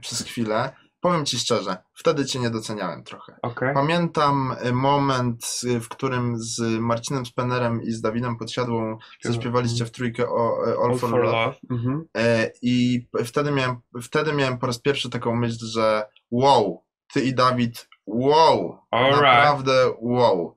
przez 0.00 0.22
chwilę. 0.22 0.72
Powiem 1.00 1.26
Ci 1.26 1.38
szczerze, 1.38 1.76
wtedy 1.94 2.24
Cię 2.24 2.38
nie 2.38 2.50
doceniałem 2.50 3.04
trochę. 3.04 3.36
Okej. 3.42 3.74
Pamiętam 3.74 4.56
y, 4.66 4.72
moment, 4.72 5.60
y, 5.64 5.80
w 5.80 5.88
którym 5.88 6.38
z 6.38 6.60
Marcinem 6.80 7.26
Spenerem 7.26 7.82
i 7.82 7.92
z 7.92 8.00
Dawidem 8.00 8.36
Podsiadłą 8.36 8.98
zaśpiewaliście 9.22 9.84
w 9.84 9.90
trójkę 9.90 10.28
o 10.28 10.66
e, 10.66 10.84
All, 10.84 10.98
for, 10.98 11.10
Love. 11.10 11.54
Mhm. 11.70 12.04
E, 12.16 12.50
I 12.62 13.06
wtedy 13.24 13.50
miałem, 13.50 13.76
wtedy 14.02 14.32
miałem 14.32 14.58
po 14.58 14.66
raz 14.66 14.78
pierwszy 14.78 15.10
taką 15.10 15.36
myśl, 15.36 15.66
że 15.66 16.06
wow, 16.30 16.84
ty 17.12 17.20
i 17.20 17.34
Dawid, 17.34 17.88
wow, 18.14 18.78
Alright. 18.90 19.22
naprawdę 19.22 19.94
wow. 20.00 20.56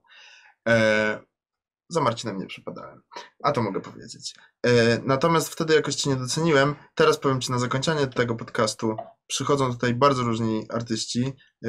E, 0.68 1.18
za 1.88 2.00
Marcinem 2.00 2.38
nie 2.38 2.46
przypadałem, 2.46 3.02
a 3.44 3.52
to 3.52 3.62
mogę 3.62 3.80
powiedzieć. 3.80 4.34
E, 4.66 5.00
natomiast 5.04 5.48
wtedy 5.48 5.74
jakoś 5.74 5.94
cię 5.94 6.10
nie 6.10 6.16
doceniłem. 6.16 6.74
Teraz 6.94 7.18
powiem 7.18 7.40
ci 7.40 7.52
na 7.52 7.58
zakończenie 7.58 8.06
tego 8.06 8.34
podcastu, 8.34 8.96
przychodzą 9.26 9.72
tutaj 9.72 9.94
bardzo 9.94 10.22
różni 10.22 10.66
artyści 10.70 11.32
e, 11.64 11.68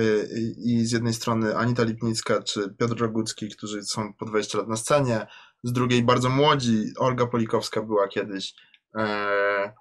i 0.58 0.86
z 0.86 0.92
jednej 0.92 1.14
strony 1.14 1.58
Anita 1.58 1.84
Lipnicka 1.84 2.44
czy 2.44 2.76
Piotr 2.80 2.98
Rogucki, 2.98 3.50
którzy 3.50 3.84
są 3.84 4.14
po 4.14 4.26
20 4.26 4.58
lat 4.58 4.68
na 4.68 4.78
scenie, 4.78 5.28
z 5.64 5.72
drugiej 5.72 6.04
bardzo 6.04 6.30
młodzi, 6.30 6.94
Olga 6.98 7.26
Polikowska 7.28 7.82
była 7.82 8.08
kiedyś. 8.08 8.54
E, 8.98 9.74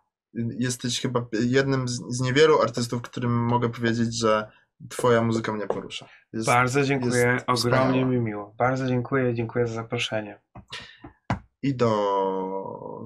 jesteś 0.58 1.00
chyba 1.00 1.26
jednym 1.32 1.88
z, 1.88 2.00
z 2.08 2.20
niewielu 2.20 2.62
artystów, 2.62 3.02
którym 3.02 3.32
mogę 3.32 3.68
powiedzieć, 3.68 4.18
że 4.18 4.50
twoja 4.90 5.22
muzyka 5.22 5.52
mnie 5.52 5.66
porusza. 5.66 6.08
Jest, 6.32 6.46
Bardzo 6.46 6.82
dziękuję, 6.82 7.36
ogromnie 7.46 7.86
wspaniała. 7.86 8.06
mi 8.12 8.20
miło. 8.20 8.54
Bardzo 8.58 8.86
dziękuję, 8.86 9.34
dziękuję 9.34 9.66
za 9.66 9.74
zaproszenie. 9.74 10.40
I 11.62 11.74
do 11.74 11.90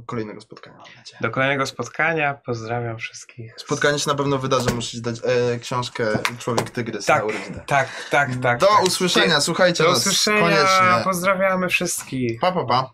kolejnego 0.07 0.41
spotkania. 0.41 0.79
Do 1.21 1.31
kolejnego 1.31 1.67
spotkania, 1.67 2.35
pozdrawiam 2.47 2.99
wszystkich. 2.99 3.55
Spotkanie 3.57 3.99
się 3.99 4.11
na 4.11 4.15
pewno 4.17 4.39
wydarzy, 4.39 4.79
ci 4.81 5.03
dać 5.03 5.21
e, 5.25 5.59
książkę 5.59 6.05
Człowiek 6.39 6.71
Tygrys 6.71 7.07
Tak, 7.07 7.19
na 7.19 7.25
urodzinę. 7.25 7.65
Tak, 7.67 7.89
tak, 8.11 8.31
tak. 8.43 8.59
do 8.59 8.67
tak. 8.67 8.83
usłyszenia, 8.87 9.41
słuchajcie 9.41 9.85
Do 9.85 9.91
nas 9.91 9.99
usłyszenia, 9.99 10.41
koniecznie. 10.41 11.05
pozdrawiamy 11.05 11.69
wszystkich. 11.69 12.41
Pa, 12.41 12.53
pa, 12.53 12.65
pa. 12.65 12.91